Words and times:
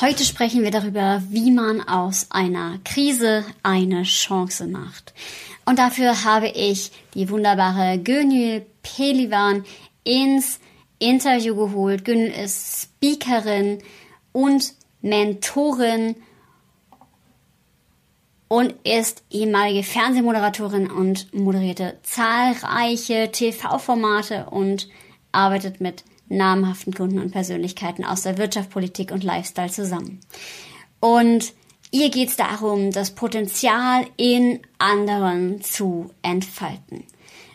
Heute 0.00 0.24
sprechen 0.24 0.62
wir 0.62 0.70
darüber, 0.70 1.22
wie 1.28 1.50
man 1.50 1.86
aus 1.86 2.28
einer 2.30 2.78
Krise 2.84 3.44
eine 3.62 4.04
Chance 4.04 4.66
macht. 4.66 5.12
Und 5.66 5.78
dafür 5.78 6.24
habe 6.24 6.48
ich 6.48 6.90
die 7.12 7.28
wunderbare 7.28 7.98
Gönül 7.98 8.64
Pelivan 8.82 9.62
ins 10.02 10.58
Interview 10.98 11.54
geholt. 11.54 12.06
Gönül 12.06 12.30
ist 12.30 12.84
Speakerin 12.84 13.82
und 14.32 14.72
Mentorin 15.02 16.16
und 18.48 18.74
ist 18.84 19.22
ehemalige 19.30 19.82
Fernsehmoderatorin 19.82 20.90
und 20.90 21.34
moderierte 21.34 21.98
zahlreiche 22.04 23.30
TV-Formate 23.30 24.46
und 24.46 24.88
arbeitet 25.30 25.82
mit 25.82 26.04
namhaften 26.30 26.94
Kunden 26.94 27.18
und 27.18 27.32
Persönlichkeiten 27.32 28.04
aus 28.04 28.22
der 28.22 28.38
Wirtschaft, 28.38 28.70
Politik 28.70 29.10
und 29.12 29.24
Lifestyle 29.24 29.70
zusammen. 29.70 30.20
Und 31.00 31.52
ihr 31.90 32.10
geht 32.10 32.30
es 32.30 32.36
darum, 32.36 32.92
das 32.92 33.10
Potenzial 33.10 34.06
in 34.16 34.60
anderen 34.78 35.60
zu 35.60 36.10
entfalten. 36.22 37.04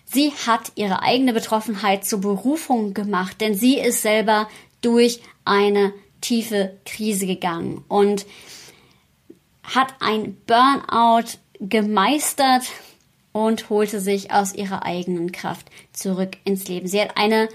Sie 0.05 0.31
hat 0.45 0.71
ihre 0.75 1.01
eigene 1.01 1.33
Betroffenheit 1.33 2.05
zur 2.05 2.21
Berufung 2.21 2.93
gemacht, 2.93 3.41
denn 3.41 3.55
sie 3.55 3.79
ist 3.79 4.01
selber 4.01 4.47
durch 4.81 5.21
eine 5.45 5.93
tiefe 6.21 6.77
Krise 6.85 7.25
gegangen 7.25 7.83
und 7.87 8.25
hat 9.63 9.95
ein 9.99 10.37
Burnout 10.45 11.37
gemeistert 11.59 12.63
und 13.31 13.69
holte 13.69 13.99
sich 13.99 14.31
aus 14.31 14.53
ihrer 14.53 14.83
eigenen 14.83 15.31
Kraft 15.31 15.69
zurück 15.91 16.37
ins 16.45 16.67
Leben. 16.67 16.87
Sie 16.87 17.01
hat 17.01 17.17
eine 17.17 17.49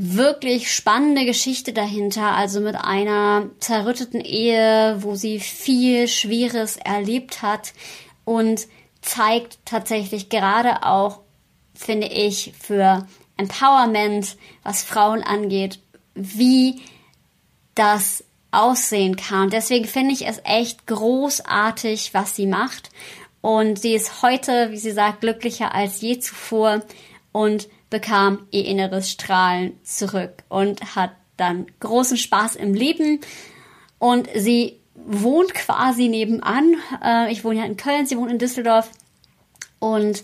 wirklich 0.00 0.72
spannende 0.72 1.24
Geschichte 1.24 1.72
dahinter, 1.72 2.36
also 2.36 2.60
mit 2.60 2.76
einer 2.76 3.50
zerrütteten 3.58 4.20
Ehe, 4.20 4.96
wo 5.00 5.16
sie 5.16 5.40
viel 5.40 6.06
Schweres 6.06 6.76
erlebt 6.76 7.42
hat 7.42 7.72
und 8.24 8.68
zeigt 9.02 9.58
tatsächlich 9.64 10.28
gerade 10.28 10.84
auch, 10.84 11.18
finde 11.74 12.06
ich, 12.06 12.52
für 12.60 13.08
Empowerment, 13.36 14.36
was 14.62 14.84
Frauen 14.84 15.24
angeht, 15.24 15.80
wie 16.14 16.80
das 17.74 18.22
aussehen 18.52 19.16
kann. 19.16 19.50
Deswegen 19.50 19.86
finde 19.86 20.14
ich 20.14 20.28
es 20.28 20.40
echt 20.44 20.86
großartig, 20.86 22.14
was 22.14 22.36
sie 22.36 22.46
macht. 22.46 22.90
Und 23.40 23.80
sie 23.80 23.94
ist 23.94 24.22
heute, 24.22 24.70
wie 24.70 24.78
sie 24.78 24.92
sagt, 24.92 25.22
glücklicher 25.22 25.74
als 25.74 26.00
je 26.00 26.20
zuvor 26.20 26.82
und 27.32 27.66
bekam 27.90 28.46
ihr 28.50 28.64
inneres 28.64 29.10
Strahlen 29.10 29.78
zurück 29.82 30.42
und 30.48 30.96
hat 30.96 31.12
dann 31.36 31.66
großen 31.80 32.16
Spaß 32.16 32.56
im 32.56 32.74
Leben. 32.74 33.20
Und 33.98 34.28
sie 34.34 34.78
wohnt 34.94 35.54
quasi 35.54 36.08
nebenan. 36.08 36.74
Äh, 37.02 37.32
ich 37.32 37.44
wohne 37.44 37.60
ja 37.60 37.64
in 37.64 37.76
Köln, 37.76 38.06
sie 38.06 38.18
wohnt 38.18 38.30
in 38.30 38.38
Düsseldorf. 38.38 38.90
Und 39.78 40.22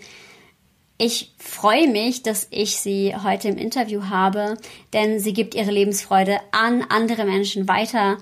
ich 0.99 1.35
freue 1.39 1.89
mich, 1.89 2.23
dass 2.23 2.47
ich 2.51 2.77
sie 2.77 3.15
heute 3.17 3.49
im 3.49 3.59
Interview 3.59 4.05
habe, 4.05 4.57
denn 4.93 5.19
sie 5.19 5.33
gibt 5.33 5.55
ihre 5.55 5.71
Lebensfreude 5.71 6.39
an 6.53 6.83
andere 6.89 7.25
Menschen 7.25 7.67
weiter 7.67 8.19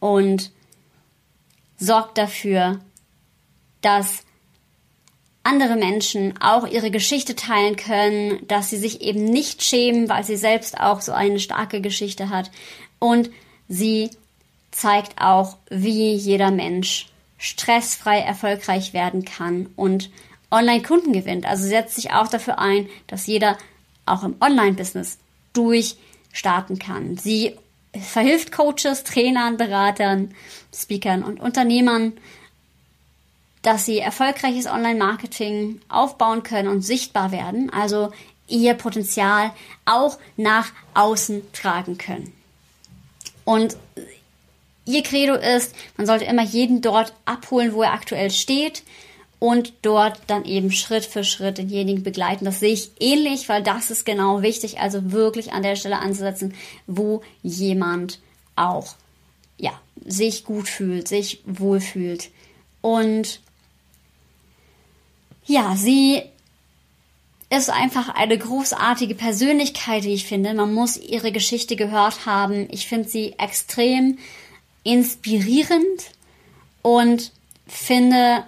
und 0.00 0.50
sorgt 1.76 2.16
dafür, 2.16 2.80
dass 3.82 4.24
andere 5.44 5.76
Menschen 5.76 6.34
auch 6.40 6.66
ihre 6.66 6.90
Geschichte 6.90 7.36
teilen 7.36 7.76
können, 7.76 8.46
dass 8.48 8.70
sie 8.70 8.78
sich 8.78 9.02
eben 9.02 9.24
nicht 9.24 9.62
schämen, 9.62 10.08
weil 10.08 10.24
sie 10.24 10.36
selbst 10.36 10.80
auch 10.80 11.00
so 11.00 11.12
eine 11.12 11.38
starke 11.38 11.80
Geschichte 11.80 12.30
hat. 12.30 12.50
Und 12.98 13.30
sie 13.68 14.10
zeigt 14.70 15.20
auch, 15.20 15.56
wie 15.70 16.14
jeder 16.14 16.50
Mensch 16.50 17.08
stressfrei 17.38 18.20
erfolgreich 18.20 18.94
werden 18.94 19.24
kann 19.24 19.68
und 19.76 20.10
Online-Kunden 20.50 21.12
gewinnt. 21.12 21.46
Also 21.46 21.66
setzt 21.66 21.96
sich 21.96 22.12
auch 22.12 22.28
dafür 22.28 22.58
ein, 22.58 22.88
dass 23.06 23.26
jeder 23.26 23.58
auch 24.06 24.22
im 24.22 24.36
Online-Business 24.40 25.18
durchstarten 25.52 26.78
kann. 26.78 27.18
Sie 27.18 27.54
verhilft 27.92 28.50
Coaches, 28.50 29.04
Trainern, 29.04 29.56
Beratern, 29.56 30.34
Speakern 30.74 31.22
und 31.22 31.40
Unternehmern 31.40 32.14
dass 33.64 33.86
sie 33.86 33.98
erfolgreiches 33.98 34.66
Online-Marketing 34.66 35.80
aufbauen 35.88 36.42
können 36.42 36.68
und 36.68 36.82
sichtbar 36.82 37.32
werden, 37.32 37.70
also 37.70 38.12
ihr 38.46 38.74
Potenzial 38.74 39.52
auch 39.86 40.18
nach 40.36 40.70
außen 40.92 41.42
tragen 41.52 41.96
können. 41.96 42.32
Und 43.46 43.76
ihr 44.84 45.02
Credo 45.02 45.34
ist, 45.34 45.74
man 45.96 46.06
sollte 46.06 46.26
immer 46.26 46.42
jeden 46.42 46.82
dort 46.82 47.14
abholen, 47.24 47.72
wo 47.72 47.82
er 47.82 47.94
aktuell 47.94 48.30
steht 48.30 48.82
und 49.38 49.72
dort 49.80 50.20
dann 50.26 50.44
eben 50.44 50.70
Schritt 50.70 51.06
für 51.06 51.24
Schritt 51.24 51.56
denjenigen 51.56 52.02
begleiten. 52.02 52.44
Das 52.44 52.60
sehe 52.60 52.74
ich 52.74 52.90
ähnlich, 53.00 53.48
weil 53.48 53.62
das 53.62 53.90
ist 53.90 54.04
genau 54.04 54.42
wichtig, 54.42 54.78
also 54.78 55.10
wirklich 55.10 55.52
an 55.54 55.62
der 55.62 55.76
Stelle 55.76 56.00
anzusetzen, 56.00 56.54
wo 56.86 57.22
jemand 57.42 58.20
auch 58.56 58.94
ja, 59.56 59.72
sich 60.04 60.44
gut 60.44 60.68
fühlt, 60.68 61.08
sich 61.08 61.40
wohlfühlt. 61.46 62.30
Und 62.82 63.40
ja, 65.46 65.76
sie 65.76 66.22
ist 67.50 67.70
einfach 67.70 68.08
eine 68.08 68.36
großartige 68.36 69.14
Persönlichkeit, 69.14 70.04
wie 70.04 70.14
ich 70.14 70.26
finde. 70.26 70.54
Man 70.54 70.74
muss 70.74 70.96
ihre 70.96 71.30
Geschichte 71.30 71.76
gehört 71.76 72.26
haben. 72.26 72.68
Ich 72.70 72.86
finde 72.86 73.08
sie 73.08 73.34
extrem 73.38 74.18
inspirierend 74.82 76.10
und 76.82 77.32
finde 77.66 78.44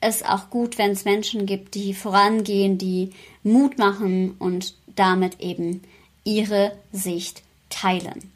es 0.00 0.22
auch 0.22 0.50
gut, 0.50 0.78
wenn 0.78 0.92
es 0.92 1.04
Menschen 1.04 1.46
gibt, 1.46 1.74
die 1.74 1.92
vorangehen, 1.92 2.78
die 2.78 3.10
Mut 3.42 3.78
machen 3.78 4.34
und 4.38 4.74
damit 4.96 5.40
eben 5.40 5.82
ihre 6.24 6.72
Sicht 6.92 7.42
teilen. 7.68 8.32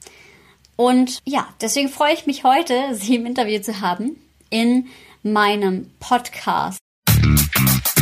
Und 0.77 1.21
ja, 1.25 1.49
deswegen 1.61 1.89
freue 1.89 2.15
ich 2.15 2.27
mich 2.27 2.45
heute, 2.45 2.95
Sie 2.95 3.17
im 3.17 3.27
Interview 3.27 3.61
zu 3.61 3.81
haben 3.81 4.17
in 4.51 4.89
meinem 5.23 5.91
Podcast. 6.01 6.79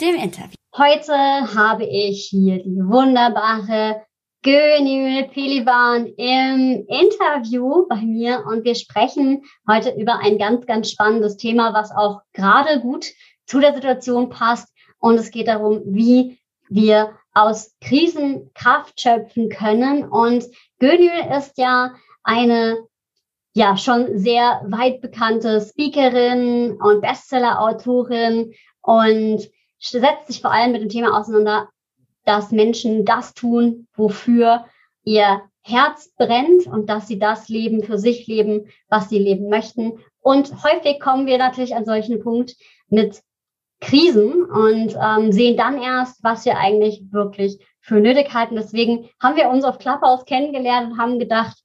dem 0.00 0.14
Interview. 0.14 0.54
Heute 0.76 1.12
habe 1.12 1.84
ich 1.84 2.28
hier 2.30 2.62
die 2.62 2.78
wunderbare 2.78 4.02
Gönül 4.42 5.24
Pelivan 5.24 6.06
im 6.06 6.86
Interview 6.86 7.86
bei 7.88 7.96
mir 7.96 8.44
und 8.46 8.64
wir 8.64 8.76
sprechen 8.76 9.42
heute 9.68 9.90
über 9.90 10.20
ein 10.20 10.38
ganz, 10.38 10.66
ganz 10.66 10.90
spannendes 10.92 11.36
Thema, 11.36 11.74
was 11.74 11.90
auch 11.90 12.20
gerade 12.32 12.80
gut 12.80 13.06
zu 13.46 13.58
der 13.58 13.74
Situation 13.74 14.28
passt. 14.28 14.72
Und 15.00 15.16
es 15.16 15.32
geht 15.32 15.48
darum, 15.48 15.82
wie 15.86 16.38
wir 16.68 17.16
aus 17.34 17.74
Krisen 17.80 18.50
Kraft 18.54 19.00
schöpfen 19.00 19.48
können. 19.48 20.04
Und 20.04 20.44
Gönül 20.78 21.36
ist 21.36 21.58
ja 21.58 21.94
eine 22.22 22.76
ja 23.54 23.76
schon 23.76 24.18
sehr 24.18 24.62
weit 24.68 25.00
bekannte 25.00 25.60
Speakerin 25.60 26.78
und 26.80 27.00
Bestseller-Autorin 27.00 28.54
und 28.82 29.48
setzt 29.78 30.26
sich 30.26 30.40
vor 30.40 30.52
allem 30.52 30.72
mit 30.72 30.82
dem 30.82 30.88
Thema 30.88 31.18
auseinander, 31.18 31.68
dass 32.24 32.50
Menschen 32.50 33.04
das 33.04 33.34
tun, 33.34 33.86
wofür 33.94 34.66
ihr 35.04 35.42
Herz 35.62 36.12
brennt 36.16 36.66
und 36.66 36.88
dass 36.88 37.08
sie 37.08 37.18
das 37.18 37.48
leben, 37.48 37.82
für 37.82 37.98
sich 37.98 38.26
leben, 38.26 38.68
was 38.88 39.08
sie 39.08 39.18
leben 39.18 39.48
möchten. 39.48 39.98
Und 40.20 40.52
häufig 40.62 41.00
kommen 41.00 41.26
wir 41.26 41.38
natürlich 41.38 41.74
an 41.74 41.84
solchen 41.84 42.20
Punkt 42.20 42.56
mit 42.88 43.22
Krisen 43.80 44.44
und 44.44 44.96
ähm, 45.00 45.30
sehen 45.30 45.56
dann 45.56 45.80
erst, 45.80 46.22
was 46.24 46.44
wir 46.44 46.58
eigentlich 46.58 47.04
wirklich 47.10 47.58
für 47.80 48.00
nötig 48.00 48.34
halten. 48.34 48.56
Deswegen 48.56 49.08
haben 49.22 49.36
wir 49.36 49.48
uns 49.48 49.64
auf 49.64 49.78
Clubhouse 49.78 50.24
kennengelernt 50.24 50.92
und 50.92 50.98
haben 50.98 51.18
gedacht, 51.18 51.56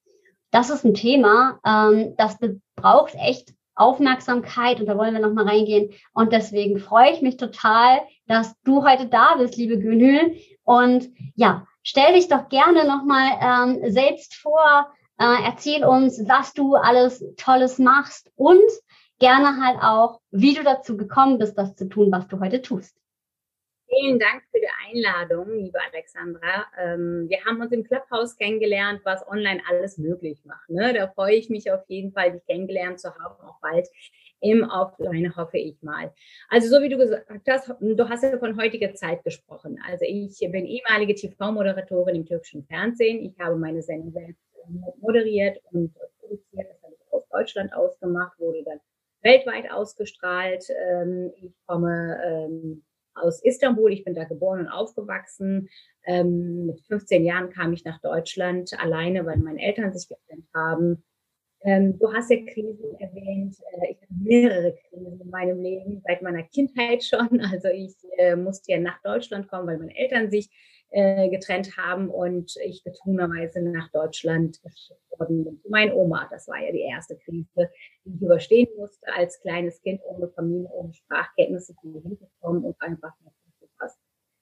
das 0.52 0.70
ist 0.70 0.86
ein 0.86 0.94
Thema, 0.94 1.60
ähm, 1.66 2.14
das 2.18 2.38
braucht 2.76 3.16
echt 3.16 3.54
Aufmerksamkeit 3.76 4.80
und 4.80 4.88
da 4.88 4.98
wollen 4.98 5.14
wir 5.14 5.22
nochmal 5.22 5.48
reingehen. 5.48 5.92
Und 6.14 6.32
deswegen 6.32 6.80
freue 6.80 7.12
ich 7.12 7.22
mich 7.22 7.38
total, 7.38 8.02
dass 8.28 8.60
du 8.64 8.84
heute 8.84 9.08
da 9.08 9.36
bist, 9.36 9.58
liebe 9.58 9.80
Gönül. 9.80 10.36
Und 10.64 11.10
ja, 11.36 11.66
stell 11.82 12.14
dich 12.14 12.28
doch 12.28 12.50
gerne 12.50 12.86
nochmal 12.86 13.32
ähm, 13.42 13.92
selbst 13.92 14.36
vor, 14.36 14.88
äh, 15.20 15.44
erzähl 15.46 15.84
uns, 15.84 16.22
was 16.28 16.54
du 16.54 16.76
alles 16.76 17.24
Tolles 17.38 17.80
machst 17.80 18.32
und 18.36 18.62
gerne 19.20 19.64
halt 19.64 19.82
auch, 19.82 20.20
wie 20.32 20.54
du 20.54 20.64
dazu 20.64 20.98
gekommen 20.98 21.38
bist, 21.38 21.58
das 21.58 21.76
zu 21.76 21.88
tun, 21.88 22.12
was 22.12 22.28
du 22.28 22.40
heute 22.40 22.62
tust. 22.62 22.96
Vielen 23.88 24.18
Dank 24.18 24.44
für 24.52 24.60
die 24.60 24.68
Einladung, 24.90 25.50
liebe 25.56 25.80
Alexandra. 25.92 26.66
Ähm, 26.80 27.28
wir 27.30 27.44
haben 27.46 27.62
uns 27.62 27.72
im 27.72 27.84
Clubhouse 27.84 28.36
kennengelernt, 28.38 29.02
was 29.04 29.28
online 29.28 29.62
alles 29.70 29.98
möglich 29.98 30.44
macht. 30.46 30.70
Ne? 30.70 30.94
Da 30.94 31.08
freue 31.10 31.36
ich 31.36 31.50
mich 31.50 31.72
auf 31.72 31.82
jeden 31.88 32.12
Fall, 32.12 32.32
dich 32.32 32.46
kennengelernt 32.46 33.00
zu 33.00 33.14
haben, 33.14 33.36
auch 33.42 33.60
bald 33.62 33.88
im 34.40 34.64
Offline, 34.64 35.36
hoffe 35.36 35.58
ich 35.58 35.82
mal. 35.82 36.14
Also 36.50 36.68
so 36.68 36.82
wie 36.82 36.90
du 36.90 36.98
gesagt 36.98 37.48
hast, 37.48 37.74
du 37.80 38.10
hast 38.10 38.24
ja 38.24 38.38
von 38.38 38.60
heutiger 38.60 38.94
Zeit 38.94 39.24
gesprochen. 39.24 39.80
Also 39.88 40.06
ich 40.08 40.38
bin 40.40 40.66
ehemalige 40.66 41.16
TV-Moderatorin 41.16 42.16
im 42.16 42.26
türkischen 42.26 42.64
Fernsehen. 42.66 43.24
Ich 43.24 43.40
habe 43.40 43.56
meine 43.56 43.82
Sendung 43.82 44.36
moderiert 45.00 45.62
und 45.72 45.94
produziert. 46.20 46.68
Das 46.70 46.84
habe 46.84 46.94
ich 46.94 47.14
aus 47.14 47.28
Deutschland 47.30 47.74
ausgemacht, 47.74 48.38
wurde 48.40 48.64
dann 48.64 48.80
weltweit 49.22 49.72
ausgestrahlt. 49.72 50.66
Ähm, 50.90 51.32
ich 51.42 51.54
komme 51.66 52.20
ähm, 52.26 52.84
aus 53.16 53.44
Istanbul. 53.44 53.92
Ich 53.92 54.04
bin 54.04 54.14
da 54.14 54.24
geboren 54.24 54.62
und 54.62 54.68
aufgewachsen. 54.68 55.70
Ähm, 56.06 56.66
mit 56.68 56.82
15 56.88 57.26
Jahren 57.26 57.50
kam 57.50 57.74
ich 57.74 57.86
nach 57.86 58.02
Deutschland 58.02 58.72
alleine, 58.80 59.26
weil 59.26 59.38
meine 59.38 59.62
Eltern 59.62 59.94
sich 59.94 60.08
getrennt 60.08 60.48
haben. 60.54 61.04
Ähm, 61.66 61.98
du 61.98 62.12
hast 62.12 62.30
ja 62.30 62.38
Krisen 62.46 63.00
erwähnt. 63.00 63.56
Äh, 63.72 63.92
ich 63.92 64.02
habe 64.02 64.14
mehrere 64.22 64.76
Krisen 64.76 65.22
in 65.22 65.30
meinem 65.30 65.62
Leben, 65.62 66.02
seit 66.06 66.22
meiner 66.22 66.44
Kindheit 66.44 67.04
schon. 67.04 67.40
Also 67.52 67.70
ich 67.70 67.96
äh, 68.18 68.36
musste 68.36 68.72
ja 68.74 68.80
nach 68.80 69.02
Deutschland 69.02 69.48
kommen, 69.48 69.68
weil 69.68 69.78
meine 69.78 69.96
Eltern 69.96 70.30
sich 70.30 70.50
äh, 70.96 71.28
getrennt 71.30 71.76
haben 71.76 72.08
und 72.08 72.56
ich 72.64 72.84
gezwungenerweise 72.84 73.62
nach 73.64 73.90
Deutschland 73.92 74.62
geschickt 74.62 75.02
worden 75.18 75.44
bin. 75.44 75.62
Meine 75.68 75.96
Oma, 75.96 76.28
das 76.30 76.48
war 76.48 76.60
ja 76.64 76.72
die 76.72 76.82
erste 76.82 77.18
Krise, 77.18 77.72
die 78.06 78.16
ich 78.16 78.22
überstehen 78.22 78.70
musste 78.78 79.08
als 79.12 79.42
kleines 79.42 79.82
Kind 79.82 80.02
ohne 80.04 80.30
Familie, 80.30 80.70
ohne 80.70 80.94
Sprachkenntnisse, 80.94 81.74
die 81.84 82.00
hingekommen 82.00 82.64
und 82.64 82.80
einfach 82.80 83.12
nicht 83.22 83.36
gepasst. 83.60 83.98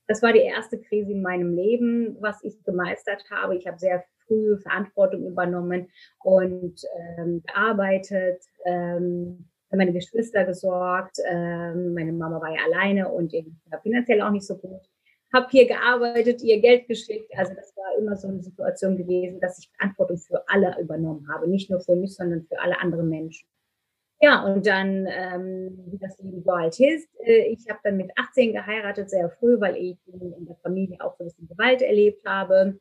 Das 0.07 0.21
war 0.21 0.33
die 0.33 0.39
erste 0.39 0.77
Krise 0.77 1.13
in 1.13 1.21
meinem 1.21 1.56
Leben, 1.56 2.18
was 2.19 2.44
ich 2.44 2.62
gemeistert 2.65 3.24
habe. 3.31 3.56
Ich 3.56 3.65
habe 3.65 3.80
sehr 3.80 4.04
früh 4.27 4.57
Verantwortung 4.57 5.25
übernommen 5.25 5.88
und 6.21 6.81
ähm, 7.18 7.44
gearbeitet, 7.47 8.44
ähm, 8.65 9.47
für 9.69 9.77
meine 9.77 9.94
Geschwister 9.94 10.44
gesorgt. 10.44 11.15
Ähm, 11.25 11.94
meine 11.94 12.12
Mama 12.12 12.42
war 12.42 12.54
ja 12.54 12.59
alleine 12.65 13.07
und 13.07 13.33
finanziell 13.83 14.21
auch 14.21 14.31
nicht 14.31 14.45
so 14.45 14.57
gut 14.57 14.81
habe 15.33 15.48
hier 15.50 15.68
gearbeitet, 15.68 16.42
ihr 16.42 16.60
Geld 16.60 16.88
geschickt. 16.88 17.31
Also 17.38 17.54
das 17.54 17.75
war 17.75 17.98
immer 17.98 18.16
so 18.18 18.28
eine 18.28 18.42
Situation 18.42 18.98
gewesen, 18.98 19.39
dass 19.39 19.60
ich 19.60 19.69
Verantwortung 19.78 20.18
für 20.18 20.44
alle 20.48 20.75
übernommen 20.80 21.28
habe. 21.33 21.50
Nicht 21.50 21.69
nur 21.69 21.80
für 21.80 21.95
mich, 21.95 22.16
sondern 22.16 22.44
für 22.44 22.60
alle 22.60 22.80
anderen 22.80 23.10
Menschen. 23.10 23.48
Ja, 24.24 24.45
und 24.45 24.68
dann, 24.68 25.07
ähm, 25.07 25.83
wie 25.88 25.98
das 25.98 26.19
Leben 26.19 26.44
so 26.44 26.56
halt 26.56 26.80
ist, 26.80 27.10
äh, 27.25 27.48
ich 27.48 27.68
habe 27.69 27.80
dann 27.83 27.98
mit 27.98 28.12
18 28.16 28.54
geheiratet, 28.54 29.10
sehr 29.10 29.31
früh, 29.31 29.60
weil 29.60 29.75
ich 29.78 29.98
in 30.07 30.45
der 30.45 30.57
Familie 30.57 30.98
auch 31.01 31.16
so 31.18 31.24
ein 31.24 31.28
bisschen 31.28 31.48
Gewalt 31.48 31.81
erlebt 31.81 32.24
habe. 32.25 32.80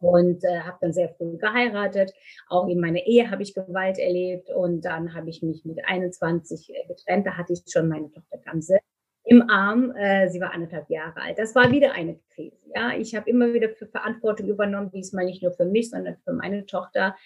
Und 0.00 0.44
äh, 0.44 0.60
habe 0.60 0.76
dann 0.82 0.92
sehr 0.92 1.08
früh 1.14 1.38
geheiratet. 1.38 2.12
Auch 2.48 2.68
in 2.68 2.78
meiner 2.78 3.06
Ehe 3.06 3.30
habe 3.30 3.42
ich 3.42 3.54
Gewalt 3.54 3.98
erlebt. 3.98 4.50
Und 4.50 4.82
dann 4.84 5.14
habe 5.14 5.30
ich 5.30 5.40
mich 5.42 5.64
mit 5.64 5.78
21 5.82 6.68
äh, 6.68 6.86
getrennt. 6.88 7.26
Da 7.26 7.38
hatte 7.38 7.54
ich 7.54 7.62
schon 7.66 7.88
meine 7.88 8.10
Tochter 8.10 8.36
Gamse 8.38 8.80
im 9.24 9.48
Arm. 9.48 9.94
Äh, 9.96 10.28
sie 10.28 10.40
war 10.40 10.52
anderthalb 10.52 10.88
Jahre 10.90 11.20
alt. 11.20 11.38
Das 11.38 11.54
war 11.54 11.70
wieder 11.70 11.92
eine 11.92 12.18
Krise. 12.34 12.56
Ja, 12.74 12.92
ich 12.96 13.14
habe 13.14 13.28
immer 13.30 13.52
wieder 13.52 13.70
für 13.70 13.86
Verantwortung 13.86 14.48
übernommen, 14.48 14.90
diesmal 14.90 15.24
nicht 15.24 15.42
nur 15.42 15.52
für 15.52 15.64
mich, 15.64 15.90
sondern 15.90 16.16
für 16.24 16.32
meine 16.32 16.66
Tochter. 16.66 17.16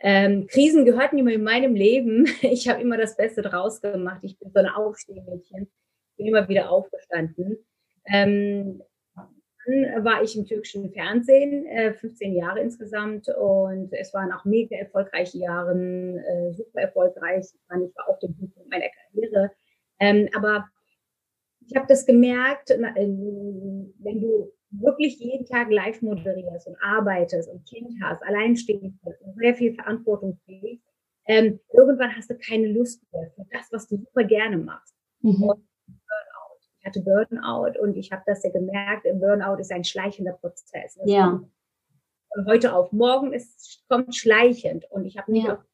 Ähm, 0.00 0.46
Krisen 0.46 0.84
gehörten 0.84 1.18
immer 1.18 1.32
in 1.32 1.42
meinem 1.42 1.74
Leben. 1.74 2.26
Ich 2.50 2.68
habe 2.68 2.80
immer 2.80 2.96
das 2.96 3.16
Beste 3.16 3.42
draus 3.42 3.80
gemacht. 3.80 4.20
Ich 4.22 4.38
bin 4.38 4.50
so 4.50 4.58
ein 4.60 4.68
Aufstehmädchen. 4.68 5.68
Bin 6.16 6.26
immer 6.26 6.48
wieder 6.48 6.70
aufgestanden. 6.70 7.58
Ähm, 8.06 8.82
dann 9.68 10.04
war 10.04 10.22
ich 10.22 10.36
im 10.36 10.46
türkischen 10.46 10.90
Fernsehen, 10.90 11.66
äh, 11.66 11.92
15 11.92 12.34
Jahre 12.34 12.60
insgesamt 12.60 13.28
und 13.28 13.92
es 13.92 14.14
waren 14.14 14.32
auch 14.32 14.46
mega 14.46 14.76
erfolgreiche 14.76 15.38
Jahre, 15.38 15.72
äh, 15.72 16.54
super 16.54 16.80
erfolgreich. 16.80 17.44
Ich 17.44 17.70
war 17.70 18.08
auf 18.08 18.18
dem 18.20 18.34
Punkt 18.34 18.56
meiner 18.70 18.86
Karriere. 18.88 19.50
Ähm, 20.00 20.28
aber 20.34 20.68
ich 21.68 21.76
habe 21.76 21.86
das 21.86 22.06
gemerkt, 22.06 22.70
äh, 22.70 22.78
wenn 22.78 24.20
du 24.20 24.52
wirklich 24.70 25.18
jeden 25.18 25.46
Tag 25.46 25.70
live 25.70 26.00
moderierst 26.02 26.66
und 26.66 26.76
arbeitest 26.82 27.48
und 27.50 27.66
Kind 27.66 27.94
hast, 28.02 28.22
alleinstehend 28.22 29.00
bist 29.02 29.22
und 29.22 29.36
sehr 29.36 29.54
viel 29.54 29.74
Verantwortung 29.74 30.38
trägst, 30.44 30.84
ähm, 31.26 31.60
irgendwann 31.72 32.14
hast 32.16 32.30
du 32.30 32.38
keine 32.38 32.68
Lust 32.68 33.02
mehr 33.12 33.30
für 33.34 33.44
das, 33.50 33.68
was 33.70 33.86
du 33.88 33.96
super 33.96 34.24
gerne 34.24 34.56
machst. 34.56 34.94
Mhm. 35.20 35.40
Burnout. 35.40 36.58
Ich 36.80 36.86
hatte 36.86 37.00
Burnout 37.02 37.78
und 37.80 37.96
ich 37.96 38.12
habe 38.12 38.22
das 38.26 38.42
ja 38.42 38.50
gemerkt, 38.50 39.06
Burnout 39.14 39.60
ist 39.60 39.72
ein 39.72 39.84
schleichender 39.84 40.32
Prozess. 40.32 40.94
Das 40.94 41.10
ja. 41.10 41.42
Von 42.34 42.46
heute 42.46 42.74
auf 42.74 42.92
morgen 42.92 43.32
ist, 43.32 43.84
kommt 43.88 44.14
schleichend 44.14 44.86
und 44.90 45.04
ich 45.04 45.18
habe 45.18 45.32
nicht 45.32 45.46
ja. 45.46 45.54
auf 45.54 45.64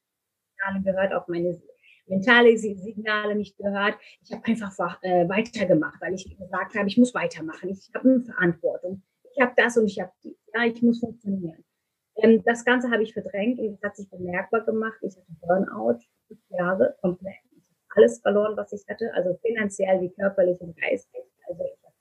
gehört, 0.83 1.13
auf 1.13 1.29
meine 1.29 1.61
mentale 2.07 2.57
Signale 2.57 3.35
nicht 3.35 3.57
gehört. 3.57 3.97
Ich 4.23 4.33
habe 4.33 4.45
einfach 4.45 4.99
äh, 5.03 5.29
weitergemacht, 5.29 6.01
weil 6.01 6.15
ich 6.15 6.37
gesagt 6.37 6.75
habe, 6.75 6.89
ich 6.89 6.99
muss 6.99 7.15
weitermachen. 7.15 7.71
Ich 7.71 7.91
habe 7.95 8.09
eine 8.09 8.21
Verantwortung. 8.23 9.03
Ich 9.35 9.41
habe 9.41 9.53
das 9.57 9.77
und 9.77 9.87
ich 9.87 10.01
habe 10.01 10.13
die. 10.23 10.37
Ja, 10.55 10.65
ich 10.65 10.81
muss 10.83 11.01
funktionieren. 11.01 11.65
Ähm, 12.17 12.43
das 12.45 12.65
Ganze 12.65 12.91
habe 12.91 13.03
ich 13.03 13.13
verdrängt 13.13 13.59
und 13.59 13.75
es 13.75 13.83
hat 13.83 13.97
sich 13.97 14.09
bemerkbar 14.09 14.65
gemacht. 14.65 14.99
Ich 15.03 15.17
hatte 15.17 15.33
Burnout, 15.41 15.99
fünf 16.29 16.41
Jahre 16.51 16.97
komplett. 17.01 17.35
Ich 17.51 17.63
habe 17.69 18.03
alles 18.03 18.21
verloren, 18.21 18.57
was 18.57 18.73
ich 18.73 18.85
hatte, 18.89 19.11
also 19.15 19.37
finanziell 19.43 20.01
wie 20.01 20.11
körperlich 20.11 20.61
und 20.61 20.77
geistig. 20.77 21.23
Also 21.49 21.63
ich 21.65 21.85
habe 21.85 21.95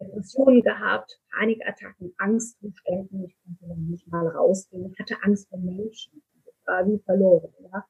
äh, 0.00 0.04
Depressionen 0.04 0.62
gehabt, 0.62 1.18
Panikattacken, 1.36 2.14
Angstzuständen. 2.18 3.24
Ich 3.24 3.36
konnte 3.42 3.80
nicht 3.80 4.06
mal 4.08 4.28
rausgehen. 4.28 4.92
Ich 4.92 4.98
hatte 5.00 5.16
Angst 5.22 5.48
vor 5.48 5.58
Menschen. 5.58 6.22
Ich 6.44 6.66
war 6.66 6.86
wie 6.86 6.98
verloren. 7.00 7.52
Ja. 7.72 7.84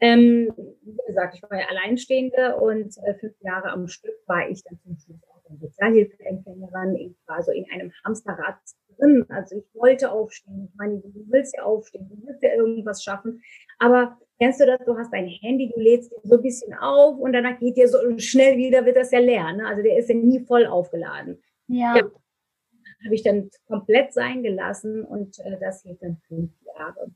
Ähm, 0.00 0.52
wie 0.82 0.96
gesagt, 1.06 1.34
ich 1.34 1.42
war 1.42 1.58
ja 1.58 1.66
Alleinstehende 1.68 2.56
und 2.56 2.96
äh, 3.04 3.14
fünf 3.14 3.34
Jahre 3.40 3.70
am 3.70 3.88
Stück 3.88 4.14
war 4.26 4.48
ich 4.48 4.62
dann 4.62 4.78
zum 4.78 4.96
Schluss 4.96 5.20
auch 5.28 5.44
eine 5.48 5.58
Sozialhilfeempfängerin. 5.58 6.96
Ich 6.96 7.16
war 7.26 7.42
so 7.42 7.50
in 7.50 7.66
einem 7.72 7.92
Hamsterrad 8.04 8.58
drin. 8.96 9.26
Also 9.28 9.56
ich 9.56 9.74
wollte 9.74 10.12
aufstehen. 10.12 10.68
Ich 10.70 10.76
meine, 10.76 11.00
du 11.00 11.12
willst 11.28 11.56
ja 11.56 11.64
aufstehen, 11.64 12.08
du 12.08 12.26
willst 12.26 12.42
ja 12.42 12.54
irgendwas 12.54 13.02
schaffen. 13.02 13.42
Aber 13.78 14.16
kennst 14.38 14.60
du 14.60 14.66
das? 14.66 14.78
Du 14.86 14.96
hast 14.96 15.12
dein 15.12 15.26
Handy, 15.26 15.72
du 15.74 15.80
lädst 15.80 16.12
so 16.22 16.36
ein 16.36 16.42
bisschen 16.42 16.74
auf 16.74 17.18
und 17.18 17.32
danach 17.32 17.58
geht 17.58 17.76
dir 17.76 17.88
so 17.88 17.98
schnell 18.18 18.56
wieder, 18.56 18.86
wird 18.86 18.96
das 18.96 19.10
ja 19.10 19.18
leer. 19.18 19.52
Ne? 19.52 19.66
Also 19.66 19.82
der 19.82 19.98
ist 19.98 20.08
ja 20.08 20.14
nie 20.14 20.44
voll 20.44 20.66
aufgeladen. 20.66 21.42
Ja. 21.66 21.96
ja 21.96 22.02
habe 23.04 23.14
ich 23.14 23.22
dann 23.22 23.50
komplett 23.66 24.12
sein 24.12 24.42
gelassen 24.42 25.04
und 25.04 25.38
äh, 25.40 25.58
das 25.60 25.82
hielt 25.82 26.02
dann 26.02 26.20
fünf 26.26 26.50
Jahre 26.76 27.10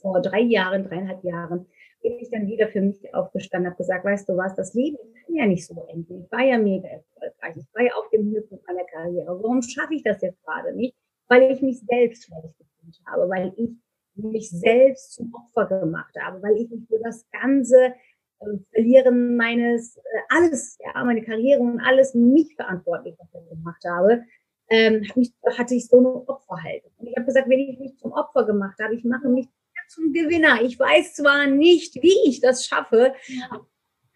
vor, 0.00 0.20
drei 0.20 0.40
Jahren, 0.40 0.84
dreieinhalb 0.84 1.22
Jahren, 1.24 1.66
bin 2.02 2.18
ich 2.18 2.30
dann 2.30 2.46
wieder 2.46 2.68
für 2.68 2.80
mich 2.80 3.14
aufgestanden, 3.14 3.70
habe 3.70 3.76
gesagt, 3.76 4.04
weißt 4.04 4.28
du 4.28 4.36
was, 4.36 4.54
das 4.54 4.74
Leben 4.74 4.98
kann 5.24 5.34
ja 5.34 5.46
nicht 5.46 5.66
so 5.66 5.86
enden. 5.88 6.24
Ich 6.24 6.32
war 6.32 6.44
ja 6.44 6.58
mega 6.58 6.88
erfolgreich. 6.88 7.56
Ich 7.56 7.74
war 7.74 7.82
ja 7.82 7.92
auf 7.94 8.08
dem 8.10 8.30
Höhepunkt 8.30 8.66
meiner 8.66 8.84
Karriere. 8.84 9.26
Warum 9.42 9.62
schaffe 9.62 9.94
ich 9.94 10.02
das 10.02 10.20
jetzt 10.22 10.42
gerade 10.44 10.74
nicht? 10.74 10.96
Weil 11.28 11.50
ich 11.50 11.60
mich 11.60 11.80
selbst 11.80 12.24
schlecht 12.24 12.58
gefühlt 12.58 13.00
habe, 13.06 13.28
weil 13.28 13.52
ich 13.56 13.70
mich 14.14 14.50
selbst 14.50 15.14
zum 15.14 15.32
Opfer 15.34 15.80
gemacht 15.80 16.14
habe, 16.20 16.42
weil 16.42 16.56
ich 16.56 16.70
mich 16.70 16.86
für 16.88 16.98
das 17.02 17.28
ganze 17.30 17.94
äh, 18.40 18.58
Verlieren 18.72 19.36
meines, 19.36 19.96
äh, 19.96 20.00
alles, 20.28 20.78
ja, 20.80 21.04
meine 21.04 21.22
Karriere 21.22 21.60
und 21.60 21.80
alles 21.80 22.14
mich 22.14 22.54
verantwortlich 22.56 23.16
dafür 23.16 23.48
gemacht 23.48 23.82
habe, 23.84 24.24
ähm, 24.70 25.06
mich, 25.14 25.32
hatte 25.56 25.74
ich 25.74 25.86
so 25.86 25.98
eine 25.98 26.08
Opferhaltung. 26.28 26.90
Und 26.98 27.06
ich 27.06 27.16
habe 27.16 27.26
gesagt, 27.26 27.48
wenn 27.48 27.58
ich 27.58 27.78
mich 27.78 27.96
zum 27.98 28.12
Opfer 28.12 28.44
gemacht 28.44 28.78
habe, 28.80 28.94
ich 28.94 29.04
mache 29.04 29.28
mich 29.28 29.48
zum 29.88 30.12
Gewinner. 30.12 30.60
Ich 30.62 30.78
weiß 30.78 31.14
zwar 31.14 31.46
nicht, 31.46 31.94
wie 31.96 32.28
ich 32.28 32.40
das 32.40 32.66
schaffe, 32.66 33.14
aber 33.50 33.66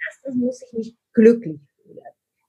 erstens 0.07 0.35
muss 0.35 0.63
ich 0.63 0.73
mich 0.73 0.97
glücklich 1.13 1.61
fühlen. 1.83 2.05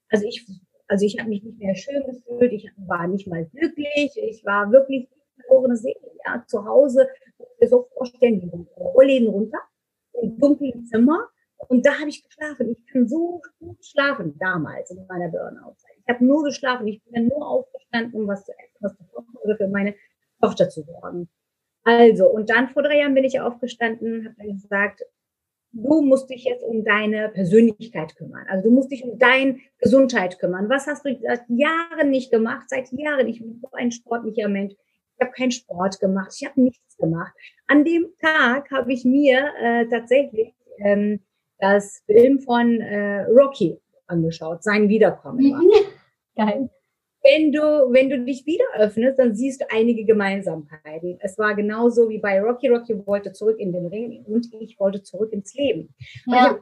Also 0.09 0.27
ich, 0.27 0.45
also 0.87 1.05
ich 1.05 1.17
habe 1.19 1.29
mich 1.29 1.43
nicht 1.43 1.59
mehr 1.59 1.75
schön 1.75 2.03
gefühlt, 2.05 2.51
ich 2.51 2.69
war 2.77 3.07
nicht 3.07 3.27
mal 3.27 3.45
glücklich, 3.45 4.11
ich 4.15 4.45
war 4.45 4.71
wirklich 4.71 5.07
verlorene 5.35 5.77
Seele. 5.77 5.95
Ja, 6.25 6.43
zu 6.47 6.65
Hause, 6.65 7.07
so 7.65 7.87
vorstellen, 7.95 8.39
die 8.41 8.51
Rollläden 8.77 9.27
runter, 9.27 9.59
im 10.21 10.37
dunklen 10.39 10.85
Zimmer. 10.85 11.29
Und 11.69 11.85
da 11.85 11.99
habe 11.99 12.09
ich 12.09 12.23
geschlafen. 12.23 12.71
Ich 12.71 12.85
kann 12.91 13.07
so 13.07 13.41
gut 13.59 13.83
schlafen, 13.85 14.37
damals 14.39 14.91
in 14.91 15.05
meiner 15.07 15.29
Burnout-Zeit. 15.29 15.95
Ich 16.05 16.13
habe 16.13 16.25
nur 16.25 16.43
geschlafen. 16.43 16.87
Ich 16.87 17.01
bin 17.03 17.27
nur 17.27 17.47
aufgestanden, 17.47 18.21
um 18.21 18.27
was 18.27 18.45
zu 18.45 18.51
essen, 18.51 18.77
was 18.81 18.95
zu 18.95 19.03
kochen 19.05 19.35
oder 19.43 19.57
für 19.57 19.67
meine 19.67 19.95
Tochter 20.41 20.69
zu 20.69 20.83
sorgen. 20.83 21.29
Also, 21.83 22.29
und 22.29 22.49
dann 22.49 22.69
vor 22.69 22.83
drei 22.83 22.99
Jahren 22.99 23.13
bin 23.13 23.25
ich 23.25 23.39
aufgestanden, 23.39 24.25
habe 24.25 24.35
dann 24.37 24.53
gesagt, 24.53 25.01
du 25.73 26.01
musst 26.01 26.29
dich 26.29 26.45
jetzt 26.45 26.63
um 26.63 26.83
deine 26.83 27.29
Persönlichkeit 27.29 28.15
kümmern. 28.15 28.45
Also 28.47 28.69
du 28.69 28.75
musst 28.75 28.91
dich 28.91 29.03
um 29.03 29.17
deine 29.17 29.57
Gesundheit 29.79 30.39
kümmern. 30.39 30.69
Was 30.69 30.87
hast 30.87 31.05
du 31.05 31.17
seit 31.21 31.43
Jahren 31.49 32.09
nicht 32.09 32.31
gemacht? 32.31 32.69
Seit 32.69 32.91
Jahren. 32.91 33.27
Ich 33.27 33.39
bin 33.39 33.59
so 33.59 33.69
ein 33.73 33.91
sportlicher 33.91 34.47
Mensch. 34.47 34.73
Ich 35.15 35.25
habe 35.25 35.31
keinen 35.31 35.51
Sport 35.51 35.99
gemacht. 35.99 36.33
Ich 36.39 36.47
habe 36.47 36.61
nichts 36.61 36.97
gemacht. 36.97 37.33
An 37.67 37.83
dem 37.83 38.13
Tag 38.21 38.71
habe 38.71 38.93
ich 38.93 39.03
mir 39.03 39.51
äh, 39.61 39.87
tatsächlich 39.87 40.53
ähm, 40.77 41.19
das 41.59 42.01
Film 42.05 42.39
von 42.39 42.81
äh, 42.81 43.23
Rocky 43.23 43.79
angeschaut, 44.07 44.63
sein 44.63 44.89
Wiederkommen. 44.89 45.39
Mhm. 45.39 45.71
Geil. 46.35 46.69
Wenn 47.23 47.53
du, 47.53 47.61
wenn 47.61 48.09
du 48.09 48.19
dich 48.19 48.45
wieder 48.45 48.65
öffnest, 48.75 49.17
dann 49.17 49.33
siehst 49.33 49.61
du 49.61 49.65
einige 49.71 50.03
Gemeinsamkeiten. 50.03 51.17
Es 51.21 51.37
war 51.37 51.55
genauso 51.55 52.09
wie 52.09 52.19
bei 52.19 52.41
Rocky. 52.41 52.67
Rocky 52.67 53.07
wollte 53.07 53.31
zurück 53.31 53.59
in 53.59 53.71
den 53.71 53.85
Ring 53.85 54.25
und 54.25 54.47
ich 54.59 54.77
wollte 54.77 55.03
zurück 55.03 55.31
ins 55.31 55.53
Leben. 55.53 55.95
Ja. 56.25 56.59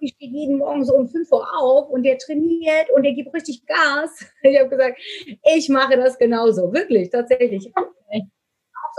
Ich 0.00 0.14
stehe 0.14 0.30
jeden 0.30 0.58
Morgen 0.58 0.84
so 0.84 0.94
um 0.94 1.06
5 1.08 1.30
Uhr 1.32 1.46
auf 1.60 1.90
und 1.90 2.02
der 2.04 2.16
trainiert 2.16 2.88
und 2.94 3.02
der 3.02 3.12
gibt 3.12 3.34
richtig 3.34 3.66
Gas. 3.66 4.24
Ich 4.42 4.58
habe 4.58 4.70
gesagt, 4.70 4.98
ich 5.54 5.68
mache 5.68 5.96
das 5.96 6.16
genauso. 6.18 6.72
Wirklich, 6.72 7.10
tatsächlich. 7.10 7.70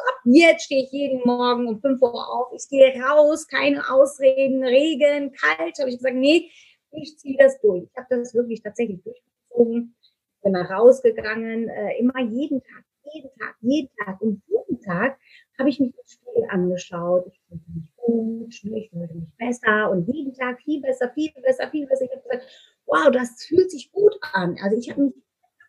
Ab 0.09 0.21
jetzt 0.25 0.65
stehe 0.65 0.83
ich 0.83 0.91
jeden 0.91 1.21
Morgen 1.25 1.67
um 1.67 1.79
5 1.79 2.01
Uhr 2.01 2.13
auf. 2.13 2.53
Ich 2.53 2.67
gehe 2.69 2.93
raus, 3.01 3.47
keine 3.47 3.89
Ausreden, 3.89 4.63
Regen, 4.63 5.31
kalt. 5.33 5.79
Habe 5.79 5.89
ich 5.89 5.97
gesagt, 5.97 6.15
nee, 6.15 6.49
ich 6.91 7.17
ziehe 7.17 7.37
das 7.37 7.59
durch. 7.61 7.83
Ich 7.83 7.97
habe 7.97 8.07
das 8.09 8.33
wirklich 8.33 8.61
tatsächlich 8.61 9.01
durchgezogen 9.03 9.95
bin 10.43 10.53
da 10.53 10.61
rausgegangen, 10.61 11.69
äh, 11.69 11.97
immer 11.99 12.19
jeden 12.19 12.61
Tag, 12.61 12.83
jeden 13.13 13.29
Tag, 13.37 13.55
jeden 13.61 13.89
Tag. 14.05 14.21
Und 14.21 14.41
jeden 14.47 14.81
Tag 14.81 15.17
habe 15.57 15.69
ich 15.69 15.79
mich 15.79 15.93
im 15.93 16.05
Spiegel 16.05 16.45
angeschaut. 16.49 17.25
Ich 17.27 17.39
fühlte 17.47 17.71
mich 17.73 17.95
gut, 17.95 18.53
ich 18.53 18.89
fühlte 18.89 19.15
mich 19.15 19.29
besser 19.37 19.91
und 19.91 20.07
jeden 20.07 20.33
Tag 20.33 20.61
viel 20.61 20.81
besser, 20.81 21.09
viel 21.13 21.31
besser, 21.41 21.69
viel 21.69 21.87
besser. 21.87 22.05
Ich 22.05 22.11
habe 22.11 22.21
gesagt, 22.21 22.43
wow, 22.85 23.11
das 23.11 23.43
fühlt 23.43 23.71
sich 23.71 23.91
gut 23.91 24.15
an. 24.33 24.57
Also 24.61 24.77
ich 24.77 24.89
habe 24.89 25.01
mich 25.01 25.13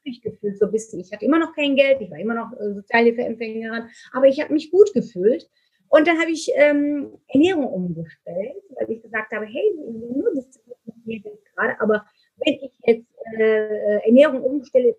glücklich 0.02 0.23
gefühlt, 0.23 0.59
so 0.59 0.66
ein 0.66 0.73
bisschen. 0.73 1.00
Ich 1.00 1.12
hatte 1.12 1.25
immer 1.25 1.38
noch 1.38 1.54
kein 1.54 1.76
Geld, 1.76 2.00
ich 2.00 2.11
war 2.11 2.19
immer 2.19 2.35
noch 2.35 2.52
äh, 2.52 2.75
Sozialhilfeempfängerin, 2.75 3.88
aber 4.12 4.26
ich 4.26 4.40
habe 4.40 4.52
mich 4.52 4.71
gut 4.71 4.92
gefühlt. 4.95 5.49
Und 5.88 6.07
dann 6.07 6.21
habe 6.21 6.30
ich 6.30 6.50
ähm, 6.54 7.19
Ernährung 7.26 7.66
umgestellt, 7.66 8.62
weil 8.76 8.90
ich 8.90 9.02
gesagt 9.02 9.33
habe, 9.33 9.45
hey, 9.47 9.75
nur 9.76 10.33
das 10.35 10.61
geht 11.04 11.25
gerade, 11.54 11.80
aber 11.80 12.07
wenn 12.37 12.54
ich 12.54 12.73
jetzt 12.85 13.09
äh, 13.38 13.99
Ernährung 14.07 14.42
umstelle, 14.42 14.97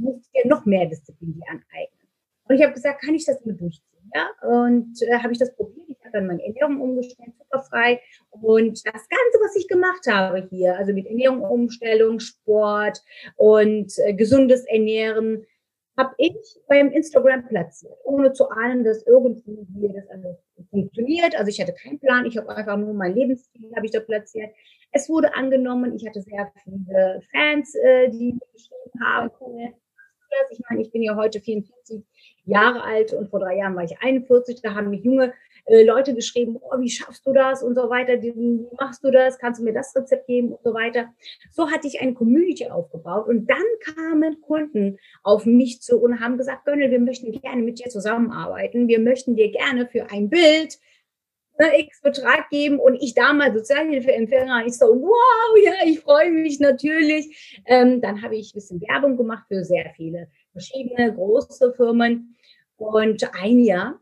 muss 0.00 0.16
ich 0.18 0.42
ja 0.42 0.48
noch 0.48 0.66
mehr 0.66 0.86
Disziplin 0.86 1.40
aneignen. 1.46 2.08
Und 2.48 2.56
ich 2.56 2.62
habe 2.62 2.72
gesagt, 2.72 3.02
kann 3.02 3.14
ich 3.14 3.24
das 3.24 3.40
immer 3.42 3.54
durchziehen? 3.54 3.89
Ja? 4.14 4.28
Und 4.48 5.00
äh, 5.02 5.18
habe 5.18 5.32
ich 5.32 5.38
das 5.38 5.54
probiert. 5.54 5.88
Ich 5.88 5.98
habe 6.04 6.12
dann 6.12 6.26
meine 6.26 6.44
Ernährung 6.44 6.80
umgestellt, 6.80 7.32
zuckerfrei. 7.38 8.00
Und 8.30 8.84
das 8.86 9.08
Ganze, 9.08 9.38
was 9.42 9.56
ich 9.56 9.68
gemacht 9.68 10.06
habe 10.08 10.46
hier, 10.50 10.76
also 10.76 10.92
mit 10.92 11.06
Ernährung 11.06 11.42
Umstellung, 11.42 12.20
Sport 12.20 13.02
und 13.36 13.92
äh, 13.98 14.14
gesundes 14.14 14.64
Ernähren, 14.66 15.46
habe 15.96 16.14
ich 16.18 16.34
beim 16.68 16.90
Instagram 16.90 17.46
platziert, 17.46 17.92
ohne 18.04 18.32
zu 18.32 18.48
ahnen, 18.48 18.84
dass 18.84 19.04
irgendwie 19.06 19.66
hier 19.74 19.92
das 19.92 20.08
alles 20.08 20.38
funktioniert. 20.70 21.36
Also 21.36 21.50
ich 21.50 21.60
hatte 21.60 21.74
keinen 21.74 21.98
Plan, 21.98 22.24
ich 22.24 22.38
habe 22.38 22.48
einfach 22.54 22.76
nur 22.76 22.94
mein 22.94 23.14
Lebensstil 23.14 23.70
habe 23.76 23.86
ich 23.86 23.92
da 23.92 24.00
platziert. 24.00 24.50
Es 24.92 25.08
wurde 25.08 25.34
angenommen, 25.34 25.94
ich 25.94 26.06
hatte 26.06 26.22
sehr 26.22 26.50
viele 26.64 27.22
Fans, 27.32 27.74
äh, 27.74 28.08
die 28.08 28.38
geschrieben 28.52 29.04
haben. 29.04 29.30
Ich 30.50 30.60
meine, 30.68 30.82
ich 30.82 30.90
bin 30.90 31.02
ja 31.02 31.16
heute 31.16 31.40
44 31.40 32.02
Jahre 32.44 32.82
alt 32.82 33.12
und 33.12 33.30
vor 33.30 33.40
drei 33.40 33.56
Jahren 33.56 33.76
war 33.76 33.84
ich 33.84 34.00
41. 34.00 34.60
Da 34.62 34.74
haben 34.74 34.90
mich 34.90 35.04
junge 35.04 35.32
äh, 35.66 35.84
Leute 35.84 36.14
geschrieben, 36.14 36.56
oh, 36.60 36.80
wie 36.80 36.90
schaffst 36.90 37.26
du 37.26 37.32
das 37.32 37.62
und 37.62 37.74
so 37.74 37.90
weiter, 37.90 38.20
wie 38.22 38.66
machst 38.78 39.04
du 39.04 39.10
das, 39.10 39.38
kannst 39.38 39.60
du 39.60 39.64
mir 39.64 39.72
das 39.72 39.94
Rezept 39.94 40.26
geben 40.26 40.52
und 40.52 40.62
so 40.62 40.74
weiter. 40.74 41.12
So 41.52 41.70
hatte 41.70 41.86
ich 41.86 42.00
eine 42.00 42.14
Community 42.14 42.68
aufgebaut 42.68 43.28
und 43.28 43.48
dann 43.48 43.62
kamen 43.94 44.40
Kunden 44.40 44.98
auf 45.22 45.46
mich 45.46 45.80
zu 45.82 45.98
und 45.98 46.20
haben 46.20 46.38
gesagt, 46.38 46.64
Gönnel, 46.64 46.90
wir 46.90 47.00
möchten 47.00 47.32
gerne 47.32 47.62
mit 47.62 47.78
dir 47.78 47.88
zusammenarbeiten, 47.88 48.88
wir 48.88 49.00
möchten 49.00 49.36
dir 49.36 49.50
gerne 49.50 49.86
für 49.86 50.10
ein 50.10 50.28
Bild 50.28 50.78
ne, 51.60 51.78
X 51.78 52.00
Betrag 52.00 52.48
geben 52.50 52.80
und 52.80 52.96
ich 52.96 53.14
damals 53.14 53.54
Sozialhilfeempfänger, 53.54 54.64
ich 54.66 54.78
so, 54.78 54.86
wow, 54.86 55.58
ja, 55.62 55.86
ich 55.86 56.00
freue 56.00 56.30
mich 56.30 56.58
natürlich. 56.58 57.62
Ähm, 57.66 58.00
dann 58.00 58.22
habe 58.22 58.36
ich 58.36 58.50
ein 58.50 58.54
bisschen 58.54 58.80
Werbung 58.80 59.16
gemacht 59.16 59.44
für 59.48 59.64
sehr 59.64 59.90
viele 59.94 60.28
verschiedene 60.52 61.14
große 61.14 61.72
Firmen 61.74 62.36
und 62.76 63.30
ein 63.40 63.60
Jahr, 63.60 64.00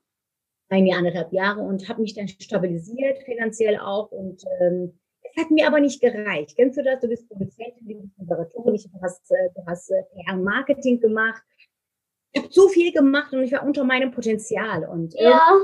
ein 0.68 0.86
Jahr, 0.86 0.98
anderthalb 0.98 1.32
Jahre 1.32 1.60
und 1.60 1.88
habe 1.88 2.00
mich 2.00 2.14
dann 2.14 2.28
stabilisiert, 2.28 3.18
finanziell 3.24 3.78
auch 3.78 4.10
und 4.12 4.44
ähm, 4.60 4.98
es 5.24 5.42
hat 5.42 5.50
mir 5.50 5.66
aber 5.66 5.80
nicht 5.80 6.00
gereicht. 6.00 6.56
Kennst 6.56 6.78
du 6.78 6.82
das? 6.82 7.00
Du 7.00 7.08
bist 7.08 7.28
Produzentin, 7.28 7.86
du 7.86 8.00
bist 8.00 8.18
Moderatorin, 8.18 8.76
du 8.76 9.00
hast, 9.02 9.30
äh, 9.30 9.50
du 9.54 9.66
hast 9.66 9.90
äh, 9.90 10.02
PR-Marketing 10.14 11.00
gemacht. 11.00 11.42
Ich 12.32 12.42
habe 12.42 12.52
so 12.52 12.68
viel 12.68 12.92
gemacht 12.92 13.32
und 13.34 13.42
ich 13.42 13.52
war 13.52 13.62
unter 13.62 13.84
meinem 13.84 14.10
Potenzial. 14.10 14.84
Und 14.84 15.14
ja 15.14 15.58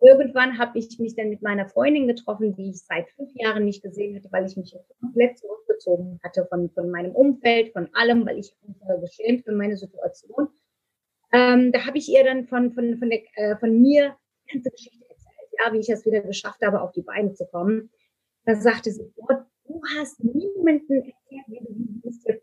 irgendwann 0.00 0.58
habe 0.58 0.78
ich 0.78 0.98
mich 0.98 1.14
dann 1.14 1.28
mit 1.30 1.42
meiner 1.42 1.68
Freundin 1.68 2.06
getroffen, 2.06 2.54
die 2.54 2.70
ich 2.70 2.82
seit 2.84 3.08
fünf 3.10 3.30
Jahren 3.34 3.64
nicht 3.64 3.82
gesehen 3.82 4.16
hatte, 4.16 4.30
weil 4.32 4.46
ich 4.46 4.56
mich 4.56 4.76
komplett 5.00 5.38
zurückgezogen 5.38 6.20
hatte 6.22 6.46
von, 6.46 6.70
von 6.70 6.90
meinem 6.90 7.12
Umfeld, 7.12 7.72
von 7.72 7.88
allem, 7.94 8.26
weil 8.26 8.38
ich 8.38 8.54
mich 8.66 8.76
geschämt 9.00 9.44
für 9.44 9.52
meine 9.52 9.76
Situation. 9.76 10.48
Ähm, 11.32 11.72
da 11.72 11.86
habe 11.86 11.98
ich 11.98 12.08
ihr 12.08 12.24
dann 12.24 12.46
von, 12.46 12.72
von, 12.72 12.96
von, 12.98 13.10
der, 13.10 13.20
äh, 13.34 13.56
von 13.56 13.80
mir 13.80 14.16
die 14.46 14.52
ganze 14.52 14.70
Geschichte 14.70 15.04
erzählt, 15.08 15.48
ja, 15.58 15.72
wie 15.72 15.78
ich 15.78 15.88
es 15.88 16.06
wieder 16.06 16.20
geschafft 16.20 16.60
habe, 16.64 16.80
auf 16.80 16.92
die 16.92 17.02
Beine 17.02 17.32
zu 17.34 17.46
kommen. 17.46 17.90
Da 18.44 18.54
sagte 18.54 18.92
sie, 18.92 19.12
oh, 19.16 19.34
du 19.74 19.80
hast 19.98 20.22
niemanden 20.22 20.96
erklärt, 20.96 21.46
wie, 21.48 22.08
es 22.08 22.24
äh, 22.26 22.38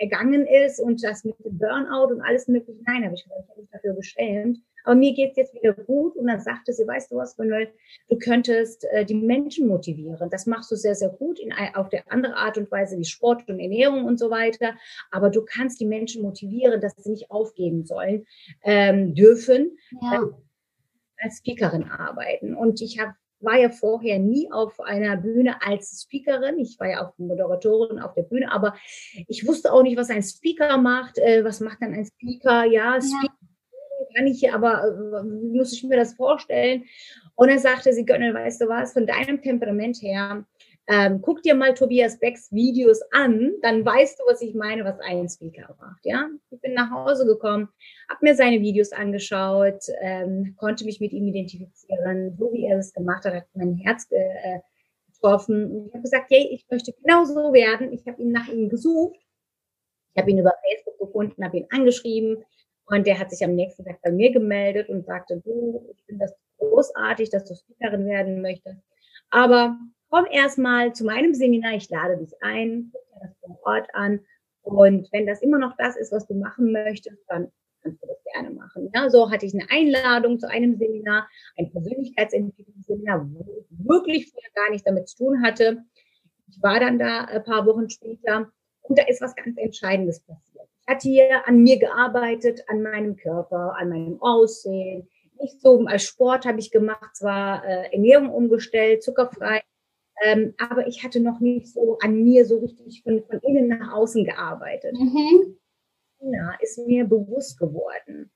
ergangen 0.00 0.46
ist 0.46 0.80
und 0.80 1.02
das 1.02 1.24
mit 1.24 1.34
dem 1.44 1.58
Burnout 1.58 2.12
und 2.12 2.20
alles 2.20 2.46
mögliche. 2.48 2.80
Nein, 2.86 3.04
habe 3.04 3.14
ich 3.14 3.24
gesagt, 3.24 3.42
ich 3.44 3.50
habe 3.50 3.60
mich 3.60 3.70
dafür 3.70 3.94
geschämt. 3.94 4.58
Aber 4.84 4.94
mir 4.94 5.12
geht's 5.12 5.36
jetzt 5.36 5.54
wieder 5.54 5.72
gut. 5.72 6.16
Und 6.16 6.26
dann 6.28 6.40
sagte 6.40 6.72
sie, 6.72 6.86
weißt 6.86 7.10
du 7.10 7.16
was, 7.16 7.36
Manuel, 7.36 7.68
du 8.08 8.18
könntest 8.18 8.84
äh, 8.90 9.04
die 9.04 9.14
Menschen 9.14 9.66
motivieren. 9.66 10.30
Das 10.30 10.46
machst 10.46 10.70
du 10.70 10.76
sehr, 10.76 10.94
sehr 10.94 11.10
gut 11.10 11.38
in, 11.40 11.52
auf 11.74 11.88
der 11.88 12.10
andere 12.12 12.36
Art 12.36 12.58
und 12.58 12.70
Weise 12.70 12.98
wie 12.98 13.04
Sport 13.04 13.48
und 13.48 13.60
Ernährung 13.60 14.04
und 14.04 14.18
so 14.18 14.30
weiter. 14.30 14.74
Aber 15.10 15.30
du 15.30 15.44
kannst 15.44 15.80
die 15.80 15.86
Menschen 15.86 16.22
motivieren, 16.22 16.80
dass 16.80 16.94
sie 16.96 17.10
nicht 17.10 17.30
aufgeben 17.30 17.84
sollen, 17.84 18.26
ähm, 18.62 19.14
dürfen. 19.14 19.78
Ja. 20.02 20.22
Äh, 20.22 20.26
als 21.20 21.38
Speakerin 21.38 21.82
arbeiten. 21.82 22.54
Und 22.54 22.80
ich 22.80 23.00
habe 23.00 23.12
war 23.40 23.58
ja 23.58 23.70
vorher 23.70 24.18
nie 24.18 24.50
auf 24.50 24.80
einer 24.80 25.16
Bühne 25.16 25.62
als 25.62 26.02
Speakerin. 26.02 26.58
Ich 26.58 26.78
war 26.78 26.88
ja 26.88 27.06
auch 27.06 27.18
Moderatorin 27.18 27.98
auf 27.98 28.14
der 28.14 28.22
Bühne, 28.22 28.50
aber 28.50 28.74
ich 29.26 29.46
wusste 29.46 29.72
auch 29.72 29.82
nicht, 29.82 29.96
was 29.96 30.10
ein 30.10 30.22
Speaker 30.22 30.78
macht. 30.78 31.18
Äh, 31.18 31.44
was 31.44 31.60
macht 31.60 31.78
dann 31.80 31.94
ein 31.94 32.06
Speaker? 32.06 32.64
Ja, 32.64 33.00
Speaker 33.00 33.34
kann 34.16 34.26
ich 34.26 34.40
hier, 34.40 34.54
aber 34.54 34.84
äh, 34.84 35.22
muss 35.22 35.72
ich 35.72 35.84
mir 35.84 35.96
das 35.96 36.14
vorstellen? 36.14 36.84
Und 37.34 37.48
dann 37.48 37.58
sagte 37.58 37.92
sie, 37.92 38.04
Gönnel, 38.04 38.34
weißt 38.34 38.60
du 38.60 38.68
was, 38.68 38.92
von 38.92 39.06
deinem 39.06 39.40
Temperament 39.40 39.98
her, 40.02 40.44
ähm, 40.88 41.20
guck 41.20 41.42
dir 41.42 41.54
mal 41.54 41.74
Tobias 41.74 42.18
Becks 42.18 42.50
Videos 42.50 43.00
an, 43.12 43.52
dann 43.60 43.84
weißt 43.84 44.18
du, 44.18 44.24
was 44.26 44.40
ich 44.40 44.54
meine, 44.54 44.84
was 44.84 44.98
ein 45.00 45.28
Speaker 45.28 45.76
macht. 45.78 46.00
Ja, 46.04 46.28
ich 46.50 46.60
bin 46.60 46.72
nach 46.72 46.90
Hause 46.90 47.26
gekommen, 47.26 47.68
habe 48.08 48.20
mir 48.22 48.34
seine 48.34 48.60
Videos 48.60 48.92
angeschaut, 48.92 49.84
ähm, 50.00 50.54
konnte 50.56 50.86
mich 50.86 50.98
mit 50.98 51.12
ihm 51.12 51.26
identifizieren, 51.26 52.34
so 52.38 52.52
wie 52.52 52.64
er 52.64 52.78
es 52.78 52.94
gemacht 52.94 53.24
hat, 53.26 53.34
hat 53.34 53.44
mein 53.52 53.76
Herz 53.76 54.06
äh, 54.10 54.60
getroffen. 55.12 55.70
Und 55.70 55.86
ich 55.88 55.92
habe 55.92 56.02
gesagt, 56.02 56.30
hey, 56.30 56.48
ich 56.52 56.66
möchte 56.70 56.94
genau 57.02 57.24
so 57.24 57.52
werden. 57.52 57.92
Ich 57.92 58.06
habe 58.06 58.22
ihn 58.22 58.32
nach 58.32 58.48
ihm 58.48 58.70
gesucht. 58.70 59.20
Ich 60.14 60.22
habe 60.22 60.30
ihn 60.30 60.38
über 60.38 60.54
Facebook 60.66 60.98
gefunden, 60.98 61.44
habe 61.44 61.58
ihn 61.58 61.66
angeschrieben 61.70 62.44
und 62.86 63.06
der 63.06 63.18
hat 63.18 63.30
sich 63.30 63.44
am 63.44 63.54
nächsten 63.54 63.84
Tag 63.84 64.00
bei 64.02 64.10
mir 64.10 64.32
gemeldet 64.32 64.88
und 64.88 65.04
sagte, 65.04 65.40
du, 65.44 65.86
ich 65.92 66.02
finde 66.06 66.24
das 66.24 66.34
großartig, 66.56 67.30
dass 67.30 67.44
du 67.44 67.54
Speakerin 67.54 68.06
werden 68.06 68.40
möchtest. 68.40 68.80
Aber 69.30 69.76
komm 70.10 70.26
erstmal 70.30 70.92
zu 70.94 71.04
meinem 71.04 71.34
Seminar, 71.34 71.74
ich 71.74 71.88
lade 71.90 72.16
dich 72.16 72.34
ein, 72.40 72.90
guck 72.92 73.02
dir 73.08 73.20
das 73.28 73.38
vor 73.40 73.58
Ort 73.62 73.88
an. 73.94 74.20
Und 74.62 75.08
wenn 75.12 75.26
das 75.26 75.42
immer 75.42 75.58
noch 75.58 75.76
das 75.78 75.96
ist, 75.96 76.12
was 76.12 76.26
du 76.26 76.34
machen 76.34 76.72
möchtest, 76.72 77.22
dann 77.28 77.50
kannst 77.82 78.02
du 78.02 78.06
das 78.06 78.22
gerne 78.32 78.50
machen. 78.50 78.90
Ja, 78.94 79.08
so 79.08 79.30
hatte 79.30 79.46
ich 79.46 79.54
eine 79.54 79.70
Einladung 79.70 80.38
zu 80.38 80.48
einem 80.48 80.76
Seminar, 80.76 81.28
ein 81.56 81.70
Persönlichkeitsentwicklungsseminar, 81.70 83.26
wo 83.32 83.60
ich 83.60 83.66
wirklich 83.70 84.30
vorher 84.30 84.50
gar 84.54 84.70
nichts 84.70 84.84
damit 84.84 85.08
zu 85.08 85.24
tun 85.24 85.42
hatte. 85.42 85.84
Ich 86.48 86.62
war 86.62 86.80
dann 86.80 86.98
da 86.98 87.24
ein 87.24 87.44
paar 87.44 87.66
Wochen 87.66 87.88
später 87.88 88.50
und 88.82 88.98
da 88.98 89.04
ist 89.06 89.20
was 89.20 89.36
ganz 89.36 89.56
Entscheidendes 89.56 90.20
passiert. 90.20 90.66
Ich 90.82 90.88
hatte 90.88 91.08
hier 91.08 91.46
an 91.46 91.62
mir 91.62 91.78
gearbeitet, 91.78 92.64
an 92.68 92.82
meinem 92.82 93.16
Körper, 93.16 93.74
an 93.78 93.90
meinem 93.90 94.20
Aussehen. 94.22 95.08
Nicht 95.40 95.60
so 95.60 95.84
als 95.86 96.02
Sport 96.02 96.46
habe 96.46 96.58
ich 96.58 96.70
gemacht, 96.70 97.14
zwar 97.14 97.64
äh, 97.64 97.92
Ernährung 97.92 98.30
umgestellt, 98.30 99.02
zuckerfrei, 99.02 99.62
ähm, 100.24 100.54
aber 100.58 100.86
ich 100.86 101.02
hatte 101.04 101.20
noch 101.20 101.40
nicht 101.40 101.68
so 101.68 101.98
an 102.00 102.22
mir 102.22 102.44
so 102.44 102.58
richtig 102.58 103.02
von, 103.02 103.22
von 103.24 103.40
innen 103.40 103.68
nach 103.68 103.92
außen 103.92 104.24
gearbeitet. 104.24 104.94
Mhm. 104.98 105.56
Ja, 106.20 106.54
ist 106.60 106.78
mir 106.86 107.04
bewusst 107.04 107.58
geworden, 107.58 108.30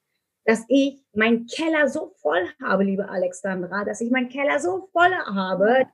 dass 0.45 0.65
ich 0.69 1.03
meinen 1.15 1.47
Keller 1.47 1.89
so 1.89 2.12
voll 2.17 2.47
habe, 2.62 2.85
liebe 2.85 3.09
Alexandra, 3.09 3.85
dass 3.85 4.01
ich 4.01 4.11
meinen 4.11 4.29
Keller 4.29 4.61
so 4.61 4.89
voll 4.93 5.12
habe, 5.12 5.87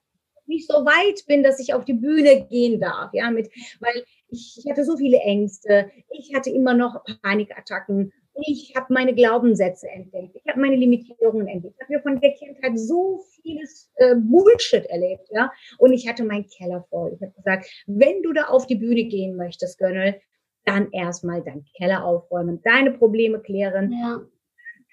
nicht 0.47 0.66
so 0.66 0.85
weit 0.85 1.26
bin, 1.26 1.42
dass 1.42 1.61
ich 1.61 1.75
auf 1.75 1.85
die 1.85 1.95
Bühne 1.95 2.47
gehen 2.47 2.80
darf, 2.80 3.12
ja, 3.12 3.30
mit, 3.30 3.50
weil 3.80 4.04
ich, 4.28 4.61
ich 4.62 4.71
hatte 4.71 4.85
so 4.85 4.97
viele 4.97 5.18
Ängste, 5.18 5.90
ich 6.11 6.35
hatte 6.35 6.50
immer 6.50 6.75
noch 6.75 7.04
Panikattacken 7.23 8.12
Ich 8.47 8.75
habe 8.76 8.92
meine 8.92 9.14
Glaubenssätze 9.14 9.88
entdeckt. 9.88 10.37
Ich 10.37 10.47
habe 10.49 10.61
meine 10.61 10.76
Limitierungen 10.76 11.49
entdeckt. 11.49 11.75
Ich 11.76 11.83
habe 11.83 11.92
ja 11.95 12.00
von 12.00 12.21
der 12.21 12.33
Kindheit 12.33 12.78
so 12.78 13.25
vieles 13.42 13.90
äh, 13.97 14.14
Bullshit 14.16 14.87
erlebt, 14.87 15.28
ja. 15.30 15.50
Und 15.78 15.92
ich 15.92 16.09
hatte 16.09 16.25
meinen 16.25 16.49
Keller 16.49 16.85
voll. 16.88 17.12
Ich 17.14 17.23
habe 17.23 17.33
gesagt, 17.33 17.66
wenn 17.87 18.23
du 18.23 18.33
da 18.33 18.45
auf 18.45 18.66
die 18.66 18.76
Bühne 18.76 19.04
gehen 19.04 19.37
möchtest, 19.37 19.78
Gönnel, 19.78 20.21
dann 20.64 20.90
erstmal 20.92 21.42
deinen 21.42 21.64
Keller 21.76 22.04
aufräumen, 22.04 22.61
deine 22.62 22.92
Probleme 22.92 23.40
klären. 23.40 23.92
Ja. 23.92 24.21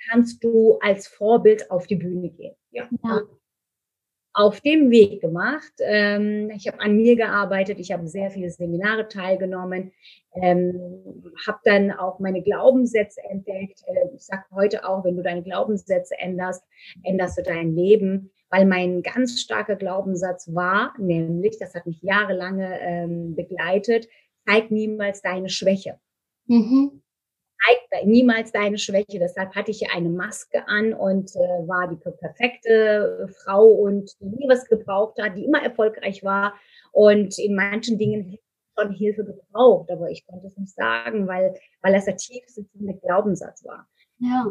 Kannst 0.10 0.44
du 0.44 0.78
als 0.82 1.08
Vorbild 1.08 1.70
auf 1.72 1.88
die 1.88 1.96
Bühne 1.96 2.30
gehen. 2.30 2.56
Ja. 2.72 2.88
ja 3.04 3.22
auf 4.36 4.60
dem 4.60 4.92
Weg 4.92 5.22
gemacht. 5.22 5.72
Ähm, 5.80 6.52
ich 6.54 6.68
habe 6.68 6.82
an 6.82 6.98
mir 6.98 7.16
gearbeitet, 7.16 7.80
ich 7.80 7.94
habe 7.94 8.06
sehr 8.08 8.30
viele 8.30 8.50
Seminare 8.50 9.08
teilgenommen, 9.08 9.94
ähm, 10.34 11.24
habe 11.48 11.60
dann 11.64 11.92
auch 11.92 12.20
meine 12.20 12.44
Glaubenssätze 12.44 13.22
entdeckt. 13.30 13.82
Äh, 13.88 14.14
ich 14.14 14.26
sage 14.26 14.44
heute 14.54 14.88
auch, 14.88 15.06
wenn 15.06 15.16
du 15.16 15.24
deine 15.24 15.42
Glaubenssätze 15.42 16.20
änderst, 16.20 16.64
änderst 17.04 17.38
du 17.38 17.44
dein 17.44 17.76
Leben, 17.76 18.30
weil 18.50 18.66
mein 18.66 19.04
ganz 19.04 19.40
starker 19.40 19.78
Glaubenssatz 19.78 20.54
war, 20.54 20.94
nämlich, 21.00 21.58
das 21.58 21.74
hat 21.74 21.88
mich 21.88 22.02
jahrelange 22.02 22.78
ähm, 22.82 23.36
begleitet, 23.36 24.10
zeig 24.46 24.70
niemals 24.70 25.22
deine 25.22 25.48
Schwäche. 25.48 25.98
Mhm 26.48 27.02
zeigt 27.64 28.06
niemals 28.06 28.52
deine 28.52 28.78
Schwäche. 28.78 29.20
Deshalb 29.20 29.56
hatte 29.56 29.72
ich 29.72 29.82
ja 29.82 29.90
eine 29.94 30.10
Maske 30.10 30.68
an 30.68 30.94
und 30.94 31.32
äh, 31.36 31.68
war 31.68 31.88
die 31.90 31.98
perfekte 31.98 33.30
Frau 33.44 33.66
und 33.66 34.12
die 34.20 34.26
nie 34.26 34.50
was 34.50 34.66
gebraucht 34.66 35.22
hat, 35.22 35.38
die 35.38 35.46
immer 35.46 35.62
erfolgreich 35.62 36.24
war 36.24 36.54
und 36.92 37.38
in 37.40 37.56
manchen 37.56 37.98
Dingen 37.98 38.38
schon 38.78 38.92
Hilfe 38.92 39.24
gebraucht, 39.24 39.90
aber 39.90 40.10
ich 40.10 40.26
konnte 40.26 40.48
es 40.48 40.58
nicht 40.58 40.74
sagen, 40.74 41.28
weil, 41.28 41.58
weil 41.82 41.94
das 41.94 42.06
der 42.06 42.18
tief 42.18 42.44
sitzende 42.48 42.94
Glaubenssatz 42.96 43.64
war. 43.64 43.88
Ja. 44.20 44.46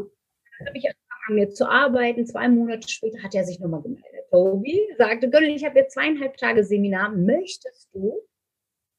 Dann 0.59 0.69
habe 0.69 0.79
ich 0.79 0.87
angefangen, 0.87 1.05
an 1.29 1.35
mir 1.35 1.51
zu 1.51 1.69
arbeiten. 1.69 2.27
Zwei 2.27 2.49
Monate 2.49 2.89
später 2.89 3.23
hat 3.23 3.35
er 3.35 3.45
sich 3.45 3.61
nochmal 3.61 3.83
gemeldet. 3.83 4.31
Tobi 4.31 4.81
sagte, 4.99 5.29
Gönnel, 5.29 5.51
ich 5.51 5.65
habe 5.65 5.79
jetzt 5.79 5.95
zweieinhalb 5.95 6.37
Tage 6.37 6.65
Seminar. 6.65 7.11
Möchtest 7.11 7.89
du 7.95 8.21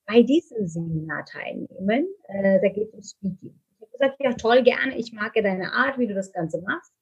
bei 0.06 0.22
diesem 0.22 0.68
Seminar 0.68 1.26
teilnehmen? 1.26 2.08
Äh, 2.28 2.60
da 2.62 2.70
geht 2.70 2.94
es 2.94 2.94
um 2.94 3.04
Speaking 3.04 3.60
gesagt, 3.98 4.18
ja 4.20 4.34
toll, 4.34 4.64
gerne, 4.64 4.98
ich 4.98 5.14
mag 5.14 5.36
ja 5.36 5.42
deine 5.42 5.74
Art, 5.74 5.98
wie 5.98 6.08
du 6.08 6.14
das 6.14 6.32
Ganze 6.32 6.62
machst. 6.62 6.94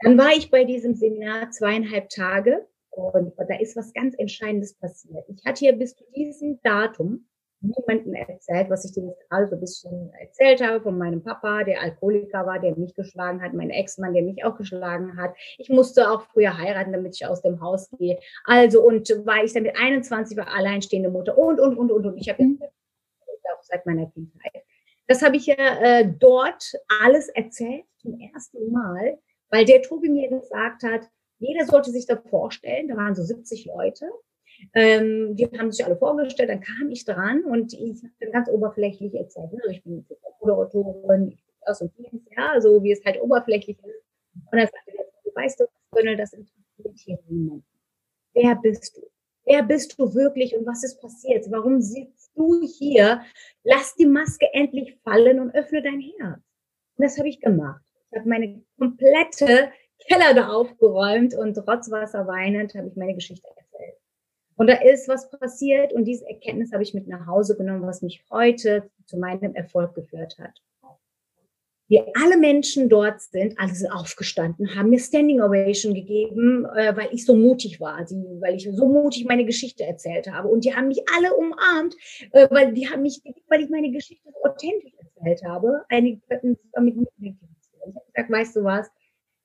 Dann 0.00 0.16
war 0.16 0.30
ich 0.30 0.50
bei 0.50 0.64
diesem 0.64 0.94
Seminar 0.94 1.50
zweieinhalb 1.50 2.08
Tage 2.08 2.66
und 2.90 3.34
da 3.36 3.58
ist 3.58 3.76
was 3.76 3.92
ganz 3.92 4.14
Entscheidendes 4.16 4.74
passiert. 4.74 5.24
Ich 5.28 5.44
hatte 5.44 5.60
hier 5.60 5.72
bis 5.74 5.94
zu 5.94 6.04
diesem 6.14 6.60
Datum 6.62 7.26
niemanden 7.60 8.14
erzählt, 8.14 8.70
was 8.70 8.84
ich 8.84 8.92
dir 8.92 9.06
jetzt 9.06 9.28
gerade 9.28 9.48
so 9.48 9.54
ein 9.56 9.60
bisschen 9.60 10.10
erzählt 10.18 10.62
habe 10.62 10.80
von 10.80 10.96
meinem 10.96 11.22
Papa, 11.22 11.64
der 11.64 11.82
Alkoholiker 11.82 12.46
war, 12.46 12.58
der 12.58 12.74
mich 12.76 12.94
geschlagen 12.94 13.42
hat, 13.42 13.52
mein 13.52 13.70
Ex-Mann, 13.70 14.14
der 14.14 14.22
mich 14.22 14.44
auch 14.44 14.56
geschlagen 14.56 15.18
hat. 15.18 15.34
Ich 15.58 15.68
musste 15.68 16.10
auch 16.10 16.22
früher 16.22 16.56
heiraten, 16.56 16.92
damit 16.92 17.14
ich 17.14 17.26
aus 17.26 17.42
dem 17.42 17.60
Haus 17.60 17.90
gehe. 17.98 18.18
Also 18.44 18.82
und 18.82 19.08
war 19.26 19.44
ich 19.44 19.52
dann 19.52 19.64
mit 19.64 19.76
21 19.76 20.36
war 20.36 20.48
alleinstehende 20.48 21.10
Mutter 21.10 21.36
und 21.36 21.60
und 21.60 21.76
und 21.76 21.92
und 21.92 22.06
und 22.06 22.16
ich 22.16 22.28
habe 22.30 22.42
mhm. 22.42 22.62
auch 22.62 23.62
seit 23.62 23.84
meiner 23.84 24.06
Kindheit 24.06 24.59
das 25.10 25.22
habe 25.22 25.36
ich 25.36 25.46
ja 25.46 25.56
äh, 25.56 26.08
dort 26.08 26.72
alles 27.02 27.28
erzählt 27.30 27.84
zum 27.96 28.16
ersten 28.20 28.70
Mal, 28.70 29.18
weil 29.50 29.64
der 29.64 29.82
Tobi 29.82 30.08
mir 30.08 30.28
gesagt 30.28 30.84
hat, 30.84 31.10
jeder 31.40 31.66
sollte 31.66 31.90
sich 31.90 32.06
da 32.06 32.16
vorstellen, 32.16 32.86
da 32.86 32.96
waren 32.96 33.16
so 33.16 33.24
70 33.24 33.66
Leute, 33.66 34.08
ähm, 34.72 35.34
die 35.34 35.46
haben 35.46 35.72
sich 35.72 35.84
alle 35.84 35.96
vorgestellt, 35.96 36.48
dann 36.48 36.60
kam 36.60 36.90
ich 36.90 37.04
dran 37.04 37.42
und 37.42 37.72
ich 37.72 38.04
habe 38.04 38.12
dann 38.20 38.30
ganz 38.30 38.48
oberflächlich 38.48 39.12
erzählt, 39.12 39.52
ne? 39.52 39.60
ich 39.70 39.82
bin 39.82 40.06
Autorin, 40.42 41.36
aus 41.62 41.80
und 41.80 41.92
vieles, 41.96 42.22
ja, 42.36 42.60
so 42.60 42.80
wie 42.84 42.92
es 42.92 43.04
halt 43.04 43.20
oberflächlich 43.20 43.78
ist. 43.78 44.04
Und 44.34 44.58
dann 44.58 44.68
sagte 44.68 44.92
der, 44.92 45.34
weißt 45.34 45.58
du, 45.58 45.64
Gönnel, 45.90 46.16
das 46.16 46.34
interessiert 46.34 46.98
hier 46.98 47.18
niemand. 47.26 47.64
Wer 48.32 48.54
bist 48.54 48.96
du? 48.96 49.09
Wer 49.50 49.64
bist 49.64 49.98
du 49.98 50.14
wirklich 50.14 50.56
und 50.56 50.64
was 50.64 50.84
ist 50.84 51.00
passiert? 51.00 51.50
Warum 51.50 51.80
sitzt 51.80 52.30
du 52.36 52.62
hier? 52.62 53.22
Lass 53.64 53.96
die 53.96 54.06
Maske 54.06 54.46
endlich 54.52 54.96
fallen 55.02 55.40
und 55.40 55.52
öffne 55.56 55.82
dein 55.82 55.98
Herz. 55.98 56.38
Und 56.96 57.04
das 57.04 57.18
habe 57.18 57.28
ich 57.28 57.40
gemacht. 57.40 57.82
Ich 58.12 58.18
habe 58.20 58.28
meine 58.28 58.62
komplette 58.78 59.72
Keller 60.06 60.34
da 60.34 60.50
aufgeräumt 60.50 61.34
und 61.34 61.54
trotz 61.54 61.90
Wasser 61.90 62.28
weinend 62.28 62.76
habe 62.76 62.86
ich 62.86 62.94
meine 62.94 63.16
Geschichte 63.16 63.48
erzählt. 63.56 63.96
Und 64.54 64.68
da 64.68 64.74
ist 64.74 65.08
was 65.08 65.28
passiert 65.28 65.92
und 65.94 66.04
diese 66.04 66.28
Erkenntnis 66.28 66.70
habe 66.72 66.84
ich 66.84 66.94
mit 66.94 67.08
nach 67.08 67.26
Hause 67.26 67.56
genommen, 67.56 67.82
was 67.82 68.02
mich 68.02 68.24
heute 68.30 68.88
zu 69.06 69.18
meinem 69.18 69.56
Erfolg 69.56 69.96
geführt 69.96 70.38
hat 70.38 70.62
wir 71.90 72.06
alle 72.14 72.36
Menschen 72.36 72.88
dort 72.88 73.20
sind, 73.20 73.58
alle 73.58 73.74
sind 73.74 73.90
aufgestanden, 73.90 74.76
haben 74.76 74.90
mir 74.90 75.00
Standing 75.00 75.42
Ovation 75.42 75.92
gegeben, 75.92 76.64
äh, 76.76 76.96
weil 76.96 77.08
ich 77.10 77.26
so 77.26 77.34
mutig 77.34 77.80
war, 77.80 78.04
die, 78.04 78.14
weil 78.40 78.54
ich 78.54 78.68
so 78.72 78.86
mutig 78.86 79.26
meine 79.26 79.44
Geschichte 79.44 79.84
erzählt 79.84 80.30
habe. 80.30 80.46
Und 80.46 80.64
die 80.64 80.72
haben 80.72 80.86
mich 80.86 81.02
alle 81.16 81.34
umarmt, 81.34 81.96
äh, 82.30 82.46
weil 82.50 82.72
die 82.74 82.88
haben 82.88 83.02
mich, 83.02 83.20
weil 83.48 83.62
ich 83.62 83.70
meine 83.70 83.90
Geschichte 83.90 84.30
so 84.32 84.48
authentisch 84.48 84.92
erzählt 84.98 85.42
habe. 85.44 85.82
Einige 85.88 86.20
könnten 86.28 86.50
nicht 86.50 86.62
identifizieren. 87.18 87.40
Ich 87.80 87.96
habe 87.96 88.06
gesagt, 88.06 88.30
weißt 88.30 88.56
du 88.56 88.64
was? 88.64 88.88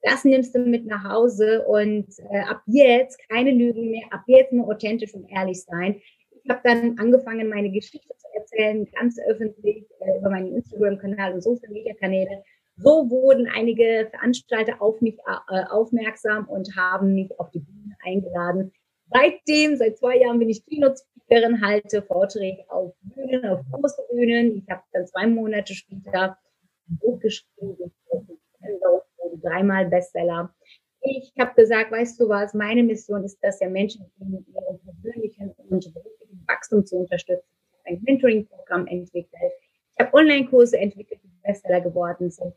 Das 0.03 0.23
nimmst 0.23 0.53
du 0.53 0.59
mit 0.59 0.85
nach 0.85 1.03
Hause 1.03 1.65
und 1.65 2.05
äh, 2.31 2.41
ab 2.41 2.61
jetzt 2.67 3.17
keine 3.27 3.49
Lügen 3.49 3.89
mehr, 3.89 4.05
ab 4.11 4.21
jetzt 4.27 4.53
nur 4.53 4.67
authentisch 4.67 5.15
und 5.15 5.27
ehrlich 5.31 5.63
sein. 5.63 5.99
Ich 6.45 6.51
habe 6.51 6.61
dann 6.63 6.99
angefangen, 6.99 7.49
meine 7.49 7.71
Geschichte 7.71 8.13
zu 8.17 8.27
erzählen, 8.35 8.87
ganz 8.91 9.17
öffentlich 9.27 9.87
äh, 9.99 10.19
über 10.19 10.29
meinen 10.29 10.53
Instagram-Kanal 10.53 11.33
und 11.33 11.41
Social-Media-Kanäle. 11.41 12.43
So 12.77 13.09
wurden 13.09 13.47
einige 13.47 14.07
Veranstalter 14.11 14.79
auf 14.79 15.01
mich 15.01 15.17
äh, 15.49 15.63
aufmerksam 15.71 16.47
und 16.47 16.75
haben 16.75 17.15
mich 17.15 17.31
auf 17.39 17.49
die 17.49 17.61
Bühne 17.61 17.95
eingeladen. 18.05 18.71
Seitdem, 19.11 19.75
seit 19.75 19.97
zwei 19.97 20.17
Jahren 20.17 20.37
bin 20.37 20.49
ich 20.49 20.63
Keynote-Speakerin, 20.67 21.65
halte 21.65 22.03
Vorträge 22.03 22.63
auf 22.69 22.93
Bühnen, 23.01 23.43
auf 23.45 23.61
große 23.71 24.03
Bühnen. 24.11 24.57
Ich 24.57 24.69
habe 24.69 24.83
dann 24.93 25.07
zwei 25.07 25.25
Monate 25.25 25.73
später 25.73 26.37
ein 26.87 26.99
Buch 26.99 27.19
geschrieben, 27.21 27.91
dreimal 29.41 29.87
Bestseller. 29.87 30.53
Ich 31.01 31.33
habe 31.39 31.55
gesagt, 31.55 31.91
weißt 31.91 32.19
du 32.19 32.29
was, 32.29 32.53
meine 32.53 32.83
Mission 32.83 33.23
ist, 33.23 33.39
dass 33.43 33.57
der 33.57 33.69
Menschen 33.69 34.11
in 34.19 34.45
ihrem 34.47 34.79
persönlichen 34.79 35.55
und 35.69 35.91
Wachstum 36.47 36.85
zu 36.85 36.97
unterstützen. 36.97 37.45
Ich 37.49 37.91
habe 37.91 37.97
ein 37.97 38.03
Mentoring-Programm 38.03 38.87
entwickelt. 38.87 39.51
Ich 39.97 40.05
habe 40.05 40.13
Online-Kurse 40.13 40.77
entwickelt, 40.77 41.21
die 41.23 41.29
Bestseller 41.43 41.81
geworden 41.81 42.29
sind. 42.29 42.53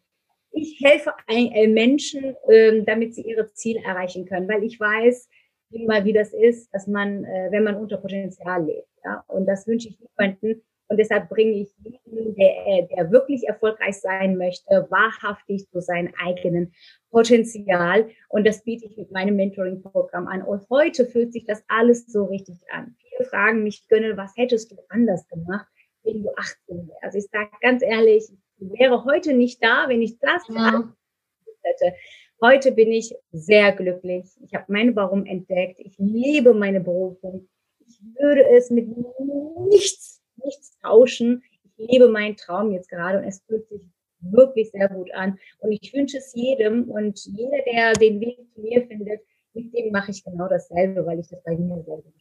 Ich 0.50 0.80
helfe 0.82 1.12
äh, 1.28 1.68
Menschen, 1.68 2.34
ähm, 2.50 2.84
damit 2.84 3.14
sie 3.14 3.22
ihre 3.22 3.52
Ziele 3.52 3.80
erreichen 3.84 4.26
können, 4.26 4.48
weil 4.48 4.64
ich 4.64 4.80
weiß, 4.80 5.28
immer 5.70 6.04
wie 6.04 6.12
das 6.12 6.32
ist, 6.32 6.72
dass 6.72 6.86
man, 6.86 7.24
äh, 7.24 7.48
wenn 7.50 7.64
man 7.64 7.76
unter 7.76 7.98
Potenzial 7.98 8.64
lebt. 8.64 8.88
Ja? 9.04 9.24
Und 9.28 9.46
das 9.46 9.66
wünsche 9.66 9.88
ich 9.88 9.98
niemanden. 10.00 10.62
Und 10.90 10.96
deshalb 10.96 11.28
bringe 11.28 11.52
ich 11.52 11.68
jeden, 11.84 12.34
der, 12.34 12.66
äh, 12.66 12.88
der 12.88 13.10
wirklich 13.10 13.46
erfolgreich 13.46 14.00
sein 14.00 14.38
möchte, 14.38 14.86
wahrhaftig 14.88 15.68
zu 15.68 15.80
seinem 15.80 16.14
eigenen 16.24 16.72
Potenzial. 17.10 18.08
Und 18.30 18.46
das 18.46 18.64
biete 18.64 18.86
ich 18.86 18.96
mit 18.96 19.12
meinem 19.12 19.36
Mentoring-Programm 19.36 20.26
an. 20.28 20.42
Und 20.42 20.68
heute 20.70 21.04
fühlt 21.04 21.34
sich 21.34 21.44
das 21.44 21.62
alles 21.68 22.06
so 22.06 22.24
richtig 22.24 22.56
an. 22.72 22.96
Viele 23.18 23.30
fragen 23.30 23.62
mich, 23.64 23.86
Gönnel, 23.88 24.16
was 24.16 24.36
hättest 24.36 24.70
du 24.70 24.76
anders 24.88 25.26
gemacht, 25.28 25.66
wenn 26.04 26.22
du 26.22 26.30
18 26.36 26.88
wärst? 26.88 27.02
Also 27.02 27.18
ich 27.18 27.26
sage 27.26 27.50
ganz 27.60 27.82
ehrlich, 27.82 28.24
ich 28.58 28.78
wäre 28.78 29.04
heute 29.04 29.34
nicht 29.34 29.62
da, 29.62 29.88
wenn 29.88 30.02
ich 30.02 30.18
das 30.18 30.42
ja. 30.48 30.94
hätte. 31.62 31.96
Heute 32.40 32.72
bin 32.72 32.92
ich 32.92 33.14
sehr 33.32 33.72
glücklich. 33.72 34.26
Ich 34.44 34.54
habe 34.54 34.66
mein 34.68 34.94
Warum 34.94 35.26
entdeckt. 35.26 35.80
Ich 35.80 35.98
liebe 35.98 36.54
meine 36.54 36.80
Berufung. 36.80 37.48
Ich 37.80 38.00
würde 38.18 38.48
es 38.50 38.70
mit 38.70 38.86
nichts 39.68 40.22
nichts 40.44 40.78
tauschen. 40.80 41.42
Ich 41.64 41.90
lebe 41.90 42.08
meinen 42.08 42.36
Traum 42.36 42.72
jetzt 42.72 42.88
gerade 42.88 43.18
und 43.18 43.24
es 43.24 43.42
fühlt 43.42 43.68
sich 43.68 43.80
wirklich 44.20 44.70
sehr 44.70 44.88
gut 44.88 45.12
an. 45.12 45.38
Und 45.58 45.72
ich 45.72 45.92
wünsche 45.92 46.18
es 46.18 46.32
jedem 46.34 46.88
und 46.90 47.18
jeder, 47.24 47.58
der 47.66 47.92
den 47.94 48.20
Weg 48.20 48.38
zu 48.54 48.60
mir 48.60 48.86
findet, 48.86 49.20
mit 49.54 49.74
dem 49.74 49.90
mache 49.90 50.12
ich 50.12 50.22
genau 50.22 50.48
dasselbe, 50.48 51.04
weil 51.04 51.18
ich 51.18 51.28
das 51.28 51.42
bei 51.42 51.56
mir 51.56 51.82
selber. 51.82 52.12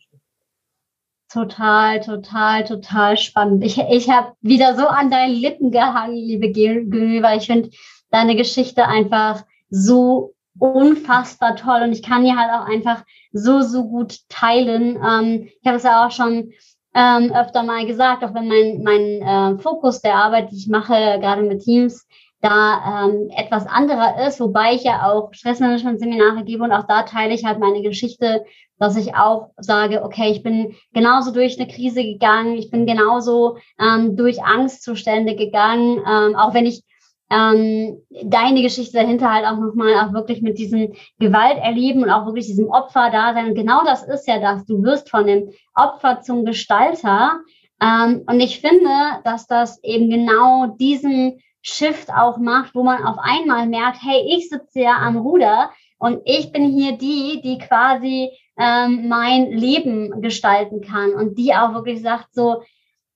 Total, 1.31 1.99
total, 1.99 2.63
total 2.63 3.17
spannend. 3.17 3.63
Ich, 3.63 3.77
ich 3.77 4.09
habe 4.09 4.33
wieder 4.41 4.75
so 4.75 4.87
an 4.87 5.11
deinen 5.11 5.33
Lippen 5.33 5.71
gehangen, 5.71 6.15
liebe 6.15 6.51
Gül, 6.51 7.21
weil 7.21 7.37
ich 7.37 7.47
finde 7.47 7.69
deine 8.11 8.35
Geschichte 8.37 8.87
einfach 8.87 9.43
so 9.69 10.33
unfassbar 10.57 11.55
toll 11.57 11.81
und 11.83 11.91
ich 11.91 12.01
kann 12.01 12.23
die 12.23 12.33
halt 12.33 12.49
auch 12.51 12.65
einfach 12.65 13.03
so, 13.33 13.61
so 13.61 13.89
gut 13.89 14.19
teilen. 14.29 14.97
Ähm, 15.03 15.49
ich 15.61 15.67
habe 15.67 15.77
es 15.77 15.83
ja 15.83 16.05
auch 16.05 16.11
schon 16.11 16.53
ähm, 16.95 17.31
öfter 17.33 17.63
mal 17.63 17.85
gesagt, 17.85 18.23
auch 18.23 18.33
wenn 18.33 18.47
mein, 18.47 18.81
mein 18.83 19.57
äh, 19.57 19.61
Fokus 19.61 20.01
der 20.01 20.15
Arbeit, 20.15 20.51
die 20.51 20.55
ich 20.55 20.67
mache, 20.67 20.93
gerade 21.19 21.43
mit 21.43 21.61
Teams, 21.61 22.07
da 22.41 23.05
ähm, 23.05 23.29
etwas 23.35 23.65
anderer 23.65 24.27
ist, 24.27 24.39
wobei 24.39 24.73
ich 24.73 24.83
ja 24.83 25.09
auch 25.09 25.33
Stressmanagement-Seminare 25.33 26.43
gebe 26.43 26.63
und 26.63 26.71
auch 26.71 26.85
da 26.87 27.03
teile 27.03 27.33
ich 27.33 27.45
halt 27.45 27.59
meine 27.59 27.81
Geschichte, 27.81 28.45
dass 28.79 28.95
ich 28.95 29.15
auch 29.15 29.49
sage, 29.57 30.03
okay, 30.03 30.29
ich 30.31 30.43
bin 30.43 30.75
genauso 30.93 31.31
durch 31.31 31.59
eine 31.59 31.67
Krise 31.67 32.03
gegangen, 32.03 32.55
ich 32.57 32.69
bin 32.69 32.85
genauso 32.85 33.57
ähm, 33.79 34.15
durch 34.15 34.43
Angstzustände 34.43 35.35
gegangen, 35.35 35.99
ähm, 36.07 36.35
auch 36.35 36.53
wenn 36.53 36.67
ich 36.67 36.83
ähm, 37.29 38.01
deine 38.23 38.61
Geschichte 38.61 38.97
dahinter 38.97 39.33
halt 39.33 39.45
auch 39.45 39.57
nochmal 39.57 39.95
auch 39.95 40.13
wirklich 40.13 40.41
mit 40.41 40.57
diesem 40.57 40.93
Gewalt 41.19 41.57
erleben 41.57 42.03
und 42.03 42.09
auch 42.09 42.25
wirklich 42.25 42.45
diesem 42.45 42.69
Opfer 42.69 43.09
da 43.11 43.33
sein. 43.33 43.53
genau 43.53 43.83
das 43.83 44.03
ist 44.03 44.27
ja 44.27 44.39
das. 44.39 44.65
Du 44.65 44.81
wirst 44.83 45.09
von 45.09 45.27
dem 45.27 45.49
Opfer 45.75 46.21
zum 46.21 46.45
Gestalter. 46.45 47.39
Ähm, 47.81 48.23
und 48.27 48.39
ich 48.39 48.61
finde, 48.61 48.89
dass 49.25 49.45
das 49.45 49.83
eben 49.83 50.09
genau 50.09 50.67
diesen 50.79 51.41
Shift 51.67 52.09
auch 52.13 52.37
macht, 52.37 52.73
wo 52.75 52.83
man 52.83 53.03
auf 53.03 53.17
einmal 53.19 53.67
merkt, 53.67 54.01
hey, 54.01 54.23
ich 54.37 54.49
sitze 54.49 54.81
ja 54.81 54.97
am 54.99 55.17
Ruder 55.17 55.71
und 55.99 56.21
ich 56.23 56.53
bin 56.53 56.63
hier 56.63 56.97
die, 56.97 57.41
die 57.41 57.57
quasi 57.57 58.31
ähm, 58.57 59.09
mein 59.09 59.51
Leben 59.51 60.21
gestalten 60.21 60.79
kann 60.81 61.13
und 61.13 61.37
die 61.37 61.53
auch 61.53 61.73
wirklich 61.73 62.01
sagt 62.01 62.33
so, 62.33 62.63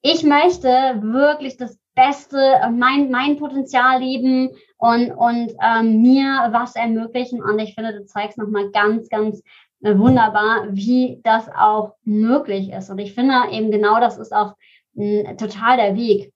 ich 0.02 0.24
möchte 0.24 0.68
wirklich 1.02 1.56
das 1.56 1.80
Beste, 1.96 2.60
mein, 2.74 3.10
mein 3.10 3.38
Potenzial 3.38 4.02
leben 4.02 4.50
und, 4.78 5.12
und 5.12 5.54
ähm, 5.64 6.02
mir 6.02 6.50
was 6.52 6.76
ermöglichen. 6.76 7.42
Und 7.42 7.60
ich 7.60 7.76
finde, 7.76 7.94
du 7.94 8.06
zeigst 8.06 8.38
nochmal 8.38 8.70
ganz, 8.72 9.08
ganz 9.10 9.42
äh, 9.82 9.98
wunderbar, 9.98 10.68
wie 10.72 11.22
das 11.24 11.48
auch 11.50 11.94
möglich 12.04 12.72
ist. 12.72 12.90
Und 12.90 13.00
ich 13.00 13.14
finde 13.14 13.34
eben 13.52 13.72
genau 13.72 14.00
das 14.00 14.18
ist 14.18 14.34
auch 14.34 14.56
mh, 14.94 15.36
total 15.36 15.78
der 15.78 15.96
Weg. 15.96 16.34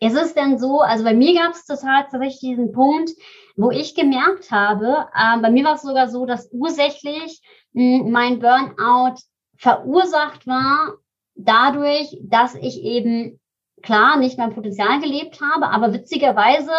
Ist 0.00 0.16
es 0.16 0.34
denn 0.34 0.58
so, 0.58 0.80
also 0.80 1.04
bei 1.04 1.14
mir 1.14 1.34
gab 1.34 1.52
es 1.52 1.64
total 1.64 2.02
tatsächlich 2.02 2.40
diesen 2.40 2.72
Punkt, 2.72 3.10
wo 3.56 3.70
ich 3.70 3.94
gemerkt 3.94 4.50
habe, 4.50 5.06
äh, 5.14 5.40
bei 5.40 5.50
mir 5.50 5.64
war 5.64 5.74
es 5.74 5.82
sogar 5.82 6.08
so, 6.08 6.26
dass 6.26 6.50
ursächlich 6.52 7.40
mh, 7.72 8.10
mein 8.10 8.38
Burnout 8.38 9.16
verursacht 9.56 10.46
war 10.46 10.94
dadurch, 11.34 12.18
dass 12.22 12.54
ich 12.54 12.82
eben 12.82 13.40
klar 13.82 14.16
nicht 14.16 14.38
mein 14.38 14.54
Potenzial 14.54 15.00
gelebt 15.00 15.40
habe, 15.40 15.68
aber 15.68 15.92
witzigerweise 15.92 16.72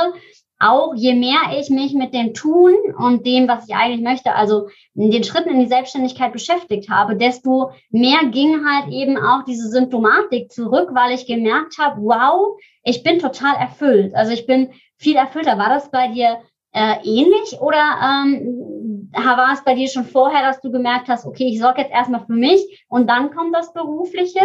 auch 0.59 0.95
je 0.95 1.13
mehr 1.13 1.59
ich 1.59 1.69
mich 1.69 1.93
mit 1.93 2.13
dem 2.13 2.33
Tun 2.33 2.73
und 2.97 3.25
dem, 3.27 3.47
was 3.47 3.69
ich 3.69 3.75
eigentlich 3.75 4.01
möchte, 4.01 4.33
also 4.33 4.69
den 4.95 5.23
Schritten 5.23 5.49
in 5.49 5.59
die 5.59 5.67
Selbstständigkeit 5.67 6.33
beschäftigt 6.33 6.89
habe, 6.89 7.15
desto 7.15 7.71
mehr 7.91 8.25
ging 8.31 8.65
halt 8.65 8.91
eben 8.91 9.17
auch 9.17 9.43
diese 9.45 9.69
Symptomatik 9.69 10.51
zurück, 10.51 10.89
weil 10.93 11.13
ich 11.13 11.27
gemerkt 11.27 11.77
habe, 11.77 12.01
wow, 12.01 12.57
ich 12.87 13.03
bin 13.03 13.19
total 13.19 13.55
erfüllt. 13.57 14.15
Also 14.15 14.31
ich 14.31 14.45
bin 14.45 14.71
viel 14.95 15.17
erfüllter. 15.17 15.57
War 15.57 15.69
das 15.69 15.91
bei 15.91 16.07
dir 16.07 16.41
äh, 16.71 16.95
ähnlich 17.03 17.59
oder 17.59 17.99
ähm, 18.01 19.11
war 19.11 19.53
es 19.53 19.63
bei 19.63 19.75
dir 19.75 19.89
schon 19.89 20.05
vorher, 20.05 20.41
dass 20.41 20.61
du 20.61 20.71
gemerkt 20.71 21.09
hast, 21.09 21.25
okay, 21.25 21.47
ich 21.47 21.59
sorge 21.59 21.81
jetzt 21.81 21.91
erstmal 21.91 22.25
für 22.25 22.33
mich 22.33 22.85
und 22.87 23.09
dann 23.09 23.31
kommt 23.31 23.53
das 23.53 23.73
Berufliche? 23.73 24.39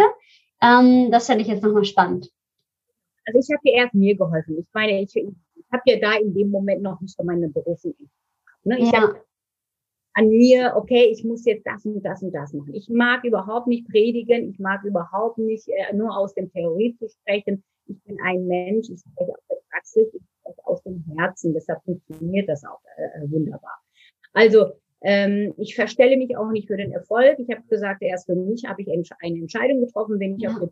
Ähm, 0.61 1.09
das 1.09 1.27
fände 1.27 1.43
ich 1.43 1.47
jetzt 1.47 1.63
nochmal 1.63 1.85
spannend. 1.85 2.29
Also 3.25 3.39
ich 3.39 3.55
habe 3.55 3.61
ja 3.63 3.83
erst 3.83 3.93
mir 3.93 4.17
geholfen. 4.17 4.57
Ich 4.59 4.67
meine, 4.73 5.01
ich, 5.01 5.15
ich 5.15 5.71
habe 5.71 5.83
ja 5.85 5.99
da 5.99 6.13
in 6.17 6.33
dem 6.33 6.49
Moment 6.49 6.81
noch 6.81 6.99
nicht 6.99 7.15
so 7.15 7.23
meine 7.23 7.47
Berufung. 7.47 7.95
Ne? 8.63 8.79
Ich 8.79 8.91
ja. 8.91 9.03
habe 9.03 9.21
an 10.15 10.29
mir, 10.29 10.73
okay, 10.75 11.05
ich 11.11 11.23
muss 11.23 11.45
jetzt 11.45 11.65
das 11.65 11.85
und 11.85 12.03
das 12.03 12.21
und 12.21 12.33
das 12.33 12.53
machen. 12.53 12.73
Ich 12.73 12.89
mag 12.89 13.23
überhaupt 13.23 13.67
nicht 13.67 13.87
predigen, 13.89 14.49
ich 14.49 14.59
mag 14.59 14.83
überhaupt 14.83 15.37
nicht 15.37 15.67
äh, 15.67 15.95
nur 15.95 16.15
aus 16.15 16.33
dem 16.33 16.51
Theorie 16.51 16.95
zu 16.95 17.09
sprechen. 17.09 17.63
Ich 17.87 18.01
bin 18.03 18.17
ein 18.23 18.45
Mensch, 18.45 18.89
ich 18.89 18.99
spreche 18.99 19.31
aus 19.31 19.47
der 19.49 19.57
Praxis, 19.69 20.13
ich 20.13 20.21
spreche 20.39 20.65
aus 20.65 20.83
dem 20.83 21.03
Herzen, 21.17 21.53
deshalb 21.53 21.83
funktioniert 21.83 22.47
das 22.47 22.63
auch 22.63 22.79
äh, 22.97 23.29
wunderbar. 23.29 23.81
Also 24.33 24.73
ähm, 25.01 25.53
ich 25.57 25.75
verstelle 25.75 26.15
mich 26.15 26.37
auch 26.37 26.49
nicht 26.51 26.67
für 26.67 26.77
den 26.77 26.91
Erfolg. 26.91 27.37
Ich 27.39 27.49
habe 27.49 27.67
gesagt, 27.67 28.01
erst 28.01 28.27
für 28.27 28.35
mich 28.35 28.65
habe 28.65 28.81
ich 28.81 28.89
eine 28.89 29.39
Entscheidung 29.39 29.81
getroffen, 29.81 30.19
wenn 30.19 30.35
ich 30.35 30.43
ja. 30.43 30.51
auf 30.51 30.69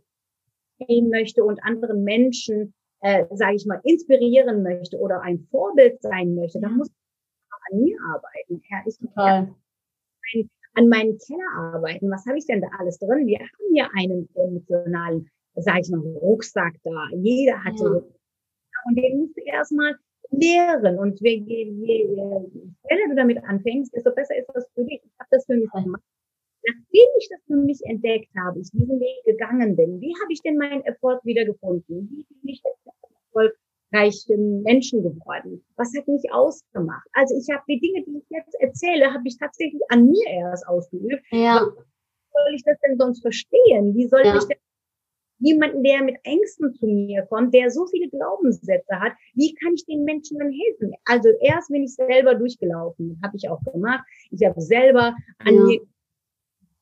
gehen 0.88 1.10
möchte 1.10 1.44
und 1.44 1.64
anderen 1.64 2.04
Menschen, 2.04 2.74
äh, 3.02 3.26
sage 3.32 3.56
ich 3.56 3.66
mal, 3.66 3.80
inspirieren 3.84 4.64
möchte 4.64 4.98
oder 4.98 5.22
ein 5.22 5.48
Vorbild 5.52 6.02
sein 6.02 6.36
möchte, 6.36 6.60
dann 6.60 6.78
muss 6.78 6.90
an 7.72 7.84
mir 7.84 7.98
arbeiten. 8.14 8.62
Ja, 8.70 8.84
ich 8.86 8.98
Total. 8.98 9.56
Ja, 10.34 10.44
an 10.76 10.88
meinem 10.88 11.18
Keller 11.18 11.74
arbeiten. 11.74 12.10
Was 12.10 12.26
habe 12.26 12.38
ich 12.38 12.46
denn 12.46 12.62
da 12.62 12.68
alles 12.80 12.98
drin? 13.00 13.28
Wir 13.28 13.40
haben 13.40 13.76
ja 13.76 13.90
einen 13.94 14.30
emotionalen, 14.36 15.30
sage 15.56 15.82
ich 15.82 15.90
mal, 15.90 16.00
Rucksack 16.00 16.76
da. 16.84 17.08
Jeder 17.14 17.62
hat 17.64 17.74
ja. 17.74 17.78
so. 17.78 18.12
Und 18.86 18.96
den 18.96 19.20
musst 19.20 19.38
du 19.38 19.42
erstmal 19.42 19.96
lehren. 20.32 20.98
Und 20.98 21.20
je, 21.20 21.36
je, 21.36 21.72
je 21.72 22.08
schneller 22.08 23.10
du 23.10 23.16
damit 23.16 23.44
anfängst, 23.44 23.94
desto 23.94 24.14
besser 24.14 24.38
ist 24.38 24.50
das 24.54 24.66
für 24.74 24.86
dich. 24.86 25.02
Ich 25.04 25.20
habe 25.20 25.28
das 25.32 25.46
für 25.46 25.56
mich 25.56 25.70
gemacht 25.72 26.04
nachdem 26.68 27.10
ich 27.20 27.30
das 27.30 27.40
für 27.48 27.56
mich 27.56 27.82
entdeckt 27.86 28.30
habe, 28.38 28.60
ich 28.60 28.70
diesen 28.72 29.00
Weg 29.00 29.24
gegangen 29.26 29.76
bin, 29.76 30.00
wie 30.02 30.14
habe 30.22 30.32
ich 30.32 30.42
denn 30.42 30.58
meinen 30.58 30.84
Erfolg 30.84 31.24
wiedergefunden? 31.26 32.10
Wie 32.10 32.26
bin 32.30 32.50
ich 32.50 32.62
denn 32.62 32.74
erfolgreichen 33.92 34.64
Menschen 34.64 35.04
geworden? 35.04 35.64
Was 35.76 35.92
hat 35.98 36.08
mich 36.08 36.24
ausgemacht? 36.32 37.08
Also 37.14 37.36
ich 37.38 37.48
habe 37.54 37.64
die 37.68 37.80
Dinge, 37.80 38.04
die 38.06 38.18
ich 38.18 38.30
jetzt 38.30 38.56
erzähle, 38.60 39.14
habe 39.14 39.24
ich 39.26 39.38
tatsächlich 39.38 39.82
an 39.90 40.08
mir 40.08 40.28
erst 40.28 40.68
ausgeübt. 40.68 41.24
Ja. 41.32 41.62
Wie 41.62 42.34
soll 42.34 42.56
ich 42.56 42.64
das 42.64 42.78
denn 42.86 42.98
sonst 42.98 43.22
verstehen? 43.22 43.96
Wie 43.96 44.08
soll 44.08 44.26
ja. 44.26 44.36
ich 44.38 44.46
denn 44.46 44.58
jemanden, 45.40 45.84
der 45.84 46.04
mit 46.04 46.18
Ängsten 46.24 46.74
zu 46.76 46.86
mir 46.86 47.24
kommt, 47.24 47.54
der 47.54 47.72
so 47.72 47.88
viele 47.88 48.10
Glaubenssätze 48.10 49.00
hat, 49.00 49.14
wie 49.34 49.54
kann 49.56 49.74
ich 49.74 49.86
den 49.86 50.04
Menschen 50.04 50.38
dann 50.38 50.52
helfen? 50.52 50.94
Also 51.06 51.30
erst 51.42 51.72
wenn 51.72 51.84
ich 51.84 51.96
selber 51.96 52.36
durchgelaufen, 52.36 53.20
habe 53.24 53.36
ich 53.38 53.50
auch 53.50 53.62
gemacht. 53.64 54.04
Ich 54.30 54.46
habe 54.46 54.62
selber 54.62 55.16
an 55.40 55.68
ja. 55.68 55.80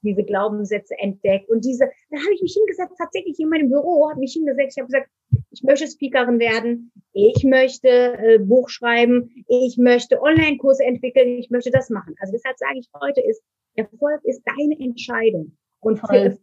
Diese 0.02 0.24
Glaubenssätze 0.24 0.96
entdeckt. 0.98 1.50
Und 1.50 1.66
diese, 1.66 1.90
da 2.10 2.18
habe 2.18 2.34
ich 2.34 2.42
mich 2.42 2.54
hingesetzt, 2.54 2.96
tatsächlich 2.98 3.40
in 3.40 3.50
meinem 3.50 3.70
Büro, 3.70 4.10
habe 4.10 4.20
mich 4.20 4.34
hingesetzt, 4.34 4.78
ich 4.78 4.82
habe 4.82 4.92
gesagt, 4.92 5.10
ich 5.52 5.64
möchte 5.64 5.88
Speakerin 5.88 6.40
werden, 6.40 6.92
ich 7.14 7.44
möchte 7.44 7.90
äh, 7.90 8.40
Buch 8.40 8.70
schreiben, 8.70 9.44
ich 9.48 9.78
möchte 9.78 10.22
Online-Kurse 10.22 10.84
entwickeln, 10.84 11.40
ich 11.40 11.50
möchte 11.50 11.72
das 11.72 11.90
machen. 11.90 12.16
Also 12.20 12.34
deshalb 12.34 12.58
sage 12.58 12.80
ich 12.80 12.90
heute 13.00 13.22
ist, 13.22 13.42
Erfolg 13.76 14.22
ist 14.24 14.42
deine 14.46 14.80
Entscheidung. 14.80 15.58
Und 15.82 15.98
für 16.00 16.38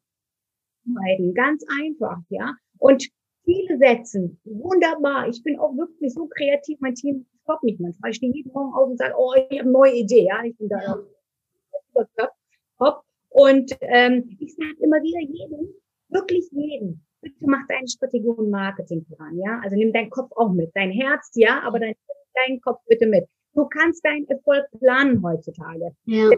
beiden 0.84 1.34
ganz 1.34 1.64
einfach, 1.82 2.18
ja. 2.28 2.54
Und 2.78 3.06
viele 3.44 3.78
setzen, 3.78 4.40
wunderbar. 4.44 5.28
Ich 5.28 5.42
bin 5.42 5.58
auch 5.58 5.76
wirklich 5.76 6.14
so 6.14 6.28
kreativ, 6.28 6.78
mein 6.80 6.94
Team 6.94 7.26
stoppt 7.42 7.64
mich 7.64 7.78
manchmal. 7.78 8.10
Ich 8.10 8.16
stehe 8.16 8.32
jeden 8.32 8.52
Morgen 8.52 8.74
auf 8.74 8.88
und 8.88 8.98
sage, 8.98 9.14
oh, 9.16 9.32
ich 9.34 9.58
habe 9.58 9.62
eine 9.62 9.70
neue 9.70 9.94
Idee, 9.94 10.26
ja. 10.26 10.42
Ich 10.44 10.56
bin 10.56 10.68
da 10.68 10.78
hopp, 10.86 12.30
und 13.36 13.70
ähm, 13.82 14.34
ich 14.40 14.54
sage 14.54 14.76
immer 14.80 14.96
wieder 15.02 15.20
jedem, 15.20 15.68
wirklich 16.08 16.48
jedem, 16.52 17.02
bitte 17.20 17.36
mach 17.40 17.66
deinen 17.68 17.86
Strategie- 17.86 18.28
und 18.28 18.48
Marketingplan, 18.48 19.36
ja. 19.36 19.60
Also 19.62 19.76
nimm 19.76 19.92
deinen 19.92 20.08
Kopf 20.08 20.32
auch 20.36 20.52
mit, 20.52 20.70
dein 20.74 20.90
Herz, 20.90 21.32
ja, 21.34 21.60
aber 21.62 21.78
dein, 21.78 21.94
deinen 22.34 22.62
Kopf 22.62 22.80
bitte 22.88 23.06
mit. 23.06 23.26
Du 23.52 23.66
kannst 23.66 24.02
deinen 24.06 24.26
Erfolg 24.28 24.64
planen 24.78 25.22
heutzutage. 25.22 25.90
Ja. 26.06 26.30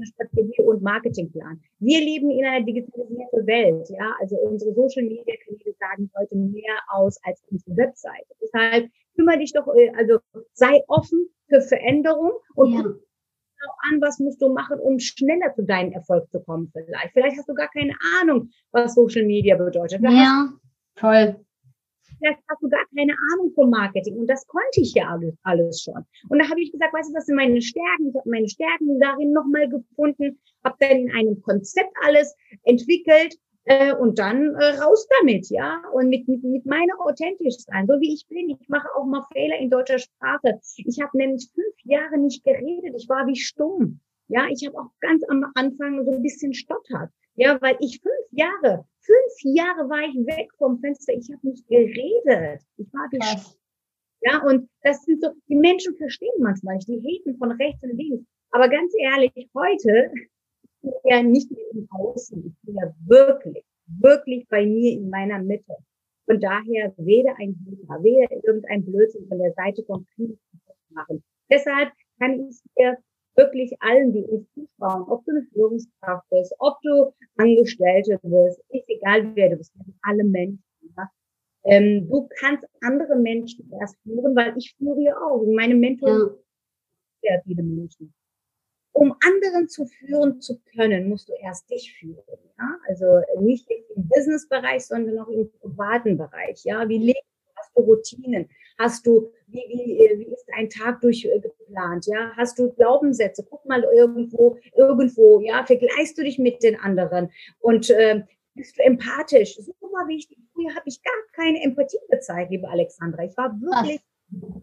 Strategie 0.00 0.62
und 0.62 0.80
Marketingplan. 0.80 1.60
Wir 1.80 2.00
leben 2.00 2.30
in 2.30 2.46
einer 2.46 2.64
digitalisierten 2.64 3.46
Welt, 3.46 3.90
ja. 3.90 4.14
Also 4.20 4.36
unsere 4.36 4.72
Social 4.72 5.02
Media 5.02 5.34
Kanäle 5.44 5.74
sagen 5.78 6.10
heute 6.16 6.36
mehr 6.36 6.78
aus 6.90 7.18
als 7.24 7.42
unsere 7.50 7.76
Webseite. 7.76 8.34
Deshalb 8.40 8.88
kümmere 9.14 9.38
dich 9.38 9.52
doch, 9.52 9.66
äh, 9.74 9.90
also 9.94 10.20
sei 10.54 10.80
offen 10.86 11.28
für 11.48 11.60
Veränderung 11.60 12.32
und 12.54 12.72
ja 12.72 12.94
auch 13.66 13.90
an, 13.90 14.00
was 14.00 14.18
musst 14.18 14.40
du 14.40 14.52
machen, 14.52 14.78
um 14.80 14.98
schneller 14.98 15.54
zu 15.54 15.64
deinem 15.64 15.92
Erfolg 15.92 16.30
zu 16.30 16.40
kommen 16.42 16.70
vielleicht. 16.72 17.12
Vielleicht 17.12 17.38
hast 17.38 17.48
du 17.48 17.54
gar 17.54 17.68
keine 17.68 17.94
Ahnung, 18.20 18.50
was 18.72 18.94
Social 18.94 19.24
Media 19.24 19.56
bedeutet. 19.56 20.00
Vielleicht 20.00 20.16
ja, 20.16 20.48
toll. 20.96 21.44
Vielleicht 22.18 22.40
hast 22.48 22.62
du 22.62 22.68
gar 22.68 22.84
keine 22.96 23.12
Ahnung 23.32 23.52
vom 23.54 23.70
Marketing. 23.70 24.16
Und 24.16 24.26
das 24.28 24.46
konnte 24.46 24.80
ich 24.80 24.94
ja 24.94 25.08
alles, 25.08 25.34
alles 25.42 25.82
schon. 25.82 26.04
Und 26.28 26.38
da 26.38 26.48
habe 26.48 26.60
ich 26.60 26.72
gesagt, 26.72 26.92
weißt 26.92 27.10
du, 27.10 27.14
das 27.14 27.26
sind 27.26 27.36
meine 27.36 27.60
Stärken. 27.62 28.08
Ich 28.08 28.16
habe 28.16 28.28
meine 28.28 28.48
Stärken 28.48 28.98
darin 28.98 29.32
nochmal 29.32 29.68
gefunden, 29.68 30.38
habe 30.64 30.76
dann 30.80 30.96
in 30.96 31.10
einem 31.12 31.40
Konzept 31.42 31.92
alles 32.04 32.34
entwickelt 32.64 33.36
äh, 33.64 33.94
und 33.94 34.18
dann 34.18 34.54
äh, 34.54 34.78
raus 34.78 35.06
damit, 35.20 35.48
ja. 35.50 35.82
Und 35.92 36.08
mit, 36.08 36.26
mit, 36.28 36.42
mit 36.42 36.66
meiner 36.66 37.00
authentisch 37.00 37.56
sein, 37.58 37.86
so 37.86 38.00
wie 38.00 38.14
ich 38.14 38.26
bin. 38.28 38.50
Ich 38.50 38.68
mache 38.68 38.88
auch 38.96 39.04
mal 39.04 39.24
Fehler 39.32 39.58
in 39.58 39.70
deutscher 39.70 39.98
Sprache. 39.98 40.60
Ich 40.76 41.00
habe 41.00 41.16
nämlich 41.16 41.50
fünf 41.54 41.74
Jahre 41.84 42.18
nicht 42.18 42.44
geredet. 42.44 42.94
Ich 42.96 43.08
war 43.08 43.26
wie 43.26 43.36
stumm. 43.36 44.00
Ja, 44.28 44.46
ich 44.50 44.66
habe 44.66 44.78
auch 44.78 44.90
ganz 45.00 45.22
am 45.28 45.50
Anfang 45.54 46.04
so 46.04 46.12
ein 46.12 46.22
bisschen 46.22 46.54
stottert. 46.54 47.10
Ja, 47.34 47.60
weil 47.62 47.76
ich 47.80 48.00
fünf 48.00 48.26
Jahre, 48.32 48.84
fünf 49.00 49.54
Jahre 49.54 49.88
war 49.88 50.02
ich 50.02 50.16
weg 50.26 50.50
vom 50.58 50.80
Fenster. 50.80 51.12
Ich 51.12 51.30
habe 51.32 51.46
nicht 51.46 51.66
geredet. 51.68 52.62
Ich 52.76 52.92
war 52.92 53.08
wie 53.10 53.22
stumm. 53.22 53.54
Ja, 54.20 54.42
und 54.42 54.68
das 54.82 55.04
sind 55.04 55.22
so, 55.22 55.30
die 55.48 55.54
Menschen 55.54 55.94
verstehen 55.96 56.32
manchmal 56.40 56.76
nicht, 56.76 56.88
die 56.88 57.00
haten 57.00 57.36
von 57.38 57.52
rechts 57.52 57.82
und 57.82 57.96
links. 57.96 58.24
Aber 58.50 58.68
ganz 58.68 58.92
ehrlich, 58.98 59.32
heute 59.54 60.10
bin 60.90 61.10
ja 61.10 61.22
nicht 61.22 61.50
mehr 61.50 61.70
im 61.72 61.88
Außen. 61.90 62.44
Ich 62.46 62.66
bin 62.66 62.76
ja 62.76 62.92
wirklich, 63.06 63.64
wirklich 64.00 64.46
bei 64.48 64.66
mir 64.66 64.92
in 64.92 65.10
meiner 65.10 65.38
Mitte. 65.42 65.76
Und 66.26 66.42
daher 66.42 66.92
weder 66.98 67.34
ein 67.38 67.56
Hater, 67.64 68.02
weder 68.02 68.30
irgendein 68.44 68.84
Blödsinn 68.84 69.26
von 69.28 69.38
der 69.38 69.52
Seite 69.54 69.82
vom 69.84 70.06
Krieg 70.14 70.38
machen. 70.90 71.22
Deshalb 71.50 71.90
kann 72.18 72.48
ich 72.48 72.60
dir 72.76 72.98
wirklich 73.34 73.74
allen, 73.80 74.12
die 74.12 74.24
uns 74.24 74.46
zuschauen, 74.52 75.02
ob 75.08 75.24
du 75.24 75.30
eine 75.30 75.46
Führungskraft 75.52 76.28
bist, 76.28 76.54
ob 76.58 76.76
du 76.82 77.12
Angestellte 77.36 78.18
bist, 78.22 78.60
ist 78.68 78.88
egal 78.88 79.34
wer 79.34 79.50
du 79.50 79.56
bist, 79.56 79.72
alle 80.02 80.24
Menschen. 80.24 80.62
Ja? 80.96 81.10
Ähm, 81.64 82.08
du 82.10 82.28
kannst 82.40 82.66
andere 82.82 83.16
Menschen 83.16 83.70
erst 83.80 83.96
führen, 84.02 84.34
weil 84.36 84.56
ich 84.58 84.74
führe 84.76 85.00
ja 85.00 85.16
auch. 85.16 85.46
Meine 85.46 85.76
Mentoren 85.76 86.28
ja. 86.28 86.36
sehr 87.22 87.42
viele 87.44 87.62
Menschen. 87.62 88.12
Um 88.98 89.14
anderen 89.24 89.68
zu 89.68 89.86
führen 89.86 90.40
zu 90.40 90.60
können, 90.74 91.08
musst 91.08 91.28
du 91.28 91.32
erst 91.40 91.70
dich 91.70 91.94
führen. 92.00 92.18
Ja? 92.58 92.78
Also 92.88 93.22
nicht 93.40 93.70
im 93.70 94.08
Businessbereich, 94.08 94.84
sondern 94.84 95.20
auch 95.20 95.28
im 95.28 95.48
privaten 95.60 96.18
Bereich. 96.18 96.64
Ja, 96.64 96.88
wie 96.88 96.98
lebst 96.98 97.22
du? 97.22 97.52
Hast 97.54 97.76
du 97.76 97.80
Routinen? 97.82 98.48
Hast 98.76 99.06
du 99.06 99.32
wie, 99.46 99.62
wie, 99.68 100.18
wie 100.18 100.32
ist 100.32 100.48
ein 100.52 100.68
Tag 100.68 101.00
durchgeplant? 101.00 102.06
Ja, 102.06 102.32
hast 102.36 102.58
du 102.58 102.72
Glaubenssätze? 102.72 103.46
Guck 103.48 103.64
mal 103.66 103.84
irgendwo, 103.84 104.58
irgendwo. 104.74 105.40
Ja, 105.42 105.64
vergleichst 105.64 106.18
du 106.18 106.24
dich 106.24 106.40
mit 106.40 106.64
den 106.64 106.74
anderen 106.74 107.30
und 107.60 107.90
äh, 107.90 108.24
bist 108.54 108.76
du 108.78 108.82
empathisch? 108.82 109.54
Super 109.58 110.08
wichtig. 110.08 110.38
Früher 110.52 110.74
habe 110.74 110.86
ich 110.86 111.00
gar 111.04 111.14
keine 111.34 111.62
Empathie 111.62 111.98
gezeigt, 112.10 112.50
liebe 112.50 112.68
Alexandra. 112.68 113.22
Ich 113.22 113.36
war 113.36 113.52
wirklich 113.60 114.00
sehr 114.30 114.62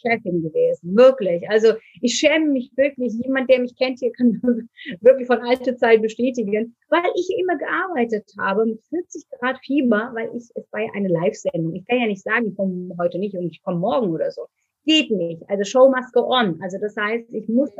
Chefin 0.00 0.42
gewesen, 0.42 0.96
wirklich. 0.96 1.48
Also 1.48 1.74
ich 2.00 2.14
schäme 2.14 2.46
mich 2.46 2.70
wirklich. 2.76 3.12
Jemand, 3.22 3.50
der 3.50 3.60
mich 3.60 3.76
kennt 3.76 3.98
hier, 3.98 4.12
kann 4.12 4.40
wirklich 5.00 5.26
von 5.26 5.40
alter 5.40 5.76
Zeit 5.76 6.02
bestätigen, 6.02 6.76
weil 6.88 7.10
ich 7.14 7.28
immer 7.38 7.56
gearbeitet 7.56 8.30
habe 8.38 8.66
mit 8.66 8.82
40 8.84 9.24
Grad 9.38 9.58
Fieber, 9.64 10.10
weil 10.14 10.30
ich, 10.36 10.50
es 10.54 10.72
war 10.72 10.80
ja 10.80 10.90
eine 10.94 11.08
Live-Sendung. 11.08 11.74
Ich 11.74 11.86
kann 11.86 12.00
ja 12.00 12.06
nicht 12.06 12.22
sagen, 12.22 12.48
ich 12.48 12.56
komme 12.56 12.94
heute 12.98 13.18
nicht 13.18 13.34
und 13.34 13.50
ich 13.50 13.62
komme 13.62 13.78
morgen 13.78 14.12
oder 14.12 14.30
so. 14.30 14.46
Geht 14.84 15.10
nicht. 15.10 15.42
Also 15.48 15.64
Show 15.64 15.88
must 15.88 16.12
go 16.12 16.28
on. 16.28 16.60
Also 16.62 16.78
das 16.78 16.96
heißt, 16.96 17.32
ich 17.32 17.48
muss 17.48 17.70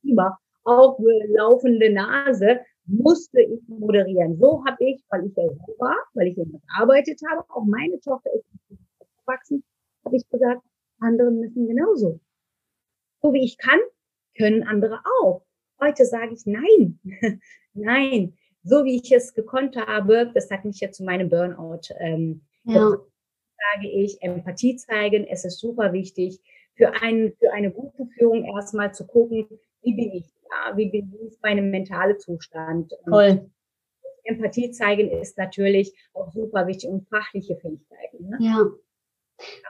Fieber, 0.00 0.38
auch 0.64 0.98
laufende 1.28 1.92
Nase, 1.92 2.60
musste 2.86 3.40
ich 3.40 3.60
moderieren. 3.68 4.36
So 4.38 4.64
habe 4.66 4.76
ich, 4.80 5.02
weil 5.10 5.26
ich 5.26 5.36
ja 5.36 5.44
so 5.48 5.74
war, 5.78 5.96
weil 6.14 6.28
ich 6.28 6.36
ja 6.36 6.44
gearbeitet 6.44 7.20
habe, 7.30 7.44
auch 7.50 7.64
meine 7.64 8.00
Tochter 8.00 8.30
ist 8.32 8.44
gewachsen, 9.24 9.62
habe 10.04 10.16
ich 10.16 10.28
gesagt, 10.28 10.62
andere 11.02 11.30
müssen 11.30 11.66
genauso. 11.66 12.20
So 13.20 13.32
wie 13.32 13.44
ich 13.44 13.58
kann, 13.58 13.78
können 14.36 14.66
andere 14.66 15.00
auch. 15.20 15.44
Heute 15.80 16.04
sage 16.04 16.34
ich 16.34 16.46
nein, 16.46 16.98
nein. 17.74 18.34
So 18.64 18.84
wie 18.84 18.96
ich 18.96 19.10
es 19.10 19.34
gekonnt 19.34 19.76
habe, 19.76 20.30
das 20.34 20.50
hat 20.50 20.64
mich 20.64 20.80
ja 20.80 20.90
zu 20.92 21.04
meinem 21.04 21.28
Burnout. 21.28 21.92
Ähm, 21.98 22.42
ja. 22.64 22.90
Sage 22.90 23.88
ich, 23.92 24.22
Empathie 24.22 24.76
zeigen, 24.76 25.26
es 25.26 25.44
ist 25.44 25.58
super 25.58 25.92
wichtig, 25.92 26.40
für, 26.74 26.92
ein, 27.02 27.32
für 27.38 27.52
eine 27.52 27.70
gute 27.70 28.06
Führung 28.06 28.44
erstmal 28.44 28.94
zu 28.94 29.06
gucken, 29.06 29.46
wie 29.82 29.94
bin 29.94 30.12
ich 30.12 30.32
ja, 30.52 30.76
wie, 30.76 30.92
wie 30.92 31.26
ist 31.26 31.42
mein 31.42 31.70
mentaler 31.70 32.18
Zustand. 32.18 32.92
Toll. 33.08 33.50
Empathie 34.24 34.70
zeigen 34.70 35.10
ist 35.10 35.36
natürlich 35.36 35.92
auch 36.12 36.30
super 36.32 36.66
wichtig 36.66 36.88
und 36.88 37.08
fachliche 37.08 37.56
Fähigkeiten. 37.56 38.28
Ne? 38.28 38.36
Ja. 38.40 38.66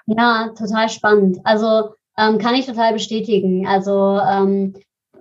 Ja, 0.07 0.51
total 0.57 0.89
spannend. 0.89 1.39
Also 1.45 1.95
ähm, 2.19 2.39
kann 2.39 2.55
ich 2.55 2.67
total 2.67 2.93
bestätigen. 2.93 3.67
Also 3.67 4.19
ähm, 4.19 4.75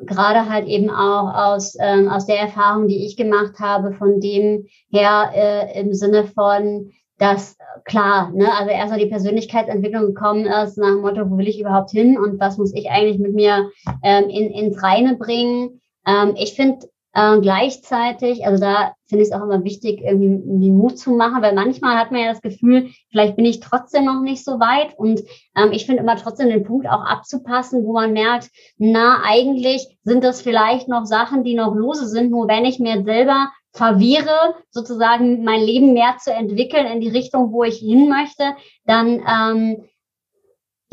gerade 0.06 0.50
halt 0.50 0.68
eben 0.68 0.90
auch 0.90 1.34
aus, 1.34 1.76
ähm, 1.80 2.10
aus 2.10 2.26
der 2.26 2.40
Erfahrung, 2.40 2.88
die 2.88 3.06
ich 3.06 3.18
gemacht 3.18 3.60
habe, 3.60 3.94
von 3.94 4.20
dem 4.20 4.68
her 4.92 5.32
äh, 5.34 5.80
im 5.80 5.94
Sinne 5.94 6.26
von, 6.26 6.92
dass 7.18 7.56
klar, 7.86 8.32
ne, 8.32 8.50
also 8.58 8.72
erstmal 8.72 9.00
die 9.00 9.10
Persönlichkeitsentwicklung 9.10 10.08
gekommen 10.08 10.46
ist, 10.46 10.78
nach 10.78 10.88
dem 10.88 11.02
Motto, 11.02 11.30
wo 11.30 11.38
will 11.38 11.48
ich 11.48 11.60
überhaupt 11.60 11.92
hin 11.92 12.18
und 12.18 12.40
was 12.40 12.58
muss 12.58 12.74
ich 12.74 12.90
eigentlich 12.90 13.20
mit 13.20 13.34
mir 13.34 13.70
ähm, 14.04 14.30
in, 14.30 14.52
ins 14.52 14.82
Reine 14.82 15.16
bringen. 15.18 15.82
Ähm, 16.08 16.34
ich 16.36 16.56
finde 16.56 16.88
äh, 17.13 17.39
gleichzeitig, 17.39 18.45
also 18.45 18.62
da 18.62 18.93
finde 19.08 19.24
ich 19.24 19.30
es 19.30 19.36
auch 19.36 19.43
immer 19.43 19.63
wichtig, 19.63 20.02
irgendwie 20.02 20.71
Mut 20.71 20.97
zu 20.97 21.12
machen, 21.12 21.41
weil 21.41 21.54
manchmal 21.54 21.97
hat 21.97 22.12
man 22.12 22.21
ja 22.21 22.30
das 22.30 22.41
Gefühl, 22.41 22.89
vielleicht 23.10 23.36
bin 23.36 23.45
ich 23.45 23.60
trotzdem 23.60 24.06
noch 24.06 24.21
nicht 24.21 24.45
so 24.45 24.60
weit 24.60 24.97
und 24.97 25.21
ähm, 25.58 25.71
ich 25.71 25.86
finde 25.86 26.04
immer 26.04 26.15
trotzdem 26.15 26.50
den 26.50 26.63
Punkt 26.63 26.88
auch 26.88 27.04
abzupassen, 27.04 27.84
wo 27.86 27.93
man 27.93 28.13
merkt, 28.13 28.50
na, 28.78 29.21
eigentlich 29.26 29.97
sind 30.04 30.24
das 30.24 30.41
vielleicht 30.41 30.88
noch 30.88 31.06
Sachen, 31.06 31.43
die 31.43 31.56
noch 31.56 31.76
lose 31.76 32.08
sind, 32.08 32.32
nur 32.32 32.47
wenn 32.47 32.65
ich 32.65 32.80
mir 32.80 33.04
selber 33.04 33.50
verwehre, 33.74 34.56
sozusagen 34.69 35.43
mein 35.43 35.62
Leben 35.62 35.93
mehr 35.93 36.17
zu 36.19 36.34
entwickeln 36.34 36.86
in 36.86 37.02
die 37.02 37.10
Richtung, 37.10 37.52
wo 37.52 37.63
ich 37.63 37.78
hin 37.78 38.10
möchte, 38.10 38.56
dann 38.86 39.21
ähm, 39.28 39.84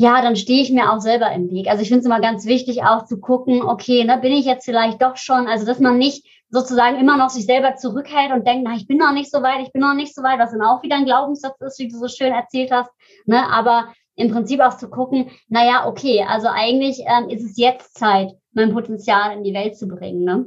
ja, 0.01 0.21
dann 0.21 0.37
stehe 0.37 0.61
ich 0.61 0.71
mir 0.71 0.91
auch 0.91 1.01
selber 1.01 1.29
im 1.33 1.51
Weg. 1.51 1.67
Also 1.67 1.81
ich 1.81 1.89
finde 1.89 1.99
es 1.99 2.05
immer 2.05 2.21
ganz 2.21 2.45
wichtig, 2.45 2.83
auch 2.83 3.05
zu 3.05 3.19
gucken, 3.19 3.61
okay, 3.61 4.05
ne, 4.05 4.17
bin 4.17 4.31
ich 4.31 4.45
jetzt 4.45 4.63
vielleicht 4.63 5.01
doch 5.01 5.17
schon, 5.17 5.45
also 5.47 5.65
dass 5.65 5.79
man 5.79 5.97
nicht 5.97 6.25
sozusagen 6.49 6.97
immer 6.97 7.17
noch 7.17 7.29
sich 7.29 7.45
selber 7.45 7.75
zurückhält 7.75 8.31
und 8.31 8.47
denkt, 8.47 8.63
na, 8.65 8.75
ich 8.75 8.87
bin 8.87 8.97
noch 8.97 9.11
nicht 9.11 9.29
so 9.29 9.43
weit, 9.43 9.61
ich 9.61 9.73
bin 9.73 9.81
noch 9.81 9.93
nicht 9.93 10.15
so 10.15 10.23
weit, 10.23 10.39
was 10.39 10.51
dann 10.51 10.61
auch 10.61 10.81
wieder 10.83 10.95
ein 10.95 11.05
Glaubenssatz 11.05 11.59
ist, 11.59 11.79
wie 11.79 11.89
du 11.89 11.97
so 11.97 12.07
schön 12.07 12.31
erzählt 12.31 12.71
hast, 12.71 12.89
ne, 13.25 13.45
aber 13.51 13.93
im 14.15 14.31
Prinzip 14.31 14.61
auch 14.61 14.77
zu 14.77 14.89
gucken, 14.89 15.31
na 15.49 15.65
ja, 15.65 15.85
okay, 15.85 16.25
also 16.27 16.47
eigentlich 16.47 17.01
ähm, 17.05 17.29
ist 17.29 17.43
es 17.43 17.57
jetzt 17.57 17.97
Zeit, 17.97 18.31
mein 18.53 18.73
Potenzial 18.73 19.35
in 19.35 19.43
die 19.43 19.53
Welt 19.53 19.77
zu 19.77 19.87
bringen, 19.87 20.23
ne? 20.23 20.45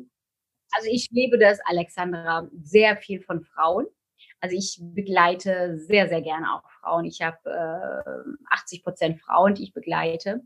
Also 0.75 0.89
ich 0.91 1.09
lebe 1.11 1.39
das, 1.39 1.59
Alexandra, 1.67 2.49
sehr 2.63 2.97
viel 2.97 3.21
von 3.21 3.43
Frauen. 3.43 3.87
Also 4.43 4.57
ich 4.57 4.81
begleite 4.83 5.79
sehr, 5.79 6.09
sehr 6.09 6.21
gerne 6.21 6.53
auch 6.53 6.69
Frauen. 6.81 7.05
Ich 7.05 7.23
habe 7.23 7.39
äh, 7.45 8.55
80 8.55 8.83
Prozent 8.83 9.21
Frauen, 9.21 9.55
die 9.55 9.63
ich 9.63 9.73
begleite. 9.73 10.41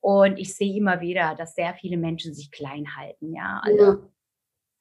Und 0.00 0.38
ich 0.38 0.56
sehe 0.56 0.76
immer 0.76 1.00
wieder, 1.00 1.36
dass 1.36 1.54
sehr 1.54 1.72
viele 1.74 1.96
Menschen 1.96 2.34
sich 2.34 2.50
klein 2.50 2.96
halten. 2.96 3.32
Ja, 3.32 3.60
also 3.62 3.84
ja. 3.84 3.98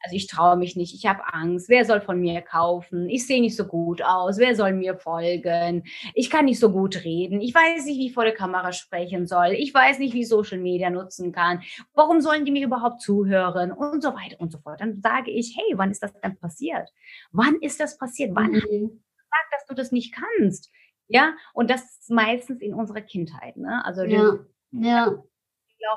Also 0.05 0.17
ich 0.17 0.27
traue 0.27 0.55
mich 0.55 0.75
nicht, 0.75 0.93
ich 0.93 1.07
habe 1.07 1.33
Angst, 1.33 1.67
wer 1.67 1.83
soll 1.83 1.99
von 1.99 2.19
mir 2.19 2.43
kaufen? 2.43 3.09
Ich 3.09 3.25
sehe 3.25 3.41
nicht 3.41 3.55
so 3.55 3.65
gut 3.65 4.03
aus, 4.03 4.37
wer 4.37 4.55
soll 4.55 4.73
mir 4.73 4.99
folgen? 4.99 5.83
Ich 6.13 6.29
kann 6.29 6.45
nicht 6.45 6.59
so 6.59 6.71
gut 6.71 7.03
reden, 7.03 7.41
ich 7.41 7.55
weiß 7.55 7.85
nicht, 7.85 7.97
wie 7.97 8.07
ich 8.07 8.13
vor 8.13 8.23
der 8.23 8.35
Kamera 8.35 8.71
sprechen 8.71 9.25
soll, 9.25 9.53
ich 9.53 9.73
weiß 9.73 9.97
nicht, 9.97 10.13
wie 10.13 10.21
ich 10.21 10.29
Social 10.29 10.59
Media 10.59 10.91
nutzen 10.91 11.31
kann. 11.31 11.63
Warum 11.95 12.21
sollen 12.21 12.45
die 12.45 12.51
mir 12.51 12.67
überhaupt 12.67 13.01
zuhören? 13.01 13.71
Und 13.71 14.03
so 14.03 14.09
weiter 14.09 14.39
und 14.39 14.51
so 14.51 14.59
fort. 14.59 14.79
Dann 14.79 15.01
sage 15.01 15.31
ich, 15.31 15.57
hey, 15.57 15.75
wann 15.75 15.89
ist 15.89 16.03
das 16.03 16.13
denn 16.21 16.37
passiert? 16.37 16.87
Wann 17.31 17.55
ist 17.55 17.79
das 17.79 17.97
passiert? 17.97 18.35
Wann 18.35 18.51
mhm. 18.51 18.55
hast 18.57 18.69
du 18.69 18.87
gesagt, 18.89 19.53
dass 19.53 19.65
du 19.65 19.73
das 19.73 19.91
nicht 19.91 20.13
kannst? 20.13 20.71
Ja, 21.07 21.33
und 21.53 21.71
das 21.71 21.81
ist 21.81 22.11
meistens 22.11 22.61
in 22.61 22.75
unserer 22.75 23.01
Kindheit. 23.01 23.57
Ne? 23.57 23.83
Also 23.83 24.03
ja. 24.03 24.37
ja. 24.71 25.23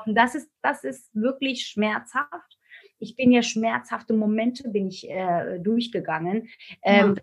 Das 0.07 0.33
ist, 0.33 0.51
das 0.61 0.83
ist 0.83 1.09
wirklich 1.15 1.65
schmerzhaft 1.67 2.58
ich 2.99 3.15
bin 3.15 3.31
ja 3.31 3.41
schmerzhafte 3.41 4.13
Momente 4.13 4.69
bin 4.69 4.87
ich 4.87 5.09
äh, 5.09 5.59
durchgegangen. 5.59 6.49
Ähm, 6.83 7.15
ja. 7.15 7.21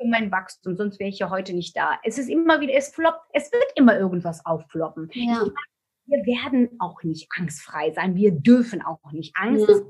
Für 0.00 0.06
mein 0.06 0.30
Wachstum, 0.30 0.76
sonst 0.76 1.00
wäre 1.00 1.10
ich 1.10 1.18
ja 1.18 1.28
heute 1.28 1.54
nicht 1.54 1.76
da. 1.76 1.98
Es 2.04 2.18
ist 2.18 2.28
immer 2.28 2.60
wieder, 2.60 2.74
es 2.74 2.94
floppt, 2.94 3.28
es 3.32 3.50
wird 3.50 3.72
immer 3.74 3.98
irgendwas 3.98 4.46
auffloppen. 4.46 5.10
Ja. 5.12 5.44
wir 6.06 6.24
werden 6.24 6.70
auch 6.78 7.02
nicht 7.02 7.28
angstfrei 7.36 7.90
sein. 7.90 8.14
Wir 8.14 8.30
dürfen 8.30 8.80
auch 8.80 9.10
nicht 9.10 9.34
Angst. 9.36 9.68
Ja. 9.68 9.80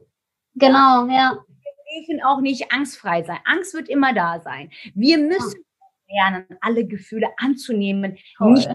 Genau, 0.55 1.07
ja. 1.09 1.45
Wir 1.47 2.07
dürfen 2.07 2.25
auch 2.25 2.41
nicht 2.41 2.73
angstfrei 2.73 3.23
sein. 3.23 3.39
Angst 3.45 3.75
wird 3.75 3.91
immer 3.91 4.15
da 4.15 4.41
sein. 4.41 4.71
Wir 4.95 5.19
müssen 5.19 5.63
lernen, 6.09 6.47
alle 6.63 6.87
Gefühle 6.87 7.29
anzunehmen, 7.37 8.17
Toll. 8.39 8.55
nicht 8.55 8.71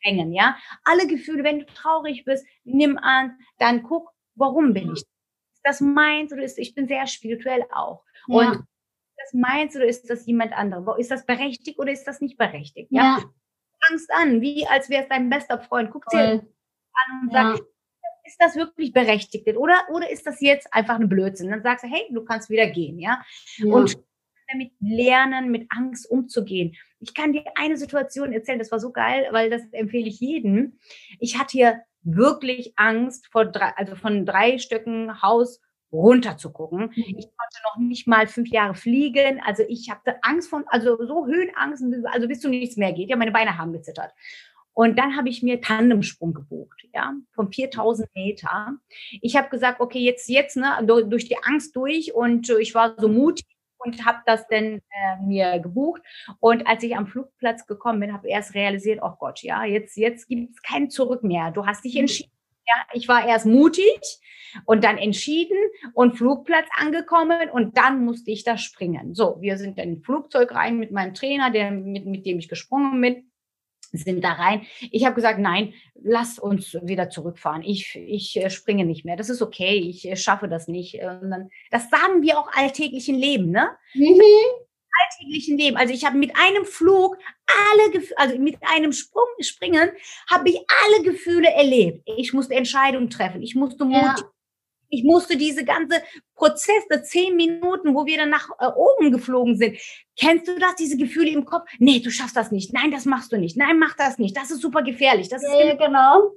hängen, 0.00 0.32
ja. 0.32 0.56
Alle 0.82 1.06
Gefühle, 1.06 1.44
wenn 1.44 1.60
du 1.60 1.66
traurig 1.66 2.24
bist, 2.24 2.44
nimm 2.64 2.98
an, 2.98 3.38
dann 3.58 3.84
guck, 3.84 4.10
warum 4.34 4.74
bin 4.74 4.92
ich 4.92 5.04
das 5.64 5.80
meins 5.80 6.32
oder 6.32 6.42
ist, 6.42 6.58
ich 6.58 6.74
bin 6.74 6.86
sehr 6.86 7.06
spirituell 7.06 7.64
auch. 7.72 8.04
Ja. 8.28 8.50
Und 8.50 8.64
das 9.16 9.32
meins 9.32 9.74
oder 9.74 9.86
ist 9.86 10.08
das 10.08 10.26
jemand 10.26 10.52
anderes? 10.52 10.98
Ist 10.98 11.10
das 11.10 11.26
berechtigt 11.26 11.78
oder 11.78 11.92
ist 11.92 12.04
das 12.04 12.20
nicht 12.20 12.36
berechtigt? 12.36 12.88
Ja. 12.90 13.18
ja. 13.18 13.24
Angst 13.90 14.10
an, 14.12 14.40
wie 14.40 14.66
als 14.66 14.88
wäre 14.88 15.02
es 15.02 15.08
dein 15.08 15.28
bester 15.28 15.58
Freund. 15.58 15.90
Guck 15.90 16.06
dir 16.06 16.18
an 16.18 17.20
und 17.22 17.32
ja. 17.32 17.56
sag, 17.56 17.66
ist 18.24 18.40
das 18.40 18.56
wirklich 18.56 18.92
berechtigt? 18.92 19.46
Oder, 19.56 19.86
oder 19.92 20.10
ist 20.10 20.26
das 20.26 20.40
jetzt 20.40 20.72
einfach 20.72 20.94
eine 20.94 21.06
Blödsinn? 21.06 21.50
Dann 21.50 21.62
sagst 21.62 21.84
du, 21.84 21.88
hey, 21.88 22.06
du 22.10 22.24
kannst 22.24 22.48
wieder 22.50 22.66
gehen, 22.66 22.98
ja. 22.98 23.22
ja. 23.58 23.72
Und 23.72 23.98
damit 24.50 24.72
lernen, 24.80 25.50
mit 25.50 25.66
Angst 25.70 26.10
umzugehen. 26.10 26.74
Ich 27.00 27.14
kann 27.14 27.32
dir 27.32 27.44
eine 27.56 27.76
Situation 27.76 28.32
erzählen, 28.32 28.58
das 28.58 28.72
war 28.72 28.80
so 28.80 28.92
geil, 28.92 29.28
weil 29.30 29.50
das 29.50 29.62
empfehle 29.72 30.08
ich 30.08 30.20
jedem. 30.20 30.78
Ich 31.18 31.38
hatte 31.38 31.52
hier 31.52 31.82
wirklich 32.04 32.74
Angst 32.76 33.28
vor 33.32 33.46
drei, 33.46 33.72
also 33.76 33.96
von 33.96 34.24
drei 34.24 34.58
Stücken 34.58 35.22
Haus 35.22 35.60
runter 35.92 36.36
zu 36.36 36.52
gucken. 36.52 36.92
Mhm. 36.94 37.04
Ich 37.16 37.26
konnte 37.26 37.58
noch 37.64 37.76
nicht 37.78 38.06
mal 38.06 38.26
fünf 38.26 38.48
Jahre 38.50 38.74
fliegen. 38.74 39.40
Also 39.44 39.62
ich 39.68 39.90
hatte 39.90 40.16
Angst 40.22 40.50
von, 40.50 40.64
also 40.66 40.96
so 41.06 41.26
Höhenangst, 41.26 41.84
also 42.12 42.28
bis 42.28 42.40
zu 42.40 42.48
nichts 42.48 42.76
mehr 42.76 42.92
geht. 42.92 43.08
Ja, 43.08 43.16
meine 43.16 43.32
Beine 43.32 43.56
haben 43.56 43.72
gezittert. 43.72 44.12
Und 44.74 44.98
dann 44.98 45.16
habe 45.16 45.28
ich 45.28 45.40
mir 45.40 45.60
Tandemsprung 45.60 46.34
gebucht, 46.34 46.88
ja, 46.92 47.14
von 47.32 47.52
4000 47.52 48.12
Meter. 48.16 48.76
Ich 49.22 49.36
habe 49.36 49.48
gesagt, 49.48 49.80
okay, 49.80 50.00
jetzt, 50.00 50.28
jetzt, 50.28 50.56
ne, 50.56 50.78
durch 50.84 51.28
die 51.28 51.38
Angst 51.44 51.76
durch 51.76 52.12
und 52.12 52.50
ich 52.50 52.74
war 52.74 52.96
so 52.98 53.06
mutig 53.06 53.46
und 53.84 54.04
habe 54.04 54.18
das 54.26 54.46
dann 54.48 54.64
äh, 54.64 55.22
mir 55.22 55.58
gebucht. 55.58 56.02
Und 56.40 56.66
als 56.66 56.82
ich 56.82 56.96
am 56.96 57.06
Flugplatz 57.06 57.66
gekommen 57.66 58.00
bin, 58.00 58.12
habe 58.12 58.28
ich 58.28 58.34
erst 58.34 58.54
realisiert, 58.54 59.00
oh 59.02 59.12
Gott, 59.18 59.42
ja, 59.42 59.64
jetzt, 59.64 59.96
jetzt 59.96 60.28
gibt 60.28 60.54
es 60.54 60.62
kein 60.62 60.90
Zurück 60.90 61.22
mehr. 61.22 61.50
Du 61.50 61.66
hast 61.66 61.84
dich 61.84 61.94
mhm. 61.94 62.00
entschieden. 62.00 62.30
Ja, 62.66 62.82
ich 62.94 63.08
war 63.08 63.26
erst 63.26 63.44
mutig 63.44 64.00
und 64.64 64.84
dann 64.84 64.96
entschieden 64.96 65.58
und 65.92 66.16
Flugplatz 66.16 66.66
angekommen 66.78 67.50
und 67.50 67.76
dann 67.76 68.02
musste 68.06 68.30
ich 68.30 68.42
da 68.42 68.56
springen. 68.56 69.14
So, 69.14 69.36
wir 69.40 69.58
sind 69.58 69.78
dann 69.78 69.88
in 69.88 70.02
Flugzeug 70.02 70.54
rein 70.54 70.78
mit 70.78 70.90
meinem 70.90 71.12
Trainer, 71.12 71.50
der, 71.50 71.70
mit, 71.70 72.06
mit 72.06 72.24
dem 72.24 72.38
ich 72.38 72.48
gesprungen 72.48 72.98
bin 73.02 73.26
sind 73.98 74.22
da 74.22 74.32
rein. 74.32 74.66
Ich 74.90 75.04
habe 75.04 75.14
gesagt, 75.14 75.38
nein, 75.38 75.74
lass 76.02 76.38
uns 76.38 76.76
wieder 76.82 77.10
zurückfahren. 77.10 77.62
Ich, 77.62 77.96
ich 77.96 78.36
äh, 78.36 78.50
springe 78.50 78.84
nicht 78.84 79.04
mehr. 79.04 79.16
Das 79.16 79.30
ist 79.30 79.42
okay. 79.42 79.78
Ich 79.78 80.08
äh, 80.08 80.16
schaffe 80.16 80.48
das 80.48 80.68
nicht. 80.68 80.94
Und 80.94 81.30
dann, 81.30 81.50
das 81.70 81.88
sagen 81.90 82.22
wir 82.22 82.38
auch 82.38 82.48
alltäglichen 82.52 83.16
Leben, 83.16 83.50
ne? 83.50 83.70
Mhm. 83.94 84.20
Alltäglichen 85.10 85.58
Leben. 85.58 85.76
Also 85.76 85.92
ich 85.92 86.04
habe 86.04 86.18
mit 86.18 86.32
einem 86.36 86.64
Flug 86.64 87.16
alle 87.70 87.90
Gefühle, 87.90 88.18
also 88.18 88.38
mit 88.38 88.58
einem 88.62 88.92
Sprung, 88.92 89.24
Springen, 89.40 89.90
habe 90.30 90.48
ich 90.48 90.56
alle 90.56 91.04
Gefühle 91.04 91.50
erlebt. 91.50 92.08
Ich 92.16 92.32
musste 92.32 92.54
Entscheidungen 92.54 93.10
treffen. 93.10 93.42
Ich 93.42 93.54
musste 93.54 93.84
Mut 93.84 94.02
ja 94.02 94.16
ich 94.94 95.04
musste 95.04 95.36
diese 95.36 95.64
ganze 95.64 96.02
Prozess, 96.34 96.86
der 96.90 97.02
zehn 97.02 97.36
Minuten, 97.36 97.94
wo 97.94 98.06
wir 98.06 98.16
dann 98.16 98.30
nach 98.30 98.48
äh, 98.58 98.66
oben 98.66 99.10
geflogen 99.12 99.56
sind. 99.56 99.76
Kennst 100.16 100.46
du 100.48 100.58
das, 100.58 100.76
diese 100.76 100.96
Gefühle 100.96 101.30
im 101.30 101.44
Kopf? 101.44 101.68
Nee, 101.78 102.00
du 102.00 102.10
schaffst 102.10 102.36
das 102.36 102.52
nicht. 102.52 102.72
Nein, 102.72 102.90
das 102.90 103.04
machst 103.04 103.32
du 103.32 103.36
nicht. 103.36 103.56
Nein, 103.56 103.78
mach 103.78 103.94
das 103.96 104.18
nicht. 104.18 104.36
Das 104.36 104.50
ist 104.50 104.60
super 104.60 104.82
gefährlich. 104.82 105.28
Das 105.28 105.42
ja, 105.42 105.72
ist 105.72 105.78
genau. 105.78 106.30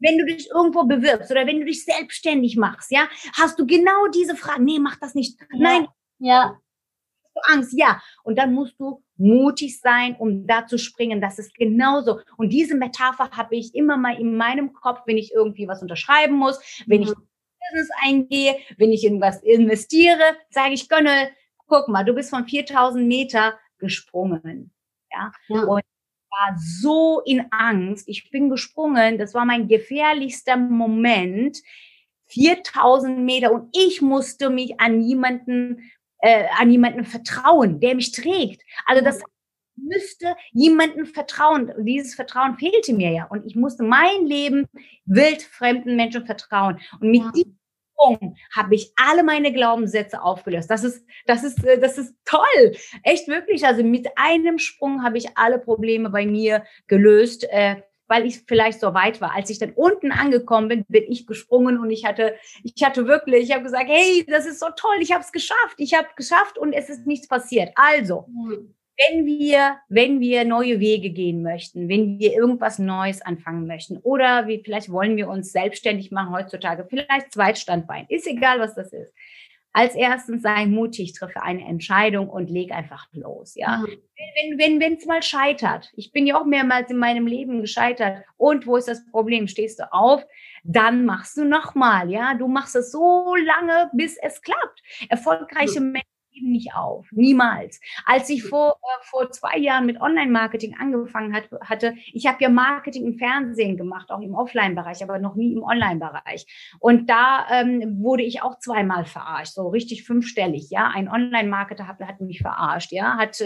Wenn 0.00 0.18
du 0.18 0.26
dich 0.26 0.48
irgendwo 0.54 0.84
bewirbst 0.84 1.30
oder 1.30 1.46
wenn 1.46 1.58
du 1.60 1.66
dich 1.66 1.84
selbstständig 1.84 2.56
machst, 2.56 2.92
ja, 2.92 3.08
hast 3.32 3.58
du 3.58 3.66
genau 3.66 4.06
diese 4.14 4.36
Frage. 4.36 4.62
Nee, 4.62 4.78
mach 4.78 4.96
das 4.96 5.14
nicht. 5.14 5.40
Ja. 5.40 5.46
Nein. 5.58 5.88
Ja. 6.18 6.60
Hast 7.24 7.34
du 7.34 7.52
Angst? 7.52 7.74
Ja. 7.76 8.00
Und 8.22 8.38
dann 8.38 8.52
musst 8.52 8.78
du 8.78 9.02
mutig 9.16 9.80
sein, 9.80 10.14
um 10.18 10.46
da 10.46 10.66
zu 10.66 10.78
springen. 10.78 11.20
Das 11.20 11.38
ist 11.38 11.54
genauso. 11.54 12.20
Und 12.36 12.50
diese 12.50 12.76
Metapher 12.76 13.30
habe 13.32 13.56
ich 13.56 13.74
immer 13.74 13.96
mal 13.96 14.18
in 14.18 14.36
meinem 14.36 14.72
Kopf, 14.72 15.00
wenn 15.06 15.18
ich 15.18 15.32
irgendwie 15.32 15.66
was 15.66 15.82
unterschreiben 15.82 16.36
muss, 16.36 16.60
wenn 16.86 17.00
mhm. 17.00 17.06
ich 17.08 17.14
Business 17.60 17.88
eingehe, 18.02 18.56
wenn 18.76 18.92
ich 18.92 19.04
in 19.04 19.20
was 19.20 19.42
investiere, 19.42 20.36
sage 20.50 20.74
ich, 20.74 20.88
Gönne, 20.88 21.30
guck 21.66 21.88
mal, 21.88 22.04
du 22.04 22.14
bist 22.14 22.30
von 22.30 22.46
4000 22.46 23.06
Meter 23.06 23.58
gesprungen. 23.78 24.72
Ja. 25.12 25.32
ja. 25.48 25.62
Und 25.62 25.80
ich 25.80 26.30
war 26.30 26.56
so 26.58 27.20
in 27.24 27.46
Angst. 27.50 28.08
Ich 28.08 28.30
bin 28.30 28.50
gesprungen. 28.50 29.18
Das 29.18 29.34
war 29.34 29.44
mein 29.44 29.68
gefährlichster 29.68 30.56
Moment. 30.56 31.58
4000 32.26 33.18
Meter 33.20 33.52
und 33.52 33.74
ich 33.76 34.02
musste 34.02 34.50
mich 34.50 34.78
an 34.80 35.00
jemanden, 35.00 35.90
äh, 36.18 36.44
an 36.58 36.70
jemanden 36.70 37.04
vertrauen, 37.04 37.80
der 37.80 37.94
mich 37.94 38.12
trägt. 38.12 38.62
Also 38.84 39.02
das 39.02 39.22
müsste 39.86 40.34
jemanden 40.52 41.06
vertrauen. 41.06 41.72
Dieses 41.78 42.14
Vertrauen 42.14 42.58
fehlte 42.58 42.92
mir 42.92 43.10
ja. 43.10 43.24
Und 43.24 43.46
ich 43.46 43.56
musste 43.56 43.82
mein 43.82 44.26
Leben 44.26 44.66
wildfremden 45.06 45.96
Menschen 45.96 46.26
vertrauen. 46.26 46.80
Und 47.00 47.10
mit 47.10 47.22
ja. 47.22 47.30
diesem 47.32 47.58
Sprung 47.92 48.36
habe 48.54 48.74
ich 48.74 48.92
alle 48.96 49.22
meine 49.22 49.52
Glaubenssätze 49.52 50.22
aufgelöst. 50.22 50.70
Das 50.70 50.84
ist, 50.84 51.04
das 51.26 51.44
ist, 51.44 51.64
äh, 51.64 51.78
das 51.80 51.98
ist 51.98 52.14
toll. 52.24 52.76
Echt 53.02 53.28
wirklich. 53.28 53.66
Also 53.66 53.82
mit 53.82 54.08
einem 54.16 54.58
Sprung 54.58 55.02
habe 55.02 55.18
ich 55.18 55.36
alle 55.36 55.58
Probleme 55.58 56.10
bei 56.10 56.26
mir 56.26 56.64
gelöst. 56.86 57.44
Äh, 57.50 57.82
weil 58.10 58.24
ich 58.26 58.40
vielleicht 58.46 58.80
so 58.80 58.94
weit 58.94 59.20
war. 59.20 59.34
Als 59.34 59.50
ich 59.50 59.58
dann 59.58 59.72
unten 59.72 60.12
angekommen 60.12 60.68
bin, 60.68 60.84
bin 60.88 61.04
ich 61.08 61.26
gesprungen 61.26 61.78
und 61.78 61.90
ich 61.90 62.06
hatte, 62.06 62.36
ich 62.64 62.82
hatte 62.82 63.06
wirklich, 63.06 63.44
ich 63.44 63.52
habe 63.52 63.64
gesagt, 63.64 63.84
hey, 63.86 64.24
das 64.26 64.46
ist 64.46 64.60
so 64.60 64.68
toll, 64.74 64.96
ich 65.00 65.12
habe 65.12 65.22
es 65.22 65.30
geschafft, 65.30 65.74
ich 65.76 65.94
habe 65.94 66.08
geschafft 66.16 66.56
und 66.56 66.72
es 66.72 66.88
ist 66.88 67.06
nichts 67.06 67.28
passiert. 67.28 67.70
Also, 67.76 68.24
mhm 68.28 68.74
wenn 68.98 69.26
wir, 69.26 69.78
wenn 69.88 70.20
wir 70.20 70.44
neue 70.44 70.80
Wege 70.80 71.10
gehen 71.10 71.42
möchten, 71.42 71.88
wenn 71.88 72.18
wir 72.18 72.32
irgendwas 72.32 72.78
Neues 72.78 73.22
anfangen 73.22 73.66
möchten 73.66 73.98
oder 73.98 74.48
wie 74.48 74.60
vielleicht 74.64 74.90
wollen 74.90 75.16
wir 75.16 75.28
uns 75.28 75.52
selbstständig 75.52 76.10
machen 76.10 76.34
heutzutage, 76.34 76.86
vielleicht 76.88 77.32
Zweitstandbein, 77.32 78.06
ist 78.08 78.26
egal, 78.26 78.58
was 78.58 78.74
das 78.74 78.92
ist. 78.92 79.12
Als 79.72 79.94
erstens 79.94 80.42
sei 80.42 80.66
mutig, 80.66 81.12
treffe 81.12 81.42
eine 81.42 81.64
Entscheidung 81.64 82.28
und 82.28 82.50
leg 82.50 82.72
einfach 82.72 83.06
los, 83.12 83.54
ja. 83.54 83.78
Mhm. 83.78 83.98
Wenn, 84.16 84.58
wenn, 84.58 84.80
wenn 84.80 84.94
es 84.94 85.06
mal 85.06 85.22
scheitert, 85.22 85.92
ich 85.94 86.10
bin 86.10 86.26
ja 86.26 86.40
auch 86.40 86.46
mehrmals 86.46 86.90
in 86.90 86.96
meinem 86.96 87.26
Leben 87.26 87.60
gescheitert 87.60 88.24
und 88.36 88.66
wo 88.66 88.76
ist 88.76 88.88
das 88.88 89.06
Problem? 89.10 89.46
Stehst 89.46 89.78
du 89.78 89.92
auf, 89.92 90.26
dann 90.64 91.04
machst 91.04 91.36
du 91.36 91.44
nochmal, 91.44 92.10
ja. 92.10 92.34
Du 92.34 92.48
machst 92.48 92.74
es 92.74 92.90
so 92.90 93.36
lange, 93.36 93.90
bis 93.92 94.16
es 94.16 94.40
klappt. 94.42 94.82
Erfolgreiche 95.08 95.80
mhm. 95.80 95.92
Menschen 95.92 96.17
geben 96.38 96.52
nicht 96.52 96.74
auf. 96.74 97.06
Niemals. 97.10 97.80
Als 98.06 98.28
ich 98.30 98.44
vor, 98.44 98.76
äh, 98.82 99.04
vor 99.04 99.30
zwei 99.30 99.58
Jahren 99.58 99.86
mit 99.86 100.00
Online-Marketing 100.00 100.76
angefangen 100.78 101.34
hat, 101.34 101.48
hatte, 101.62 101.94
ich 102.12 102.26
habe 102.26 102.38
ja 102.40 102.48
Marketing 102.48 103.06
im 103.06 103.18
Fernsehen 103.18 103.76
gemacht, 103.76 104.10
auch 104.10 104.20
im 104.20 104.34
Offline-Bereich, 104.34 105.02
aber 105.02 105.18
noch 105.18 105.34
nie 105.34 105.52
im 105.52 105.62
Online-Bereich. 105.62 106.46
Und 106.80 107.08
da 107.10 107.46
ähm, 107.50 107.98
wurde 108.00 108.22
ich 108.22 108.42
auch 108.42 108.58
zweimal 108.58 109.04
verarscht, 109.04 109.54
so 109.54 109.68
richtig 109.68 110.04
fünfstellig. 110.04 110.68
Ja, 110.70 110.90
ein 110.94 111.08
Online-Marketer 111.08 111.86
hat, 111.86 112.00
hat 112.00 112.20
mich 112.20 112.40
verarscht, 112.40 112.92
ja, 112.92 113.16
hat 113.16 113.40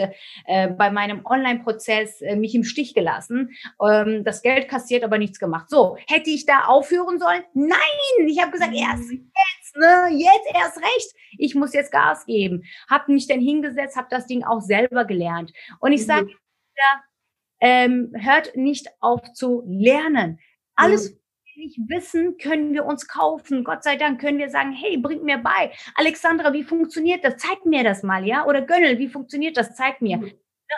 äh, 0.46 0.68
bei 0.68 0.90
meinem 0.90 1.24
Online-Prozess 1.24 2.20
äh, 2.22 2.37
mich 2.37 2.55
im 2.55 2.64
Stich 2.64 2.94
gelassen, 2.94 3.50
ähm, 3.83 4.24
das 4.24 4.42
Geld 4.42 4.68
kassiert, 4.68 5.05
aber 5.05 5.18
nichts 5.18 5.38
gemacht. 5.38 5.68
So, 5.68 5.96
hätte 6.09 6.31
ich 6.31 6.46
da 6.46 6.64
aufhören 6.66 7.18
sollen? 7.18 7.42
Nein, 7.55 8.28
ich 8.28 8.40
habe 8.40 8.52
gesagt, 8.52 8.74
erst 8.74 9.11
mhm. 9.11 9.31
Jetzt, 9.75 9.77
ne, 9.77 10.09
jetzt 10.17 10.55
erst 10.55 10.79
recht. 10.79 11.15
Ich 11.39 11.55
muss 11.55 11.73
jetzt 11.73 11.93
Gas 11.93 12.27
geben 12.27 12.63
habe 12.89 13.13
mich 13.13 13.27
dann 13.27 13.41
hingesetzt, 13.41 13.97
habe 13.97 14.09
das 14.11 14.27
Ding 14.27 14.45
auch 14.45 14.61
selber 14.61 15.05
gelernt. 15.05 15.53
Und 15.81 15.93
ich 15.93 16.07
sage, 16.07 16.27
mhm. 16.27 16.31
ähm, 17.61 18.13
hört 18.15 18.57
nicht 18.57 18.89
auf 19.01 19.33
zu 19.33 19.63
lernen. 19.67 20.39
Alles, 20.77 21.11
mhm. 21.11 21.15
was 21.15 21.55
wir 21.55 21.65
nicht 21.65 21.79
wissen, 21.89 22.37
können 22.39 22.73
wir 22.73 22.85
uns 22.85 23.09
kaufen. 23.09 23.65
Gott 23.65 23.83
sei 23.83 23.97
Dank 23.97 24.21
können 24.21 24.39
wir 24.39 24.51
sagen, 24.51 24.73
hey, 24.73 24.97
bring 24.99 25.23
mir 25.25 25.39
bei. 25.39 25.73
Alexandra, 25.95 26.53
wie 26.53 26.65
funktioniert 26.65 27.25
das? 27.25 27.37
Zeig 27.39 27.65
mir 27.65 27.85
das 27.85 28.03
mal, 28.03 28.27
ja? 28.27 28.47
Oder 28.47 28.63
Gönnel, 28.63 28.99
wie 28.99 29.09
funktioniert 29.09 29.57
das? 29.57 29.75
Zeig 29.75 30.01
mir. 30.03 30.19
Mhm. 30.19 30.33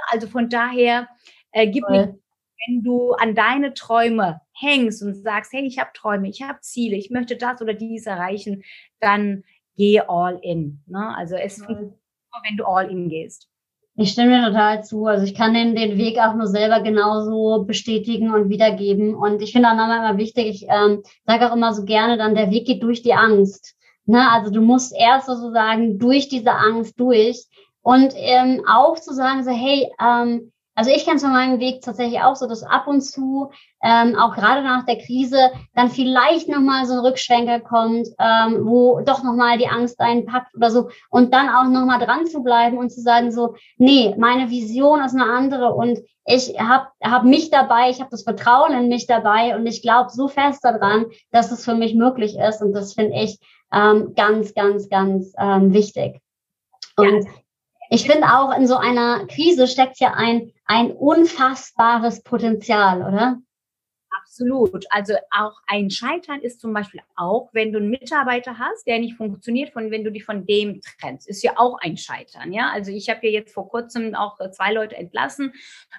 Also 0.08 0.26
von 0.26 0.48
daher, 0.48 1.08
äh, 1.52 1.68
gib 1.68 1.88
mir 1.88 2.18
wenn 2.66 2.82
du 2.82 3.12
an 3.12 3.34
deine 3.34 3.74
Träume 3.74 4.40
hängst 4.54 5.02
und 5.02 5.14
sagst, 5.14 5.52
hey, 5.52 5.64
ich 5.66 5.78
habe 5.78 5.90
Träume, 5.94 6.28
ich 6.28 6.42
habe 6.42 6.60
Ziele, 6.60 6.96
ich 6.96 7.10
möchte 7.10 7.36
das 7.36 7.60
oder 7.60 7.74
dies 7.74 8.06
erreichen, 8.06 8.62
dann 9.00 9.44
geh 9.76 10.00
all 10.00 10.38
in. 10.42 10.82
Ne? 10.86 11.14
Also 11.16 11.36
es 11.36 11.58
mhm. 11.58 11.64
funktioniert 11.64 12.00
nur, 12.32 12.42
wenn 12.48 12.56
du 12.56 12.64
all 12.64 12.90
in 12.90 13.08
gehst. 13.08 13.48
Ich 13.96 14.10
stimme 14.10 14.40
dir 14.40 14.46
total 14.48 14.82
zu. 14.82 15.06
Also 15.06 15.24
ich 15.24 15.36
kann 15.36 15.54
den, 15.54 15.76
den 15.76 15.98
Weg 15.98 16.18
auch 16.18 16.34
nur 16.34 16.48
selber 16.48 16.80
genauso 16.80 17.64
bestätigen 17.64 18.34
und 18.34 18.48
wiedergeben. 18.48 19.14
Und 19.14 19.40
ich 19.40 19.52
finde 19.52 19.68
auch 19.68 19.76
nochmal 19.76 20.10
immer 20.10 20.18
wichtig, 20.18 20.46
ich 20.46 20.66
ähm, 20.68 21.02
sage 21.26 21.48
auch 21.48 21.54
immer 21.54 21.72
so 21.72 21.84
gerne 21.84 22.18
dann, 22.18 22.34
der 22.34 22.50
Weg 22.50 22.66
geht 22.66 22.82
durch 22.82 23.02
die 23.02 23.14
Angst. 23.14 23.76
Ne? 24.06 24.28
Also 24.32 24.50
du 24.50 24.60
musst 24.60 24.94
erst 24.98 25.26
sozusagen 25.26 25.98
durch 25.98 26.28
diese 26.28 26.52
Angst 26.52 26.98
durch. 26.98 27.46
Und 27.82 28.14
ähm, 28.16 28.64
auch 28.66 28.98
zu 28.98 29.14
sagen, 29.14 29.44
so, 29.44 29.50
hey, 29.50 29.88
ähm, 30.00 30.52
also 30.74 30.90
ich 30.90 31.04
kenne 31.04 31.16
es 31.16 31.22
von 31.22 31.32
meinem 31.32 31.60
Weg 31.60 31.82
tatsächlich 31.82 32.20
auch 32.20 32.36
so, 32.36 32.48
dass 32.48 32.62
ab 32.64 32.86
und 32.86 33.00
zu, 33.00 33.50
ähm, 33.82 34.16
auch 34.16 34.34
gerade 34.34 34.62
nach 34.62 34.84
der 34.84 34.98
Krise, 34.98 35.50
dann 35.74 35.90
vielleicht 35.90 36.48
nochmal 36.48 36.86
so 36.86 36.94
ein 36.94 37.00
Rückschwenker 37.00 37.60
kommt, 37.60 38.08
ähm, 38.18 38.66
wo 38.66 39.00
doch 39.00 39.22
nochmal 39.22 39.58
die 39.58 39.68
Angst 39.68 40.00
einpackt 40.00 40.54
oder 40.54 40.70
so. 40.70 40.88
Und 41.10 41.32
dann 41.32 41.48
auch 41.48 41.64
nochmal 41.64 42.00
dran 42.00 42.26
zu 42.26 42.42
bleiben 42.42 42.78
und 42.78 42.90
zu 42.90 43.00
sagen 43.00 43.30
so, 43.30 43.54
nee, 43.76 44.14
meine 44.18 44.50
Vision 44.50 45.02
ist 45.04 45.14
eine 45.14 45.30
andere 45.30 45.74
und 45.74 46.00
ich 46.26 46.58
habe 46.58 46.88
hab 47.02 47.24
mich 47.24 47.50
dabei, 47.50 47.90
ich 47.90 48.00
habe 48.00 48.10
das 48.10 48.22
Vertrauen 48.22 48.72
in 48.72 48.88
mich 48.88 49.06
dabei 49.06 49.54
und 49.56 49.66
ich 49.66 49.82
glaube 49.82 50.10
so 50.10 50.26
fest 50.26 50.64
daran, 50.64 51.06
dass 51.30 51.52
es 51.52 51.64
für 51.64 51.74
mich 51.74 51.94
möglich 51.94 52.36
ist. 52.38 52.62
Und 52.62 52.72
das 52.72 52.94
finde 52.94 53.20
ich 53.20 53.38
ähm, 53.72 54.14
ganz, 54.16 54.54
ganz, 54.54 54.88
ganz 54.88 55.34
ähm, 55.38 55.74
wichtig. 55.74 56.20
Und 56.96 57.24
ja. 57.24 57.30
Ich 57.90 58.06
finde 58.06 58.28
auch 58.28 58.56
in 58.56 58.66
so 58.66 58.76
einer 58.76 59.26
Krise 59.26 59.66
steckt 59.66 60.00
ja 60.00 60.14
ein, 60.14 60.52
ein 60.66 60.90
unfassbares 60.92 62.22
Potenzial, 62.22 63.02
oder? 63.02 63.38
Absolut. 64.24 64.84
Also 64.90 65.14
auch 65.30 65.60
ein 65.66 65.90
Scheitern 65.90 66.40
ist 66.40 66.60
zum 66.60 66.72
Beispiel 66.72 67.00
auch, 67.14 67.50
wenn 67.52 67.72
du 67.72 67.78
einen 67.78 67.90
Mitarbeiter 67.90 68.58
hast, 68.58 68.86
der 68.86 68.98
nicht 68.98 69.16
funktioniert, 69.16 69.70
von 69.70 69.90
wenn 69.90 70.02
du 70.02 70.10
dich 70.10 70.24
von 70.24 70.46
dem 70.46 70.80
trennst, 70.80 71.28
ist 71.28 71.42
ja 71.42 71.52
auch 71.56 71.78
ein 71.80 71.96
Scheitern. 71.96 72.52
Ja, 72.52 72.70
also 72.70 72.90
ich 72.90 73.08
habe 73.10 73.26
ja 73.26 73.32
jetzt 73.32 73.52
vor 73.52 73.68
kurzem 73.68 74.14
auch 74.14 74.40
äh, 74.40 74.50
zwei 74.50 74.72
Leute 74.72 74.96
entlassen, 74.96 75.52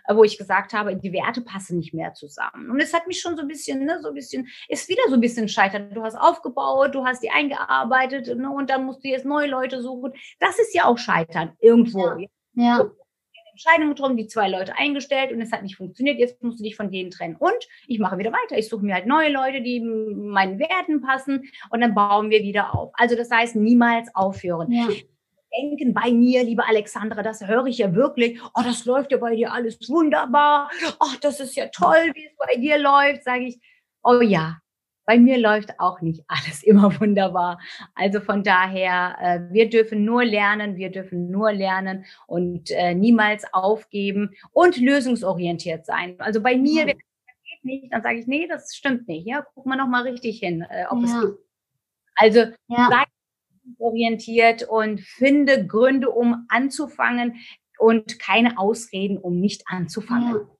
äh, 0.07 0.15
wo 0.15 0.23
ich 0.23 0.37
gesagt 0.37 0.73
habe, 0.73 0.95
die 0.95 1.13
Werte 1.13 1.41
passen 1.41 1.77
nicht 1.77 1.93
mehr 1.93 2.13
zusammen. 2.13 2.71
Und 2.71 2.81
es 2.81 2.93
hat 2.93 3.07
mich 3.07 3.21
schon 3.21 3.35
so 3.35 3.43
ein 3.43 3.47
bisschen, 3.47 3.85
ne, 3.85 3.99
so 4.01 4.09
ein 4.09 4.15
bisschen, 4.15 4.47
ist 4.67 4.89
wieder 4.89 5.03
so 5.07 5.13
ein 5.13 5.21
bisschen 5.21 5.47
Scheitern. 5.47 5.93
Du 5.93 6.03
hast 6.03 6.15
aufgebaut, 6.15 6.95
du 6.95 7.05
hast 7.05 7.21
die 7.21 7.29
eingearbeitet 7.29 8.35
ne, 8.35 8.49
und 8.49 8.69
dann 8.69 8.85
musst 8.85 9.03
du 9.03 9.07
jetzt 9.07 9.25
neue 9.25 9.47
Leute 9.47 9.81
suchen. 9.81 10.13
Das 10.39 10.59
ist 10.59 10.73
ja 10.73 10.85
auch 10.85 10.97
Scheitern 10.97 11.53
irgendwo. 11.59 12.17
Ja. 12.53 12.79
ja. 12.79 12.91
Entscheidung 13.55 13.89
getroffen, 13.89 14.17
die 14.17 14.27
zwei 14.27 14.49
Leute 14.49 14.77
eingestellt 14.77 15.31
und 15.31 15.39
es 15.39 15.53
hat 15.53 15.63
nicht 15.63 15.77
funktioniert. 15.77 16.19
Jetzt 16.19 16.43
musst 16.43 16.59
du 16.59 16.63
dich 16.63 16.75
von 16.75 16.91
denen 16.91 17.09
trennen. 17.09 17.37
Und 17.37 17.55
ich 17.87 17.99
mache 17.99 18.17
wieder 18.17 18.33
weiter. 18.33 18.57
Ich 18.57 18.67
suche 18.67 18.83
mir 18.83 18.93
halt 18.93 19.05
neue 19.05 19.31
Leute, 19.31 19.61
die 19.61 19.79
meinen 19.79 20.59
Werten 20.59 21.01
passen 21.01 21.49
und 21.69 21.79
dann 21.79 21.95
bauen 21.95 22.29
wir 22.29 22.43
wieder 22.43 22.75
auf. 22.75 22.91
Also 22.95 23.15
das 23.15 23.31
heißt, 23.31 23.55
niemals 23.55 24.13
aufhören. 24.13 24.71
Ja. 24.73 24.89
Denken 25.57 25.93
bei 25.93 26.11
mir, 26.11 26.43
liebe 26.43 26.67
Alexandra, 26.67 27.23
das 27.23 27.47
höre 27.47 27.67
ich 27.67 27.77
ja 27.77 27.95
wirklich. 27.95 28.41
Oh, 28.55 28.61
das 28.61 28.83
läuft 28.83 29.13
ja 29.13 29.17
bei 29.17 29.35
dir 29.35 29.53
alles 29.53 29.79
wunderbar. 29.87 30.69
Oh, 30.99 31.15
das 31.21 31.39
ist 31.39 31.55
ja 31.55 31.67
toll, 31.67 32.11
wie 32.13 32.25
es 32.25 32.35
bei 32.37 32.59
dir 32.59 32.77
läuft. 32.77 33.23
Sage 33.23 33.45
ich, 33.45 33.59
oh 34.03 34.19
ja, 34.19 34.57
bei 35.05 35.19
mir 35.19 35.37
läuft 35.37 35.79
auch 35.79 36.01
nicht 36.01 36.23
alles 36.27 36.63
immer 36.63 36.99
wunderbar. 36.99 37.59
Also 37.93 38.21
von 38.21 38.43
daher, 38.43 39.17
äh, 39.21 39.53
wir 39.53 39.69
dürfen 39.69 40.03
nur 40.03 40.25
lernen, 40.25 40.75
wir 40.77 40.91
dürfen 40.91 41.29
nur 41.29 41.51
lernen 41.51 42.05
und 42.27 42.71
äh, 42.71 42.93
niemals 42.93 43.45
aufgeben 43.53 44.35
und 44.51 44.77
lösungsorientiert 44.77 45.85
sein. 45.85 46.15
Also 46.19 46.41
bei 46.41 46.57
mir, 46.57 46.83
mhm. 46.83 46.87
geht 46.87 47.63
nicht, 47.63 47.93
dann 47.93 48.01
sage 48.01 48.19
ich, 48.19 48.27
nee, 48.27 48.47
das 48.47 48.75
stimmt 48.75 49.07
nicht. 49.07 49.27
Ja, 49.27 49.45
guck 49.53 49.65
mal 49.65 49.75
noch 49.75 49.87
mal 49.87 50.03
richtig 50.03 50.39
hin, 50.39 50.65
äh, 50.69 50.85
ob 50.89 50.99
ja. 50.99 51.05
es 51.05 51.21
geht. 51.21 51.35
Also 52.15 52.39
ja. 52.67 52.89
sei 52.89 53.03
orientiert 53.79 54.63
und 54.63 55.01
finde 55.01 55.65
Gründe, 55.65 56.11
um 56.11 56.45
anzufangen 56.49 57.37
und 57.79 58.19
keine 58.19 58.57
Ausreden, 58.59 59.17
um 59.17 59.39
nicht 59.39 59.63
anzufangen. 59.67 60.35
Ja 60.35 60.54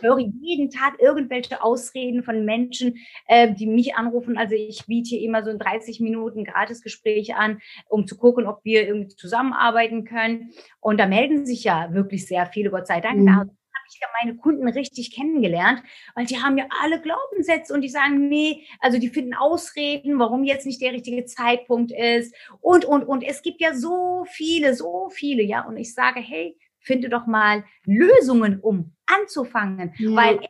höre 0.00 0.18
jeden 0.18 0.70
Tag 0.70 1.00
irgendwelche 1.00 1.62
Ausreden 1.62 2.22
von 2.22 2.44
Menschen, 2.44 2.96
äh, 3.26 3.52
die 3.52 3.66
mich 3.66 3.94
anrufen. 3.96 4.36
Also 4.36 4.54
ich 4.54 4.86
biete 4.86 5.10
hier 5.10 5.22
immer 5.22 5.42
so 5.44 5.50
ein 5.50 5.58
30 5.58 6.00
Minuten 6.00 6.44
Gratisgespräch 6.44 7.34
an, 7.34 7.60
um 7.88 8.06
zu 8.06 8.16
gucken, 8.16 8.46
ob 8.46 8.64
wir 8.64 8.86
irgendwie 8.86 9.14
zusammenarbeiten 9.14 10.04
können. 10.04 10.50
Und 10.80 10.98
da 10.98 11.06
melden 11.06 11.46
sich 11.46 11.64
ja 11.64 11.92
wirklich 11.92 12.26
sehr 12.26 12.46
viele, 12.46 12.70
Gott 12.70 12.86
sei 12.86 13.00
Dank. 13.00 13.20
Mhm. 13.20 13.26
Da 13.26 13.32
habe 13.32 13.50
ich 13.90 14.00
ja 14.00 14.08
meine 14.22 14.36
Kunden 14.36 14.68
richtig 14.68 15.14
kennengelernt, 15.14 15.82
weil 16.14 16.26
die 16.26 16.38
haben 16.38 16.58
ja 16.58 16.66
alle 16.82 17.00
Glaubenssätze 17.00 17.72
und 17.72 17.80
die 17.80 17.88
sagen, 17.88 18.28
nee, 18.28 18.64
also 18.80 18.98
die 18.98 19.08
finden 19.08 19.34
Ausreden, 19.34 20.18
warum 20.18 20.44
jetzt 20.44 20.66
nicht 20.66 20.80
der 20.82 20.92
richtige 20.92 21.24
Zeitpunkt 21.24 21.92
ist 21.92 22.34
und, 22.60 22.84
und, 22.84 23.04
und. 23.04 23.22
Es 23.22 23.42
gibt 23.42 23.60
ja 23.60 23.74
so 23.74 24.24
viele, 24.28 24.74
so 24.74 25.08
viele, 25.10 25.42
ja. 25.42 25.66
Und 25.66 25.76
ich 25.76 25.94
sage, 25.94 26.20
hey, 26.20 26.56
finde 26.80 27.08
doch 27.08 27.26
mal 27.26 27.64
Lösungen, 27.84 28.60
um 28.60 28.94
anzufangen, 29.06 29.94
ja. 29.98 30.14
weil 30.14 30.40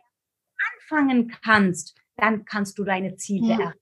anfangen 0.90 1.32
kannst, 1.44 1.96
dann 2.16 2.44
kannst 2.44 2.78
du 2.78 2.84
deine 2.84 3.16
Ziele 3.16 3.46
ja. 3.46 3.58
erreichen. 3.58 3.80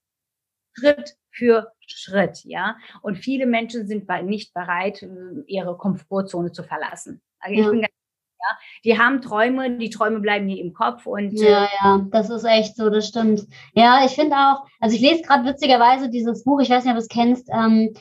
Schritt 0.78 1.16
für 1.30 1.72
Schritt, 1.86 2.44
ja. 2.44 2.76
Und 3.02 3.16
viele 3.16 3.46
Menschen 3.46 3.86
sind 3.86 4.08
nicht 4.24 4.52
bereit, 4.52 5.02
äh, 5.02 5.08
ihre 5.46 5.76
Komfortzone 5.76 6.52
zu 6.52 6.62
verlassen. 6.62 7.22
Also 7.40 7.60
ich 7.60 7.66
bin 7.66 7.80
ganz 7.82 7.92
ja, 8.38 8.58
die 8.84 8.98
haben 8.98 9.22
Träume, 9.22 9.78
die 9.78 9.90
Träume 9.90 10.20
bleiben 10.20 10.46
hier 10.48 10.62
im 10.62 10.74
Kopf 10.74 11.06
und 11.06 11.32
ja, 11.32 11.64
äh, 11.64 11.68
ja, 11.82 12.06
das 12.10 12.30
ist 12.30 12.44
echt 12.44 12.76
so, 12.76 12.90
das 12.90 13.08
stimmt. 13.08 13.46
Ja, 13.72 14.04
ich 14.04 14.12
finde 14.12 14.36
auch, 14.36 14.66
also 14.78 14.94
ich 14.94 15.00
lese 15.00 15.22
gerade 15.22 15.48
witzigerweise 15.48 16.10
dieses 16.10 16.44
Buch, 16.44 16.60
ich 16.60 16.70
weiß 16.70 16.84
nicht, 16.84 16.92
ob 16.92 16.98
du 16.98 17.02
es 17.02 17.08
kennst, 17.08 17.48
ähm, 17.50 17.94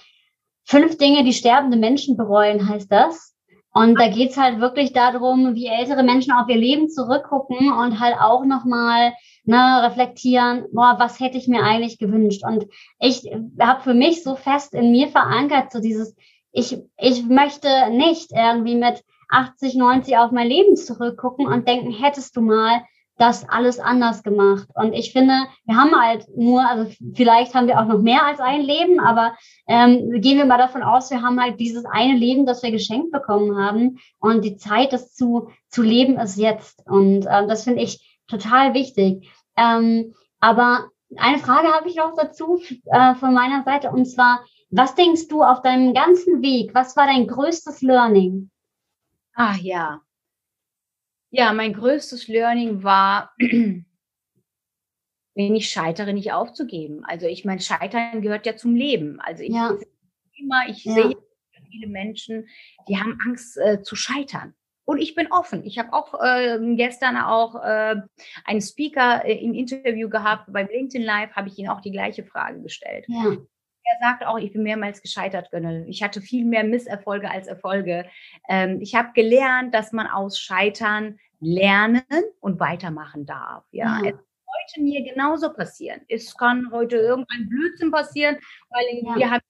fünf 0.66 0.98
Dinge, 0.98 1.24
die 1.24 1.34
sterbende 1.34 1.78
Menschen 1.78 2.18
bereuen, 2.18 2.68
heißt 2.68 2.92
das. 2.92 3.35
Und 3.78 4.00
da 4.00 4.08
geht's 4.08 4.38
halt 4.38 4.62
wirklich 4.62 4.94
darum, 4.94 5.54
wie 5.54 5.68
ältere 5.68 6.02
Menschen 6.02 6.32
auf 6.32 6.48
ihr 6.48 6.56
Leben 6.56 6.88
zurückgucken 6.88 7.74
und 7.74 8.00
halt 8.00 8.16
auch 8.18 8.46
nochmal 8.46 9.12
ne, 9.44 9.82
reflektieren, 9.84 10.64
boah, 10.72 10.96
was 10.98 11.20
hätte 11.20 11.38
ich 11.38 11.50
mir 11.50 11.62
eigentlich 11.62 12.00
gewünscht? 12.00 12.42
Und 12.46 12.68
ich 13.02 13.30
habe 13.60 13.82
für 13.82 13.94
mich 13.94 14.24
so 14.24 14.38
fest 14.38 14.74
in 14.74 14.92
mir 14.92 15.10
verankert, 15.10 15.74
so 15.74 15.82
dieses, 15.82 16.16
ich, 16.54 16.78
ich 16.98 17.26
möchte 17.26 17.68
nicht 17.92 18.32
irgendwie 18.32 18.76
mit 18.76 19.04
80, 19.28 19.76
90 19.76 20.16
auf 20.20 20.32
mein 20.32 20.48
Leben 20.48 20.78
zurückgucken 20.78 21.46
und 21.46 21.68
denken, 21.68 21.92
hättest 21.92 22.38
du 22.38 22.42
mal 22.42 22.82
das 23.18 23.48
alles 23.48 23.80
anders 23.80 24.24
gemacht. 24.24 24.68
Und 24.76 24.94
ich 24.94 25.14
finde, 25.14 25.34
wir 25.66 25.76
haben 25.76 25.96
halt 25.96 26.28
nur, 26.36 26.68
also 26.68 26.92
vielleicht 27.14 27.54
haben 27.54 27.68
wir 27.68 27.80
auch 27.80 27.86
noch 27.86 28.00
mehr 28.00 28.26
als 28.26 28.40
ein 28.40 28.62
Leben, 28.62 29.00
aber 29.00 29.36
ähm, 29.68 30.22
gehen 30.22 30.38
wir 30.38 30.46
mal 30.46 30.58
davon 30.58 30.84
aus, 30.84 31.12
wir 31.12 31.22
haben 31.22 31.42
halt 31.42 31.60
dieses 31.60 31.86
eine 31.86 32.18
Leben, 32.18 32.46
das 32.46 32.62
wir 32.62 32.72
geschenkt 32.72 33.12
bekommen 33.12 33.58
haben. 33.58 34.00
Und 34.20 34.44
die 34.44 34.58
Zeit, 34.58 34.92
das 34.92 35.14
zu, 35.14 35.50
zu 35.70 35.82
leben, 35.82 36.20
ist 36.20 36.38
jetzt. 36.38 36.86
Und 36.88 37.26
ähm, 37.30 37.48
das 37.48 37.64
finde 37.64 37.84
ich 37.84 38.22
total 38.28 38.74
wichtig. 38.74 39.30
Ähm, 39.56 40.14
aber 40.42 40.90
eine 41.18 41.40
Frage 41.40 41.70
habe 41.70 41.88
ich 41.88 41.96
noch 41.96 42.14
dazu 42.16 42.62
äh, 42.86 43.16
von 43.16 43.34
meiner 43.34 43.64
Seite, 43.64 43.92
und 43.92 44.06
zwar, 44.06 44.44
was 44.72 44.96
denkst 44.96 45.30
du 45.30 45.42
auf 45.42 45.62
deinem 45.62 45.94
ganzen 45.94 46.42
Weg? 46.42 46.72
Was 46.74 46.98
war 46.98 47.06
dein 47.06 47.28
größtes 47.28 47.82
Learning? 47.82 48.50
Ah 49.34 49.56
ja, 49.62 50.02
ja, 51.32 51.54
mein 51.54 51.74
größtes 51.74 52.28
Learning 52.28 52.84
war, 52.84 53.34
wenn 53.40 53.86
ich 55.36 55.70
scheitere, 55.70 56.14
nicht 56.14 56.32
aufzugeben. 56.32 57.04
Also 57.06 57.28
ich 57.28 57.46
meine, 57.46 57.62
Scheitern 57.62 58.22
gehört 58.22 58.46
ja 58.46 58.56
zum 58.56 58.76
Leben. 58.76 59.20
Also 59.20 59.44
ich 59.44 59.54
ja. 59.54 59.78
immer, 60.38 60.70
ich 60.70 60.86
ja. 60.86 60.94
sehe 60.94 61.18
viele 61.70 61.88
Menschen, 61.88 62.48
die 62.88 62.98
haben 62.98 63.18
Angst 63.26 63.58
äh, 63.58 63.82
zu 63.82 63.96
scheitern. 63.96 64.54
Und 64.86 65.00
ich 65.00 65.16
bin 65.16 65.32
offen. 65.32 65.66
Ich 65.66 65.80
habe 65.80 65.94
auch 65.94 66.14
äh, 66.22 66.60
gestern 66.76 67.18
auch 67.18 67.56
äh, 67.56 67.96
einen 68.46 68.62
Speaker 68.62 69.26
äh, 69.26 69.34
im 69.44 69.54
Interview 69.54 70.10
gehabt 70.10 70.54
beim 70.54 70.68
LinkedIn 70.68 71.04
Live, 71.04 71.32
habe 71.32 71.50
ich 71.50 71.58
ihn 71.58 71.70
auch 71.70 71.82
die 71.82 71.92
gleiche 71.92 72.24
Frage 72.24 72.62
gestellt. 72.62 73.06
Ja 73.08 73.36
er 74.00 74.10
sagt 74.10 74.26
auch, 74.26 74.38
ich 74.38 74.52
bin 74.52 74.64
mehrmals 74.64 75.02
gescheitert, 75.02 75.52
Gönnel. 75.52 75.86
Ich 75.88 76.04
hatte 76.04 76.22
viel 76.22 76.46
mehr 76.46 76.64
Misserfolge 76.64 77.30
als 77.30 77.48
Erfolge. 77.48 78.06
Ähm, 78.50 78.80
ich 78.82 78.96
habe 78.96 79.10
gelernt, 79.14 79.74
dass 79.74 79.92
man 79.92 80.08
aus 80.08 80.40
Scheitern 80.40 81.20
lernen 81.40 82.04
und 82.40 82.60
weitermachen 82.60 83.26
darf. 83.26 83.66
Ja, 83.72 84.02
ja. 84.04 84.12
es 84.12 84.16
heute 84.16 84.84
mir 84.84 85.04
genauso 85.04 85.54
passieren. 85.54 86.02
Es 86.08 86.36
kann 86.36 86.72
heute 86.72 86.98
irgendein 86.98 87.50
Blödsinn 87.50 87.92
passieren, 87.92 88.38
weil 88.70 88.86
ja. 89.04 89.16
wir 89.16 89.32
haben 89.32 89.44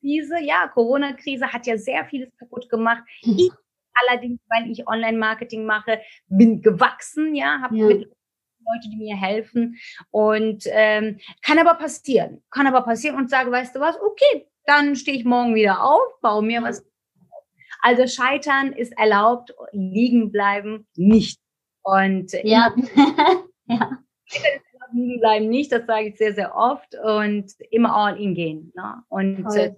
diese, 0.00 0.40
ja, 0.40 0.68
Corona-Krise 0.68 1.52
hat 1.52 1.66
ja 1.66 1.76
sehr 1.76 2.04
vieles 2.04 2.30
kaputt 2.36 2.68
gemacht. 2.68 3.02
Hm. 3.22 3.36
Ich 3.38 3.50
allerdings, 3.94 4.40
weil 4.48 4.70
ich 4.70 4.86
Online-Marketing 4.86 5.66
mache, 5.66 6.00
bin 6.28 6.62
gewachsen, 6.62 7.34
ja, 7.34 7.60
habe 7.60 7.76
ja. 7.76 7.86
mit 7.86 8.12
Leute, 8.66 8.88
die 8.90 8.96
mir 8.96 9.16
helfen. 9.16 9.76
Und 10.10 10.64
ähm, 10.66 11.18
kann 11.42 11.58
aber 11.58 11.74
passieren. 11.74 12.42
Kann 12.50 12.66
aber 12.66 12.82
passieren 12.82 13.16
und 13.16 13.30
sage, 13.30 13.50
weißt 13.50 13.74
du 13.74 13.80
was, 13.80 13.96
okay, 14.00 14.46
dann 14.66 14.96
stehe 14.96 15.16
ich 15.16 15.24
morgen 15.24 15.54
wieder 15.54 15.82
auf, 15.84 16.20
baue 16.20 16.42
mir 16.42 16.62
was. 16.62 16.84
Also 17.80 18.06
scheitern 18.06 18.72
ist 18.72 18.92
erlaubt, 18.96 19.54
liegen 19.72 20.30
bleiben 20.30 20.86
nicht. 20.96 21.40
Und 21.82 22.32
ja. 22.44 22.72
ja. 23.66 23.98
liegen 24.92 25.20
bleiben 25.20 25.48
nicht, 25.48 25.72
das 25.72 25.86
sage 25.86 26.08
ich 26.08 26.16
sehr, 26.16 26.34
sehr 26.34 26.54
oft 26.54 26.94
und 26.94 27.52
immer 27.70 27.94
all 27.94 28.20
in 28.20 28.34
gehen. 28.34 28.72
Ne? 28.76 29.02
Und 29.08 29.46
äh, 29.56 29.74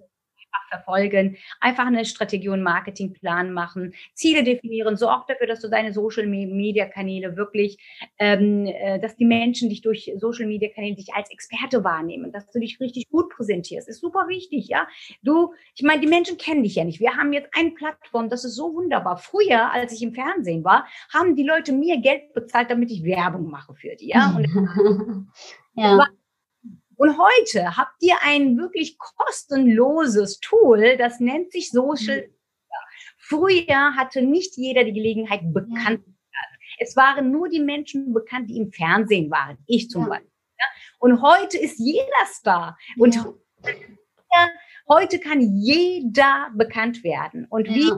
verfolgen, 0.69 1.37
einfach 1.59 1.85
eine 1.85 2.05
Strategie 2.05 2.49
und 2.49 2.63
Marketingplan 2.63 3.51
machen, 3.53 3.93
Ziele 4.13 4.43
definieren, 4.43 4.97
sorg 4.97 5.27
dafür, 5.27 5.47
dass 5.47 5.61
du 5.61 5.69
deine 5.69 5.93
Social 5.93 6.27
Media 6.27 6.85
Kanäle 6.85 7.35
wirklich, 7.35 7.77
ähm, 8.19 8.65
äh, 8.65 8.99
dass 8.99 9.15
die 9.15 9.25
Menschen 9.25 9.69
dich 9.69 9.81
durch 9.81 10.11
Social 10.17 10.45
Media 10.45 10.69
Kanäle 10.69 10.95
dich 10.95 11.13
als 11.13 11.29
Experte 11.31 11.83
wahrnehmen, 11.83 12.31
dass 12.31 12.49
du 12.51 12.59
dich 12.59 12.79
richtig 12.79 13.09
gut 13.09 13.29
präsentierst, 13.29 13.87
ist 13.87 14.01
super 14.01 14.27
wichtig, 14.27 14.67
ja. 14.67 14.87
Du, 15.23 15.53
ich 15.75 15.83
meine, 15.83 16.01
die 16.01 16.07
Menschen 16.07 16.37
kennen 16.37 16.63
dich 16.63 16.75
ja 16.75 16.83
nicht. 16.83 16.99
Wir 16.99 17.15
haben 17.15 17.33
jetzt 17.33 17.49
eine 17.57 17.71
Plattform, 17.71 18.29
das 18.29 18.45
ist 18.45 18.55
so 18.55 18.73
wunderbar. 18.73 19.17
Früher, 19.17 19.71
als 19.71 19.93
ich 19.93 20.01
im 20.01 20.13
Fernsehen 20.13 20.63
war, 20.63 20.87
haben 21.13 21.35
die 21.35 21.43
Leute 21.43 21.71
mir 21.73 21.99
Geld 21.99 22.33
bezahlt, 22.33 22.69
damit 22.69 22.91
ich 22.91 23.03
Werbung 23.03 23.49
mache 23.49 23.73
für 23.73 23.95
die, 23.95 24.09
ja. 24.09 24.35
Und 24.35 25.27
ja. 25.75 26.07
Und 26.97 27.17
heute 27.17 27.77
habt 27.77 27.95
ihr 28.01 28.15
ein 28.23 28.57
wirklich 28.57 28.97
kostenloses 28.97 30.39
Tool, 30.39 30.97
das 30.97 31.19
nennt 31.19 31.51
sich 31.51 31.71
Social. 31.71 32.27
Mhm. 32.27 32.35
Früher 33.17 33.95
hatte 33.95 34.21
nicht 34.21 34.55
jeder 34.55 34.83
die 34.83 34.93
Gelegenheit, 34.93 35.41
bekannt 35.51 36.03
zu 36.03 36.11
werden. 36.11 36.59
Es 36.79 36.95
waren 36.95 37.31
nur 37.31 37.49
die 37.49 37.59
Menschen 37.59 38.13
bekannt, 38.13 38.49
die 38.49 38.57
im 38.57 38.71
Fernsehen 38.71 39.31
waren. 39.31 39.57
Ich 39.65 39.89
zum 39.89 40.03
ja. 40.03 40.09
Beispiel. 40.09 40.31
Ja? 40.59 40.65
Und 40.99 41.21
heute 41.21 41.57
ist 41.57 41.79
jeder 41.79 42.25
Star. 42.27 42.77
Und 42.97 43.15
ja. 43.15 43.25
heute 44.87 45.19
kann 45.19 45.41
jeder 45.41 46.51
bekannt 46.53 47.03
werden. 47.03 47.47
Und 47.49 47.67
wie 47.67 47.91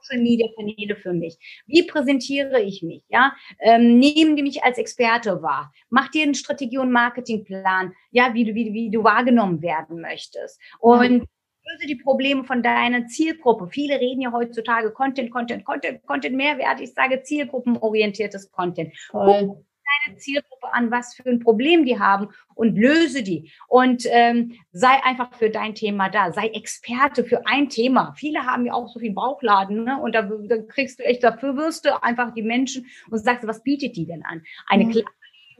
Social 0.00 0.22
Media 0.22 0.46
Kanäle 0.56 0.96
für 0.96 1.12
mich? 1.12 1.38
Wie 1.66 1.84
präsentiere 1.84 2.60
ich 2.62 2.82
mich? 2.82 3.02
Ja, 3.08 3.32
ähm, 3.60 3.98
nehmen 3.98 4.36
die 4.36 4.42
mich 4.42 4.62
als 4.62 4.78
Experte 4.78 5.42
wahr? 5.42 5.72
Mach 5.90 6.08
dir 6.08 6.22
einen 6.22 6.34
Strategie- 6.34 6.78
und 6.78 6.92
Marketingplan, 6.92 7.92
ja, 8.10 8.34
wie 8.34 8.44
du, 8.44 8.54
wie, 8.54 8.72
wie 8.72 8.90
du 8.90 9.04
wahrgenommen 9.04 9.62
werden 9.62 10.00
möchtest. 10.00 10.60
Und 10.78 11.28
löse 11.68 11.86
die 11.86 11.96
Probleme 11.96 12.44
von 12.44 12.62
deiner 12.62 13.06
Zielgruppe. 13.06 13.68
Viele 13.68 14.00
reden 14.00 14.22
ja 14.22 14.32
heutzutage 14.32 14.90
Content, 14.90 15.30
Content, 15.30 15.64
Content, 15.64 16.04
Content, 16.06 16.36
Mehrwert. 16.36 16.80
Ich 16.80 16.94
sage 16.94 17.22
zielgruppenorientiertes 17.22 18.50
Content. 18.50 18.96
Voll 19.10 19.64
deine 20.06 20.18
Zielgruppe 20.18 20.72
an, 20.72 20.90
was 20.90 21.14
für 21.14 21.28
ein 21.28 21.40
Problem 21.40 21.84
die 21.84 21.98
haben 21.98 22.28
und 22.54 22.76
löse 22.76 23.22
die. 23.22 23.52
Und 23.68 24.04
ähm, 24.10 24.52
sei 24.72 25.02
einfach 25.04 25.34
für 25.34 25.50
dein 25.50 25.74
Thema 25.74 26.08
da. 26.08 26.32
Sei 26.32 26.48
Experte 26.48 27.24
für 27.24 27.46
ein 27.46 27.68
Thema. 27.68 28.14
Viele 28.16 28.40
haben 28.44 28.66
ja 28.66 28.74
auch 28.74 28.88
so 28.88 29.00
viel 29.00 29.12
Bauchladen, 29.12 29.84
ne? 29.84 30.00
Und 30.00 30.14
da, 30.14 30.22
da 30.22 30.58
kriegst 30.62 30.98
du 30.98 31.04
echt, 31.04 31.22
dafür 31.22 31.56
wirst 31.56 31.84
du 31.84 32.02
einfach 32.02 32.32
die 32.34 32.42
Menschen 32.42 32.86
und 33.10 33.18
sagst, 33.18 33.46
was 33.46 33.62
bietet 33.62 33.96
die 33.96 34.06
denn 34.06 34.24
an? 34.24 34.42
Eine 34.66 34.84
mhm. 34.84 34.90
klare 34.90 35.06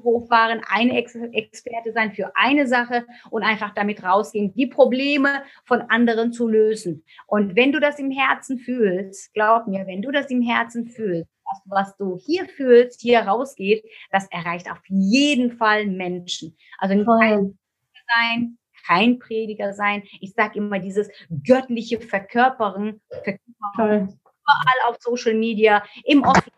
hochfahren, 0.03 0.61
eine 0.69 0.97
Ex 0.97 1.15
Experte 1.15 1.93
sein 1.93 2.13
für 2.13 2.33
eine 2.37 2.67
Sache 2.67 3.05
und 3.31 3.43
einfach 3.43 3.75
damit 3.75 4.03
rausgehen, 4.03 4.55
die 4.55 4.67
Probleme 4.67 5.43
von 5.65 5.83
anderen 5.83 6.33
zu 6.33 6.49
lösen. 6.49 7.05
Und 7.27 7.57
wenn 7.57 7.73
du 7.73 7.81
das 7.81 7.99
im 7.99 8.11
Herzen 8.11 8.59
fühlst, 8.59 9.33
glaub 9.35 9.67
mir, 9.67 9.87
wenn 9.87 10.03
du 10.03 10.11
das 10.11 10.31
im 10.31 10.43
Herzen 10.43 10.87
fühlst, 10.87 11.29
das, 11.51 11.63
was 11.67 11.97
du 11.97 12.19
hier 12.19 12.47
fühlst, 12.47 13.01
hier 13.01 13.21
rausgeht, 13.21 13.85
das 14.11 14.27
erreicht 14.31 14.71
auf 14.71 14.81
jeden 14.89 15.57
Fall 15.57 15.87
Menschen. 15.87 16.57
Also 16.79 16.95
nicht 16.95 17.07
sein, 17.07 18.59
kein 18.87 19.19
Prediger 19.19 19.73
sein. 19.73 20.03
Ich 20.21 20.33
sage 20.33 20.59
immer 20.59 20.79
dieses 20.79 21.09
göttliche 21.45 22.01
Verkörpern, 22.01 23.01
Verkörpern 23.11 24.19
überall 24.49 24.89
auf 24.89 24.97
Social 25.01 25.35
Media, 25.35 25.85
im 26.05 26.23
Office, 26.23 26.53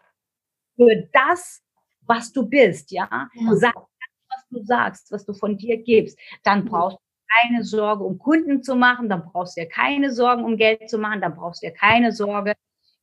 für 0.76 1.08
das, 1.12 1.62
was 2.02 2.32
du 2.32 2.48
bist, 2.48 2.90
ja. 2.90 3.08
ja. 3.10 3.56
Sag 3.56 3.74
was 3.74 4.48
du 4.48 4.64
sagst, 4.64 5.12
was 5.12 5.24
du 5.26 5.34
von 5.34 5.56
dir 5.56 5.76
gibst. 5.78 6.18
Dann 6.44 6.64
brauchst 6.64 6.98
du 6.98 7.02
keine 7.42 7.64
Sorge, 7.64 8.04
um 8.04 8.18
Kunden 8.18 8.62
zu 8.62 8.76
machen, 8.76 9.08
dann 9.08 9.24
brauchst 9.24 9.56
du 9.56 9.62
dir 9.62 9.68
keine 9.68 10.12
Sorgen, 10.12 10.44
um 10.44 10.56
Geld 10.56 10.88
zu 10.88 10.98
machen, 10.98 11.20
dann 11.20 11.34
brauchst 11.34 11.62
du 11.62 11.66
dir 11.66 11.74
keine 11.74 12.12
Sorge, 12.12 12.54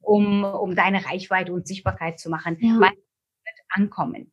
um, 0.07 0.43
um 0.43 0.75
deine 0.75 1.05
Reichweite 1.05 1.53
und 1.53 1.67
Sichtbarkeit 1.67 2.19
zu 2.19 2.29
machen, 2.29 2.57
ja. 2.59 2.79
weil 2.79 2.91
wird 2.91 3.65
ankommen. 3.69 4.31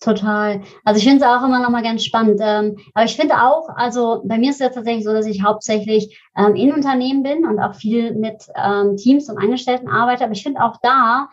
Total. 0.00 0.62
Also 0.84 0.98
ich 0.98 1.04
finde 1.04 1.24
es 1.24 1.30
auch 1.30 1.44
immer 1.44 1.60
noch 1.62 1.70
mal 1.70 1.82
ganz 1.82 2.04
spannend. 2.04 2.40
Ähm, 2.42 2.76
aber 2.92 3.04
ich 3.04 3.14
finde 3.14 3.40
auch, 3.40 3.68
also 3.76 4.22
bei 4.24 4.36
mir 4.36 4.50
ist 4.50 4.60
es 4.60 4.74
tatsächlich 4.74 5.04
so, 5.04 5.12
dass 5.12 5.26
ich 5.26 5.44
hauptsächlich 5.44 6.20
ähm, 6.36 6.56
in 6.56 6.72
Unternehmen 6.72 7.22
bin 7.22 7.46
und 7.46 7.60
auch 7.60 7.76
viel 7.76 8.12
mit 8.14 8.44
ähm, 8.56 8.96
Teams 8.96 9.30
und 9.30 9.38
Angestellten 9.38 9.88
arbeite. 9.88 10.24
Aber 10.24 10.32
ich 10.32 10.42
finde 10.42 10.64
auch 10.64 10.76
da 10.82 11.28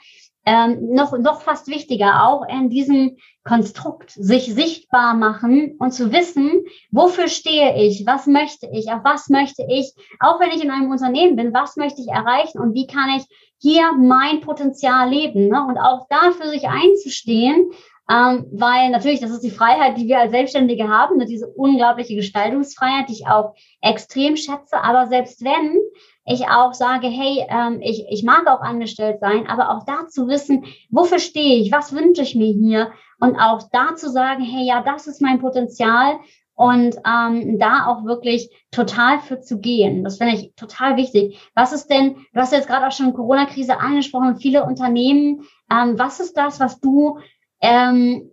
ähm, 0.49 0.95
noch, 0.95 1.15
noch 1.15 1.41
fast 1.41 1.67
wichtiger, 1.67 2.25
auch 2.25 2.43
in 2.49 2.71
diesem 2.71 3.17
Konstrukt 3.43 4.09
sich 4.09 4.51
sichtbar 4.51 5.13
machen 5.13 5.75
und 5.77 5.91
zu 5.91 6.11
wissen, 6.11 6.65
wofür 6.89 7.27
stehe 7.27 7.77
ich, 7.77 8.07
was 8.07 8.25
möchte 8.25 8.67
ich, 8.73 8.91
auf 8.91 9.01
was 9.03 9.29
möchte 9.29 9.63
ich, 9.69 9.93
auch 10.19 10.39
wenn 10.39 10.49
ich 10.49 10.63
in 10.63 10.71
einem 10.71 10.89
Unternehmen 10.89 11.35
bin, 11.35 11.53
was 11.53 11.75
möchte 11.75 12.01
ich 12.01 12.07
erreichen 12.07 12.57
und 12.59 12.73
wie 12.73 12.87
kann 12.87 13.09
ich 13.15 13.25
hier 13.59 13.91
mein 13.93 14.41
Potenzial 14.41 15.11
leben 15.11 15.49
ne? 15.49 15.63
und 15.67 15.77
auch 15.77 16.07
dafür 16.09 16.49
sich 16.49 16.67
einzustehen, 16.67 17.69
ähm, 18.09 18.47
weil 18.51 18.89
natürlich, 18.89 19.19
das 19.19 19.29
ist 19.29 19.43
die 19.43 19.51
Freiheit, 19.51 19.97
die 19.97 20.07
wir 20.07 20.19
als 20.19 20.31
Selbstständige 20.31 20.87
haben, 20.87 21.17
ne? 21.17 21.25
diese 21.25 21.47
unglaubliche 21.47 22.15
Gestaltungsfreiheit, 22.15 23.07
die 23.07 23.13
ich 23.13 23.27
auch 23.27 23.53
extrem 23.81 24.35
schätze, 24.35 24.83
aber 24.83 25.07
selbst 25.07 25.43
wenn 25.43 25.77
ich 26.25 26.47
auch 26.47 26.73
sage, 26.73 27.07
hey, 27.07 27.45
ähm, 27.49 27.79
ich, 27.81 28.05
ich 28.09 28.23
mag 28.23 28.47
auch 28.47 28.61
angestellt 28.61 29.19
sein, 29.19 29.47
aber 29.47 29.69
auch 29.69 29.85
da 29.85 30.07
zu 30.07 30.27
wissen, 30.27 30.65
wofür 30.89 31.19
stehe 31.19 31.61
ich, 31.61 31.71
was 31.71 31.93
wünsche 31.93 32.23
ich 32.23 32.35
mir 32.35 32.51
hier 32.51 32.91
und 33.19 33.35
auch 33.35 33.61
da 33.71 33.95
zu 33.95 34.09
sagen, 34.09 34.43
hey, 34.43 34.65
ja, 34.65 34.81
das 34.81 35.05
ist 35.05 35.21
mein 35.21 35.39
Potenzial 35.39 36.17
und 36.55 36.97
ähm, 37.05 37.59
da 37.59 37.85
auch 37.85 38.05
wirklich 38.05 38.49
total 38.71 39.19
für 39.19 39.39
zu 39.39 39.59
gehen. 39.59 40.03
Das 40.03 40.17
finde 40.17 40.33
ich 40.35 40.53
total 40.55 40.97
wichtig. 40.97 41.39
Was 41.55 41.73
ist 41.73 41.87
denn, 41.87 42.15
du 42.33 42.41
hast 42.41 42.53
jetzt 42.53 42.67
gerade 42.67 42.87
auch 42.87 42.91
schon 42.91 43.13
Corona-Krise 43.13 43.79
angesprochen, 43.79 44.37
viele 44.37 44.65
Unternehmen, 44.65 45.43
ähm, 45.71 45.97
was 45.97 46.19
ist 46.19 46.35
das, 46.37 46.59
was 46.59 46.79
du, 46.79 47.19
ähm, 47.61 48.31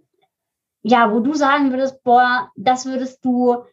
ja, 0.83 1.12
wo 1.12 1.20
du 1.20 1.35
sagen 1.35 1.70
würdest, 1.70 2.03
boah, 2.05 2.51
das 2.57 2.87
würdest 2.87 3.24
du 3.24 3.64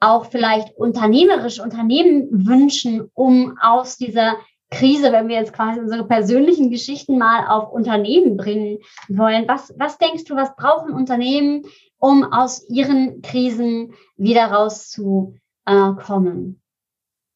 auch 0.00 0.26
vielleicht 0.26 0.76
unternehmerisch 0.76 1.60
Unternehmen 1.60 2.46
wünschen, 2.46 3.10
um 3.14 3.58
aus 3.60 3.96
dieser 3.96 4.36
Krise, 4.70 5.12
wenn 5.12 5.28
wir 5.28 5.36
jetzt 5.36 5.52
quasi 5.52 5.80
unsere 5.80 6.06
persönlichen 6.06 6.70
Geschichten 6.70 7.18
mal 7.18 7.48
auf 7.48 7.72
Unternehmen 7.72 8.36
bringen 8.36 8.78
wollen. 9.08 9.48
Was, 9.48 9.74
was 9.78 9.98
denkst 9.98 10.24
du, 10.24 10.36
was 10.36 10.54
brauchen 10.56 10.92
Unternehmen, 10.92 11.62
um 11.98 12.32
aus 12.32 12.68
ihren 12.68 13.22
Krisen 13.22 13.94
wieder 14.16 14.46
rauszukommen? 14.46 16.62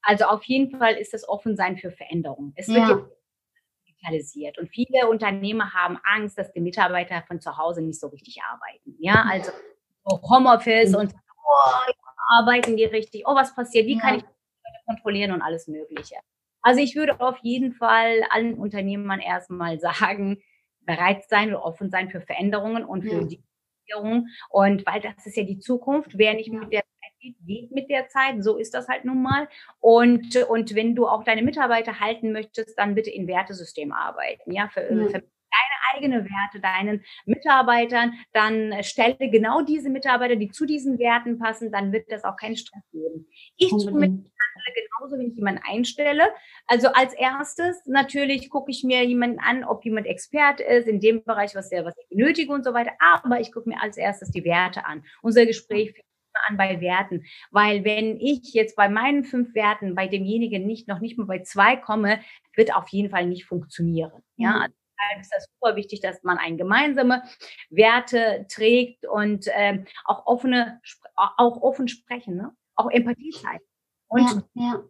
Also 0.03 0.25
auf 0.27 0.45
jeden 0.45 0.77
Fall 0.77 0.95
ist 0.95 1.15
das 1.15 1.29
Offensein 1.29 1.79
für 1.79 1.91
Veränderung. 1.91 2.53
Es 2.55 2.69
wird 2.69 2.79
ja. 2.79 3.07
Digitalisiert 4.03 4.59
und 4.59 4.69
viele 4.69 5.09
Unternehmer 5.09 5.73
haben 5.73 5.99
Angst, 6.05 6.39
dass 6.39 6.53
die 6.53 6.61
Mitarbeiter 6.61 7.23
von 7.27 7.41
zu 7.41 7.57
Hause 7.57 7.83
nicht 7.83 8.01
so 8.01 8.09
richtig 8.09 8.41
arbeiten. 8.43 8.97
Ja, 8.99 9.25
also 9.29 9.53
Homeoffice 10.05 10.91
mhm. 10.91 10.97
und 10.97 11.15
oh, 11.15 11.93
arbeiten 12.39 12.77
die 12.77 12.85
richtig? 12.85 13.23
Oh, 13.27 13.35
was 13.35 13.55
passiert? 13.55 13.87
Wie 13.87 13.99
kann 13.99 14.17
ich 14.17 14.25
kontrollieren 14.87 15.33
und 15.33 15.43
alles 15.43 15.69
Mögliche? 15.69 16.17
Also 16.63 16.81
ich 16.81 16.95
würde 16.95 17.21
auf 17.21 17.39
jeden 17.43 17.73
Fall 17.73 18.23
allen 18.31 18.55
Unternehmern 18.55 19.21
erstmal 19.21 19.81
sagen, 19.81 20.43
bereit 20.81 21.29
sein 21.29 21.55
und 21.55 21.61
offen 21.61 21.91
sein 21.91 22.11
für 22.11 22.21
Veränderungen 22.21 22.85
und 22.85 23.03
für 23.03 23.21
ja. 23.21 23.25
die 23.25 23.43
Regierung. 23.81 24.29
Und 24.49 24.87
weil 24.87 25.01
das 25.01 25.27
ist 25.27 25.37
ja 25.37 25.45
die 25.45 25.59
Zukunft, 25.59 26.19
wer 26.19 26.35
nicht 26.35 26.53
mit 26.53 26.73
der 26.73 26.83
geht, 27.23 27.73
mit 27.73 27.91
der 27.91 28.09
Zeit. 28.09 28.43
So 28.43 28.57
ist 28.57 28.75
das 28.75 28.89
halt 28.89 29.05
nun 29.05 29.23
mal. 29.23 29.49
Und, 29.81 30.37
und 30.49 30.75
wenn 30.75 30.95
du 30.95 31.07
auch 31.07 31.25
deine 31.25 31.43
Mitarbeiter 31.43 32.01
halten 32.01 32.33
möchtest, 32.33 32.79
dann 32.79 32.95
bitte 32.95 33.11
in 33.11 33.27
Wertesystem 33.27 33.93
arbeiten. 33.93 34.53
Ja, 34.53 34.69
für, 34.69 34.83
ja. 34.83 35.09
für 35.09 35.23
deine 35.53 35.95
eigene 35.95 36.25
Werte 36.25 36.61
deinen 36.61 37.05
Mitarbeitern, 37.27 38.15
dann 38.33 38.83
stelle 38.83 39.31
genau 39.31 39.63
diese 39.63 39.91
Mitarbeiter, 39.91 40.37
die 40.37 40.51
zu 40.51 40.67
diesen 40.67 40.99
Werten 40.99 41.39
passen, 41.39 41.71
dann 41.71 41.93
wird 41.93 42.11
das 42.11 42.25
auch 42.25 42.37
keinen 42.37 42.57
Stress 42.57 42.83
geben. 42.91 43.27
Ich 43.57 43.71
tue 43.71 43.93
mit 43.93 44.13
genauso, 44.75 45.19
wenn 45.19 45.31
ich 45.31 45.37
jemanden 45.37 45.63
einstelle. 45.65 46.25
Also 46.67 46.89
als 46.89 47.15
erstes 47.15 47.85
natürlich 47.87 48.51
gucke 48.51 48.71
ich 48.71 48.85
mir 48.85 49.05
jemanden 49.05 49.39
an, 49.41 49.65
ob 49.65 49.85
jemand 49.85 50.07
Expert 50.07 50.61
ist 50.61 50.87
in 50.87 51.01
dem 51.01 51.25
Bereich, 51.25 51.55
was 51.55 51.73
er 51.73 51.85
was 51.85 51.95
ich 51.99 52.09
benötige 52.09 52.53
und 52.53 52.65
so 52.65 52.73
weiter. 52.73 52.93
Aber 52.99 53.41
ich 53.41 53.53
gucke 53.53 53.69
mir 53.69 53.81
als 53.83 53.97
erstes 53.97 54.31
die 54.31 54.45
Werte 54.45 54.85
an. 54.85 55.05
Unser 55.23 55.47
Gespräch 55.47 55.93
fängt 55.93 56.07
an 56.49 56.57
bei 56.57 56.81
Werten, 56.81 57.25
weil 57.51 57.85
wenn 57.85 58.19
ich 58.21 58.53
jetzt 58.53 58.77
bei 58.77 58.89
meinen 58.89 59.25
fünf 59.25 59.55
Werten 59.55 59.95
bei 59.95 60.07
demjenigen 60.09 60.67
nicht 60.67 60.89
noch 60.89 61.01
nicht 61.01 61.19
mal 61.19 61.27
bei 61.27 61.43
zwei 61.43 61.77
komme, 61.77 62.21
wird 62.55 62.75
auf 62.75 62.89
jeden 62.89 63.11
Fall 63.11 63.27
nicht 63.27 63.45
funktionieren. 63.45 64.23
Ja, 64.37 64.61
also 64.61 64.75
deshalb 65.03 65.21
ist 65.21 65.33
das 65.35 65.47
super 65.55 65.77
wichtig, 65.77 66.01
dass 66.01 66.23
man 66.23 66.39
ein 66.39 66.57
gemeinsame 66.57 67.23
Werte 67.71 68.47
trägt 68.49 69.07
und 69.07 69.47
ähm, 69.55 69.87
auch 70.05 70.27
offene, 70.27 70.81
auch 71.17 71.61
offen 71.63 71.89
sprechen, 71.89 72.37
ne? 72.37 72.55
auch 72.75 72.91
Empathie 72.91 73.31
zeigen. 73.31 73.65
Und 74.09 74.45
ja, 74.55 74.73
ja. 74.73 74.85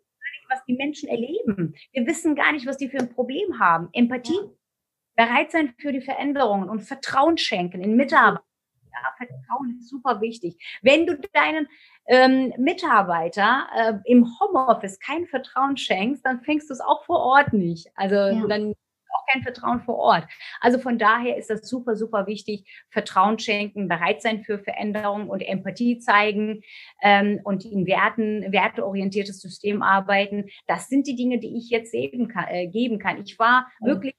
was 0.48 0.64
die 0.66 0.74
Menschen 0.74 1.08
erleben. 1.08 1.74
Wir 1.92 2.06
wissen 2.06 2.34
gar 2.34 2.52
nicht, 2.52 2.66
was 2.66 2.76
die 2.76 2.88
für 2.88 2.98
ein 2.98 3.12
Problem 3.12 3.60
haben. 3.60 3.88
Empathie, 3.92 4.34
ja. 4.34 5.26
bereit 5.26 5.52
sein 5.52 5.74
für 5.78 5.92
die 5.92 6.00
Veränderungen 6.00 6.68
und 6.68 6.80
Vertrauen 6.80 7.38
schenken 7.38 7.82
in 7.82 7.96
Mitarbeiter. 7.96 8.44
Ja, 8.92 9.14
Vertrauen 9.16 9.78
ist 9.78 9.88
super 9.88 10.20
wichtig. 10.20 10.56
Wenn 10.82 11.06
du 11.06 11.18
deinen 11.32 11.68
ähm, 12.06 12.52
Mitarbeiter 12.58 13.66
äh, 13.74 13.94
im 14.04 14.26
Homeoffice 14.38 14.98
kein 14.98 15.26
Vertrauen 15.26 15.76
schenkst, 15.76 16.24
dann 16.24 16.42
fängst 16.42 16.68
du 16.70 16.74
es 16.74 16.80
auch 16.80 17.04
vor 17.04 17.20
Ort 17.20 17.52
nicht. 17.52 17.88
Also 17.94 18.14
ja. 18.14 18.46
dann 18.46 18.74
auch 19.14 19.26
kein 19.32 19.42
Vertrauen 19.42 19.80
vor 19.80 19.96
Ort. 19.96 20.24
Also 20.60 20.78
von 20.78 20.98
daher 20.98 21.36
ist 21.36 21.50
das 21.50 21.68
super, 21.68 21.96
super 21.96 22.26
wichtig. 22.26 22.64
Vertrauen 22.90 23.38
schenken, 23.38 23.88
bereit 23.88 24.22
sein 24.22 24.42
für 24.42 24.58
Veränderung 24.58 25.28
und 25.28 25.40
Empathie 25.40 25.98
zeigen 25.98 26.62
ähm, 27.02 27.40
und 27.44 27.64
in 27.64 27.86
Werten, 27.86 28.52
werteorientiertes 28.52 29.40
System 29.40 29.82
arbeiten. 29.82 30.46
Das 30.66 30.88
sind 30.88 31.06
die 31.06 31.16
Dinge, 31.16 31.38
die 31.38 31.56
ich 31.56 31.70
jetzt 31.70 31.94
eben 31.94 32.28
kann, 32.28 32.46
äh, 32.48 32.66
geben 32.66 32.98
kann. 32.98 33.20
Ich 33.22 33.38
war 33.38 33.70
wirklich 33.80 34.14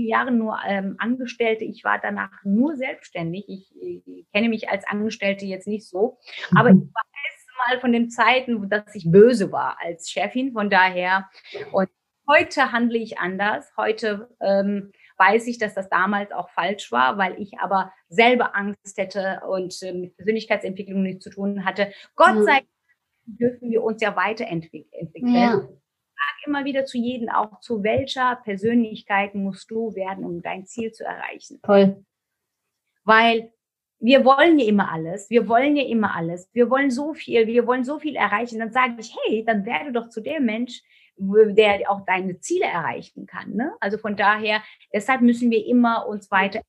Jahren 0.00 0.38
nur 0.38 0.58
ähm, 0.66 0.96
Angestellte. 0.98 1.64
Ich 1.64 1.84
war 1.84 1.98
danach 2.00 2.30
nur 2.44 2.76
selbstständig. 2.76 3.44
Ich, 3.48 3.72
ich, 3.80 4.26
kenne 4.32 4.48
mich 4.48 4.68
als 4.68 4.86
Angestellte 4.86 5.44
jetzt 5.44 5.66
nicht 5.66 5.86
so, 5.86 6.18
aber 6.54 6.70
ich 6.70 6.76
weiß 6.76 7.46
mal 7.68 7.80
von 7.80 7.92
den 7.92 8.10
Zeiten, 8.10 8.68
dass 8.68 8.94
ich 8.94 9.10
böse 9.10 9.52
war 9.52 9.78
als 9.80 10.10
Chefin. 10.10 10.52
Von 10.52 10.70
daher 10.70 11.28
und 11.72 11.88
Heute 12.28 12.70
handle 12.70 12.98
ich 12.98 13.18
anders. 13.18 13.72
Heute 13.76 14.28
ähm, 14.40 14.92
weiß 15.18 15.46
ich, 15.48 15.58
dass 15.58 15.74
das 15.74 15.88
damals 15.88 16.30
auch 16.30 16.50
falsch 16.50 16.92
war, 16.92 17.18
weil 17.18 17.40
ich 17.40 17.58
aber 17.58 17.92
selber 18.08 18.54
Angst 18.56 18.96
hätte 18.96 19.40
und 19.48 19.82
äh, 19.82 19.92
mit 19.92 20.16
Persönlichkeitsentwicklung 20.16 21.02
nichts 21.02 21.24
zu 21.24 21.30
tun 21.30 21.64
hatte. 21.64 21.92
Gott 22.14 22.36
mhm. 22.36 22.44
sei 22.44 22.52
Dank 22.52 22.68
dürfen 23.26 23.70
wir 23.70 23.82
uns 23.82 24.00
ja 24.00 24.14
weiterentwickeln. 24.16 25.34
Ja. 25.34 25.68
Ich 26.22 26.28
sage 26.28 26.50
immer 26.50 26.64
wieder 26.64 26.84
zu 26.84 26.98
jedem, 26.98 27.28
auch 27.28 27.60
zu 27.60 27.82
welcher 27.82 28.36
Persönlichkeit 28.44 29.34
musst 29.34 29.70
du 29.70 29.94
werden, 29.94 30.24
um 30.24 30.40
dein 30.40 30.66
Ziel 30.66 30.92
zu 30.92 31.04
erreichen. 31.04 31.60
Toll. 31.62 32.04
Weil 33.04 33.52
wir 33.98 34.24
wollen 34.24 34.58
ja 34.58 34.66
immer 34.66 34.90
alles, 34.90 35.30
wir 35.30 35.48
wollen 35.48 35.76
ja 35.76 35.84
immer 35.84 36.14
alles, 36.14 36.48
wir 36.52 36.70
wollen 36.70 36.90
so 36.90 37.14
viel, 37.14 37.46
wir 37.46 37.66
wollen 37.66 37.84
so 37.84 37.98
viel 37.98 38.16
erreichen. 38.16 38.58
Dann 38.58 38.72
sage 38.72 38.94
ich, 38.98 39.16
hey, 39.24 39.44
dann 39.44 39.64
werde 39.64 39.92
doch 39.92 40.08
zu 40.08 40.20
dem 40.20 40.44
Mensch, 40.44 40.82
der 41.16 41.90
auch 41.90 42.04
deine 42.04 42.40
Ziele 42.40 42.66
erreichen 42.66 43.26
kann. 43.26 43.52
Ne? 43.54 43.72
Also 43.80 43.98
von 43.98 44.16
daher, 44.16 44.62
deshalb 44.92 45.20
müssen 45.20 45.50
wir 45.50 45.66
immer 45.66 46.06
uns 46.08 46.30
weiter, 46.30 46.62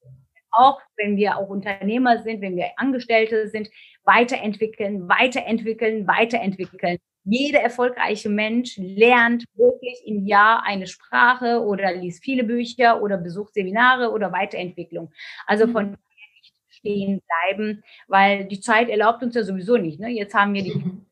auch 0.51 0.79
wenn 0.95 1.17
wir 1.17 1.37
auch 1.37 1.49
Unternehmer 1.49 2.21
sind, 2.21 2.41
wenn 2.41 2.55
wir 2.55 2.71
Angestellte 2.77 3.47
sind, 3.47 3.69
weiterentwickeln, 4.03 5.09
weiterentwickeln, 5.09 6.07
weiterentwickeln. 6.07 6.99
Jeder 7.25 7.61
erfolgreiche 7.61 8.29
Mensch 8.29 8.77
lernt 8.77 9.45
wirklich 9.55 10.01
im 10.05 10.25
Jahr 10.25 10.63
eine 10.65 10.87
Sprache 10.87 11.61
oder 11.61 11.93
liest 11.93 12.23
viele 12.23 12.43
Bücher 12.43 13.01
oder 13.01 13.17
besucht 13.17 13.53
Seminare 13.53 14.11
oder 14.11 14.31
Weiterentwicklung. 14.31 15.11
Also 15.47 15.67
von 15.67 15.91
mhm. 15.91 15.97
nicht 16.35 16.53
stehen 16.69 17.21
bleiben, 17.21 17.83
weil 18.07 18.45
die 18.45 18.59
Zeit 18.59 18.89
erlaubt 18.89 19.23
uns 19.23 19.35
ja 19.35 19.43
sowieso 19.43 19.77
nicht. 19.77 19.99
Ne? 19.99 20.09
Jetzt 20.09 20.33
haben 20.33 20.53
wir 20.53 20.63
die 20.63 20.75
mhm 20.75 21.05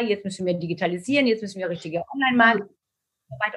jetzt 0.00 0.24
müssen 0.24 0.46
wir 0.46 0.54
digitalisieren, 0.54 1.26
jetzt 1.26 1.42
müssen 1.42 1.58
wir 1.58 1.68
richtige 1.68 2.04
Online-Marketing, 2.14 2.68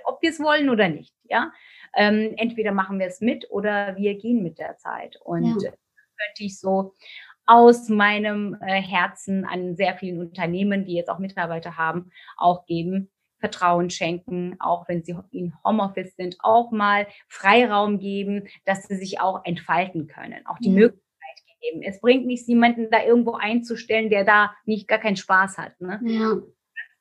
ob 0.06 0.22
wir 0.22 0.30
es 0.30 0.39
wollen 0.39 0.70
oder 0.70 0.89
nicht. 0.89 1.14
Ja, 1.24 1.51
ähm, 1.95 2.34
entweder 2.38 2.72
machen 2.72 2.99
wir 2.99 3.08
es 3.08 3.22
mit 3.22 3.49
oder 3.49 3.95
wir 3.97 4.16
gehen 4.16 4.43
mit 4.43 4.60
der 4.60 4.78
Zeit. 4.78 5.18
Und 5.24 5.62
ja. 5.62 5.72
könnte 5.72 6.43
ich 6.43 6.60
so 6.60 6.93
aus 7.46 7.89
meinem 7.89 8.58
äh, 8.62 8.82
Herzen 8.82 9.46
an 9.46 9.76
sehr 9.76 9.96
vielen 9.96 10.20
Unternehmen, 10.20 10.86
die 10.86 10.96
jetzt 10.96 11.10
auch 11.10 11.20
Mitarbeiter 11.20 11.78
haben, 11.78 12.12
auch 12.38 12.66
geben. 12.66 13.12
Vertrauen 13.39 13.89
schenken, 13.89 14.56
auch 14.60 14.88
wenn 14.88 15.04
sie 15.04 15.16
in 15.32 15.54
Homeoffice 15.64 16.16
sind, 16.16 16.38
auch 16.39 16.72
mal 16.72 17.06
Freiraum 17.28 18.00
geben, 18.00 18.48
dass 18.66 18.88
sie 18.88 18.96
sich 18.96 19.20
auch 19.20 19.43
entfalten 19.43 20.08
können, 20.08 20.46
auch 20.48 20.58
die 20.58 20.70
ja. 20.70 20.80
Möglichkeit 20.80 21.04
geben. 21.62 21.84
Es 21.84 22.02
bringt 22.02 22.26
nichts, 22.26 22.48
jemanden 22.48 22.89
da 22.89 23.04
irgendwo 23.04 23.34
einzustellen, 23.34 24.10
der 24.10 24.24
da 24.24 24.56
nicht 24.66 24.88
gar 24.88 25.00
keinen 25.00 25.18
Spaß 25.18 25.58
hat. 25.58 25.80
Ne? 25.80 26.00
Ja. 26.06 26.36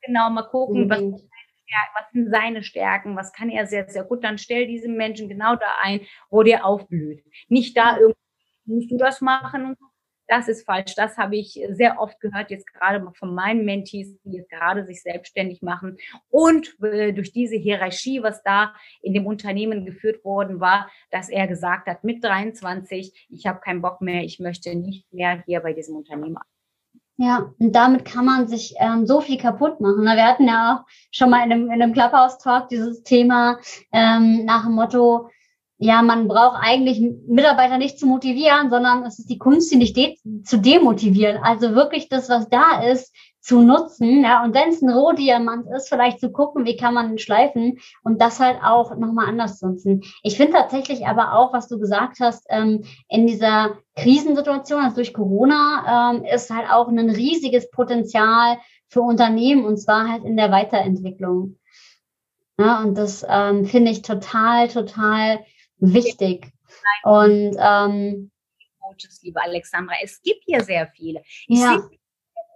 Genau, 0.02 0.28
mal 0.28 0.42
gucken, 0.42 0.90
was, 0.90 1.00
was 1.00 2.12
sind 2.12 2.30
seine 2.30 2.62
Stärken, 2.62 3.16
was 3.16 3.32
kann 3.32 3.48
er 3.48 3.66
sehr, 3.66 3.88
sehr 3.88 4.04
gut, 4.04 4.22
dann 4.22 4.36
stell 4.36 4.66
diesen 4.66 4.96
Menschen 4.96 5.28
genau 5.28 5.56
da 5.56 5.66
ein, 5.80 6.00
wo 6.28 6.42
der 6.42 6.66
aufblüht. 6.66 7.24
Nicht 7.48 7.76
da 7.76 7.96
irgendwie, 7.96 8.18
musst 8.66 8.90
du 8.90 8.98
das 8.98 9.22
machen 9.22 9.64
und 9.64 9.78
so 9.78 9.86
das 10.28 10.48
ist 10.48 10.64
falsch. 10.64 10.94
Das 10.94 11.16
habe 11.16 11.36
ich 11.36 11.60
sehr 11.70 12.00
oft 12.00 12.20
gehört, 12.20 12.50
jetzt 12.50 12.66
gerade 12.72 13.04
von 13.14 13.34
meinen 13.34 13.64
Mentees, 13.64 14.16
die 14.24 14.36
jetzt 14.36 14.50
gerade 14.50 14.84
sich 14.84 15.02
selbstständig 15.02 15.62
machen. 15.62 15.96
Und 16.30 16.76
äh, 16.82 17.12
durch 17.12 17.32
diese 17.32 17.56
Hierarchie, 17.56 18.22
was 18.22 18.42
da 18.42 18.74
in 19.02 19.14
dem 19.14 19.26
Unternehmen 19.26 19.84
geführt 19.84 20.24
worden 20.24 20.60
war, 20.60 20.90
dass 21.10 21.28
er 21.28 21.46
gesagt 21.46 21.86
hat, 21.86 22.04
mit 22.04 22.22
23, 22.24 23.28
ich 23.28 23.46
habe 23.46 23.60
keinen 23.60 23.82
Bock 23.82 24.00
mehr, 24.00 24.22
ich 24.22 24.40
möchte 24.40 24.74
nicht 24.74 25.12
mehr 25.12 25.42
hier 25.46 25.60
bei 25.60 25.72
diesem 25.72 25.96
Unternehmen 25.96 26.36
ja, 27.16 27.52
und 27.60 27.72
damit 27.72 28.04
kann 28.04 28.24
man 28.24 28.48
sich 28.48 28.74
ähm, 28.78 29.06
so 29.06 29.20
viel 29.20 29.38
kaputt 29.38 29.80
machen. 29.80 30.02
Wir 30.02 30.26
hatten 30.26 30.48
ja 30.48 30.74
auch 30.74 30.90
schon 31.12 31.30
mal 31.30 31.44
in 31.44 31.52
einem, 31.52 31.70
in 31.70 31.80
einem 31.80 31.92
Clubhouse-Talk 31.92 32.68
dieses 32.68 33.04
Thema 33.04 33.58
ähm, 33.92 34.44
nach 34.44 34.64
dem 34.64 34.72
Motto, 34.72 35.30
ja, 35.78 36.02
man 36.02 36.28
braucht 36.28 36.58
eigentlich 36.60 37.00
Mitarbeiter 37.26 37.78
nicht 37.78 37.98
zu 37.98 38.06
motivieren, 38.06 38.70
sondern 38.70 39.04
es 39.04 39.18
ist 39.18 39.28
die 39.28 39.38
Kunst, 39.38 39.70
sie 39.70 39.76
nicht 39.76 39.96
de 39.96 40.16
zu 40.44 40.58
demotivieren. 40.58 41.42
Also 41.42 41.74
wirklich 41.74 42.08
das, 42.08 42.28
was 42.28 42.48
da 42.48 42.82
ist, 42.82 43.12
zu 43.40 43.60
nutzen. 43.60 44.22
Ja, 44.22 44.42
und 44.42 44.54
wenn 44.54 44.70
es 44.70 44.80
ein 44.80 44.88
Rohdiamant 44.88 45.66
ist, 45.76 45.88
vielleicht 45.88 46.20
zu 46.20 46.32
gucken, 46.32 46.64
wie 46.64 46.76
kann 46.76 46.94
man 46.94 47.10
ihn 47.10 47.18
schleifen 47.18 47.78
und 48.02 48.20
das 48.22 48.40
halt 48.40 48.58
auch 48.62 48.96
nochmal 48.96 49.28
anders 49.28 49.60
nutzen. 49.60 50.02
Ich 50.22 50.36
finde 50.36 50.54
tatsächlich 50.54 51.06
aber 51.06 51.34
auch, 51.34 51.52
was 51.52 51.68
du 51.68 51.78
gesagt 51.78 52.20
hast, 52.20 52.46
ähm, 52.48 52.84
in 53.08 53.26
dieser 53.26 53.76
Krisensituation, 53.96 54.80
also 54.80 54.96
durch 54.96 55.12
Corona, 55.12 56.14
ähm, 56.14 56.24
ist 56.24 56.50
halt 56.50 56.70
auch 56.70 56.88
ein 56.88 57.10
riesiges 57.10 57.70
Potenzial 57.70 58.56
für 58.88 59.02
Unternehmen 59.02 59.64
und 59.66 59.76
zwar 59.76 60.08
halt 60.08 60.24
in 60.24 60.38
der 60.38 60.50
Weiterentwicklung. 60.50 61.58
Ja, 62.58 62.82
und 62.82 62.96
das 62.96 63.26
ähm, 63.28 63.66
finde 63.66 63.90
ich 63.90 64.02
total, 64.02 64.68
total 64.68 65.40
wichtig. 65.92 66.46
Und 67.02 67.56
ähm, 67.58 68.30
Coaches, 68.80 69.20
liebe 69.22 69.42
Alexandra, 69.42 69.94
es 70.02 70.20
gibt 70.22 70.44
hier 70.44 70.62
sehr 70.62 70.88
viele. 70.88 71.22
Ich 71.46 71.60
ja. 71.60 71.78
sehe 71.78 71.98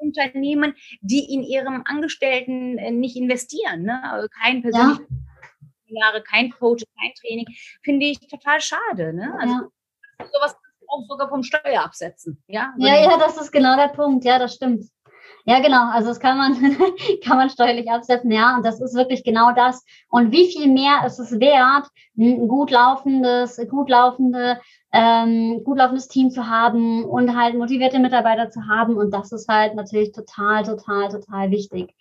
Unternehmen, 0.00 0.74
die 1.00 1.32
in 1.32 1.42
ihrem 1.42 1.82
Angestellten 1.84 2.78
äh, 2.78 2.92
nicht 2.92 3.16
investieren, 3.16 3.82
ne? 3.82 4.00
Also 4.04 4.28
kein 4.28 4.62
persönliches 4.62 5.06
ja. 5.88 6.20
kein 6.20 6.50
Coach, 6.50 6.84
kein 7.00 7.12
Training, 7.14 7.46
finde 7.82 8.06
ich 8.06 8.18
total 8.28 8.60
schade. 8.60 9.12
Ne? 9.12 9.34
Also 9.40 9.54
ja. 9.54 10.26
sowas 10.32 10.56
auch 10.88 11.04
sogar 11.08 11.28
vom 11.28 11.42
Steuer 11.42 11.82
absetzen. 11.82 12.42
Ja, 12.46 12.72
ja, 12.78 12.94
ja, 13.02 13.18
das 13.18 13.36
ist 13.36 13.52
genau 13.52 13.76
der 13.76 13.88
Punkt. 13.88 14.24
Ja, 14.24 14.38
das 14.38 14.54
stimmt. 14.54 14.84
Ja, 15.48 15.60
genau. 15.60 15.88
Also 15.90 16.08
das 16.08 16.20
kann 16.20 16.36
man, 16.36 16.52
kann 17.24 17.38
man 17.38 17.48
steuerlich 17.48 17.90
absetzen, 17.90 18.30
ja. 18.30 18.54
Und 18.54 18.66
das 18.66 18.82
ist 18.82 18.94
wirklich 18.94 19.24
genau 19.24 19.52
das. 19.52 19.82
Und 20.10 20.30
wie 20.30 20.52
viel 20.52 20.70
mehr 20.70 21.06
ist 21.06 21.18
es 21.18 21.40
wert, 21.40 21.86
ein 22.18 22.48
gut 22.48 22.70
laufendes, 22.70 23.58
gut 23.70 23.88
laufende, 23.88 24.60
ähm, 24.92 25.64
gut 25.64 25.78
laufendes 25.78 26.08
Team 26.08 26.30
zu 26.30 26.48
haben 26.48 27.02
und 27.06 27.34
halt 27.34 27.56
motivierte 27.56 27.98
Mitarbeiter 27.98 28.50
zu 28.50 28.68
haben. 28.68 28.98
Und 28.98 29.14
das 29.14 29.32
ist 29.32 29.48
halt 29.48 29.74
natürlich 29.74 30.12
total, 30.12 30.64
total, 30.64 31.08
total 31.08 31.50
wichtig. 31.50 31.94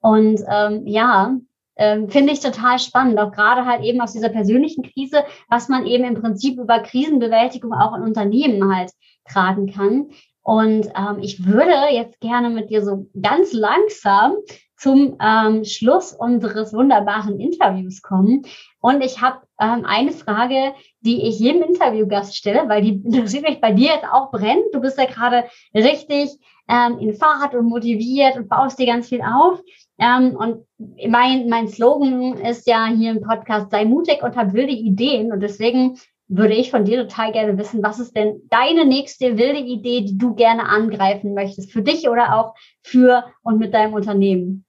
Und 0.00 0.40
ähm, 0.48 0.84
ja, 0.84 1.36
ähm, 1.76 2.08
finde 2.08 2.32
ich 2.32 2.40
total 2.40 2.80
spannend, 2.80 3.20
auch 3.20 3.30
gerade 3.30 3.66
halt 3.66 3.84
eben 3.84 4.00
aus 4.00 4.14
dieser 4.14 4.30
persönlichen 4.30 4.82
Krise, 4.82 5.22
was 5.48 5.68
man 5.68 5.86
eben 5.86 6.02
im 6.02 6.20
Prinzip 6.20 6.58
über 6.58 6.80
Krisenbewältigung 6.80 7.72
auch 7.72 7.96
in 7.96 8.02
Unternehmen 8.02 8.74
halt 8.74 8.90
tragen 9.28 9.72
kann. 9.72 10.08
Und 10.42 10.86
ähm, 10.96 11.18
ich 11.20 11.46
würde 11.46 11.72
jetzt 11.92 12.20
gerne 12.20 12.50
mit 12.50 12.70
dir 12.70 12.82
so 12.82 13.06
ganz 13.20 13.52
langsam 13.52 14.34
zum 14.80 15.18
ähm, 15.20 15.64
Schluss 15.66 16.14
unseres 16.14 16.72
wunderbaren 16.72 17.38
Interviews 17.38 18.00
kommen. 18.00 18.46
Und 18.80 19.04
ich 19.04 19.20
habe 19.20 19.40
ähm, 19.60 19.84
eine 19.84 20.12
Frage, 20.12 20.72
die 21.00 21.28
ich 21.28 21.38
jedem 21.38 21.62
Interviewgast 21.62 22.34
stelle, 22.34 22.66
weil 22.66 22.80
die 22.80 23.02
interessiert 23.04 23.46
mich 23.46 23.60
bei 23.60 23.72
dir 23.72 23.88
jetzt 23.92 24.06
auch 24.10 24.30
brennt. 24.30 24.64
Du 24.72 24.80
bist 24.80 24.96
ja 24.96 25.04
gerade 25.04 25.44
richtig 25.74 26.30
ähm, 26.66 26.98
in 26.98 27.14
Fahrt 27.14 27.54
und 27.54 27.66
motiviert 27.66 28.36
und 28.36 28.48
baust 28.48 28.78
dir 28.78 28.86
ganz 28.86 29.08
viel 29.08 29.20
auf. 29.20 29.60
Ähm, 29.98 30.34
und 30.36 30.66
mein, 31.06 31.50
mein 31.50 31.68
Slogan 31.68 32.38
ist 32.38 32.66
ja 32.66 32.86
hier 32.86 33.10
im 33.10 33.20
Podcast, 33.20 33.70
sei 33.70 33.84
mutig 33.84 34.22
und 34.22 34.34
hab 34.34 34.54
wilde 34.54 34.72
Ideen. 34.72 35.30
Und 35.30 35.40
deswegen 35.40 35.98
würde 36.30 36.54
ich 36.54 36.70
von 36.70 36.84
dir 36.84 37.02
total 37.02 37.32
gerne 37.32 37.58
wissen, 37.58 37.82
was 37.82 37.98
ist 37.98 38.16
denn 38.16 38.40
deine 38.50 38.84
nächste 38.86 39.36
wilde 39.36 39.58
Idee, 39.58 40.02
die 40.02 40.16
du 40.16 40.34
gerne 40.34 40.68
angreifen 40.68 41.34
möchtest, 41.34 41.72
für 41.72 41.82
dich 41.82 42.08
oder 42.08 42.36
auch 42.36 42.54
für 42.82 43.24
und 43.42 43.58
mit 43.58 43.74
deinem 43.74 43.94
Unternehmen? 43.94 44.64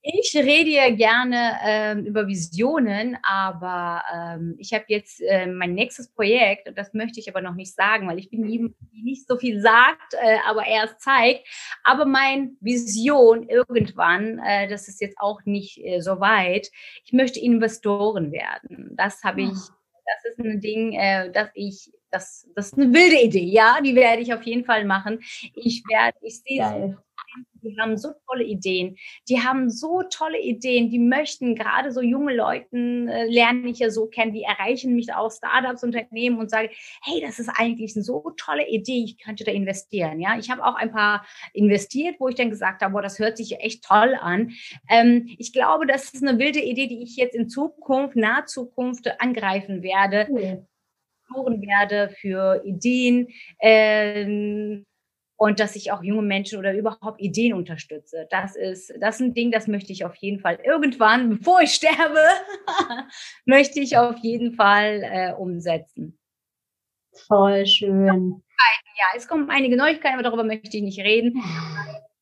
Ich 0.00 0.32
rede 0.36 0.70
ja 0.70 0.90
gerne 0.90 1.58
ähm, 1.66 2.06
über 2.06 2.28
Visionen, 2.28 3.18
aber 3.24 4.02
ähm, 4.14 4.54
ich 4.56 4.72
habe 4.72 4.84
jetzt 4.86 5.20
äh, 5.20 5.48
mein 5.48 5.74
nächstes 5.74 6.14
Projekt, 6.14 6.68
und 6.68 6.78
das 6.78 6.94
möchte 6.94 7.18
ich 7.18 7.28
aber 7.28 7.42
noch 7.42 7.56
nicht 7.56 7.74
sagen, 7.74 8.08
weil 8.08 8.20
ich 8.20 8.30
bin 8.30 8.48
jemand, 8.48 8.76
die 8.92 9.02
nicht 9.02 9.26
so 9.26 9.36
viel 9.36 9.60
sagt, 9.60 10.14
äh, 10.14 10.36
aber 10.48 10.64
erst 10.64 11.00
zeigt. 11.00 11.46
Aber 11.82 12.04
meine 12.04 12.52
Vision 12.60 13.48
irgendwann, 13.48 14.38
äh, 14.38 14.68
das 14.68 14.86
ist 14.86 15.00
jetzt 15.00 15.18
auch 15.18 15.40
nicht 15.44 15.84
äh, 15.84 16.00
so 16.00 16.20
weit, 16.20 16.70
ich 17.04 17.12
möchte 17.12 17.40
Investoren 17.40 18.30
werden. 18.30 18.92
Das 18.96 19.24
habe 19.24 19.42
ich 19.42 19.50
ah 19.50 19.77
das 20.14 20.32
ist 20.32 20.38
ein 20.38 20.60
Ding, 20.60 20.92
äh, 20.94 21.30
dass 21.30 21.50
ich, 21.54 21.92
das, 22.10 22.48
das 22.54 22.68
ist 22.68 22.78
eine 22.78 22.92
wilde 22.92 23.20
Idee, 23.20 23.44
ja, 23.44 23.80
die 23.82 23.94
werde 23.94 24.22
ich 24.22 24.32
auf 24.32 24.42
jeden 24.42 24.64
Fall 24.64 24.84
machen. 24.84 25.20
Ich 25.54 25.82
werde, 25.88 26.18
ich 26.22 26.40
sehe 26.40 26.96
die 27.62 27.76
haben 27.80 27.96
so 27.96 28.12
tolle 28.26 28.44
Ideen. 28.44 28.96
Die 29.28 29.40
haben 29.40 29.70
so 29.70 30.02
tolle 30.10 30.40
Ideen. 30.40 30.90
Die 30.90 30.98
möchten 30.98 31.54
gerade 31.54 31.92
so 31.92 32.00
junge 32.00 32.34
Leuten 32.34 33.08
äh, 33.08 33.26
lerne 33.26 33.68
ich 33.68 33.78
ja 33.78 33.90
so 33.90 34.06
kennen. 34.06 34.32
Die 34.32 34.42
erreichen 34.42 34.94
mich 34.94 35.12
auch 35.14 35.30
Startups, 35.30 35.82
Unternehmen 35.82 36.38
und 36.38 36.50
sagen, 36.50 36.68
hey, 37.02 37.20
das 37.20 37.38
ist 37.38 37.48
eigentlich 37.48 37.94
eine 37.96 38.04
so 38.04 38.32
tolle 38.36 38.68
Idee. 38.68 39.04
Ich 39.04 39.18
könnte 39.18 39.44
da 39.44 39.52
investieren. 39.52 40.20
Ja, 40.20 40.38
ich 40.38 40.50
habe 40.50 40.64
auch 40.64 40.74
ein 40.74 40.92
paar 40.92 41.26
investiert, 41.52 42.16
wo 42.18 42.28
ich 42.28 42.34
dann 42.34 42.50
gesagt 42.50 42.82
habe, 42.82 42.92
boah, 42.92 43.02
das 43.02 43.18
hört 43.18 43.36
sich 43.36 43.60
echt 43.60 43.84
toll 43.84 44.16
an. 44.20 44.52
Ähm, 44.88 45.28
ich 45.38 45.52
glaube, 45.52 45.86
das 45.86 46.12
ist 46.12 46.26
eine 46.26 46.38
wilde 46.38 46.60
Idee, 46.60 46.86
die 46.86 47.02
ich 47.02 47.16
jetzt 47.16 47.34
in 47.34 47.48
Zukunft, 47.48 48.16
nahe 48.16 48.44
Zukunft 48.44 49.20
angreifen 49.20 49.82
werde. 49.82 50.28
Mhm 50.30 50.66
werde 51.30 52.08
für 52.20 52.62
Ideen, 52.64 53.28
ähm, 53.60 54.86
und 55.38 55.60
dass 55.60 55.76
ich 55.76 55.92
auch 55.92 56.02
junge 56.02 56.22
Menschen 56.22 56.58
oder 56.58 56.74
überhaupt 56.74 57.20
Ideen 57.20 57.54
unterstütze. 57.54 58.26
Das 58.28 58.56
ist, 58.56 58.92
das 59.00 59.16
ist 59.16 59.20
ein 59.20 59.34
Ding, 59.34 59.52
das 59.52 59.68
möchte 59.68 59.92
ich 59.92 60.04
auf 60.04 60.16
jeden 60.16 60.40
Fall 60.40 60.58
irgendwann, 60.64 61.30
bevor 61.38 61.62
ich 61.62 61.72
sterbe, 61.72 62.24
möchte 63.46 63.80
ich 63.80 63.96
auf 63.96 64.16
jeden 64.18 64.54
Fall 64.54 65.02
äh, 65.04 65.32
umsetzen. 65.32 66.18
Voll 67.26 67.66
schön. 67.66 68.42
Ja, 68.96 69.04
es 69.16 69.28
kommen 69.28 69.48
einige 69.48 69.76
Neuigkeiten, 69.76 70.14
aber 70.14 70.24
darüber 70.24 70.42
möchte 70.42 70.76
ich 70.76 70.82
nicht 70.82 70.98
reden. 70.98 71.40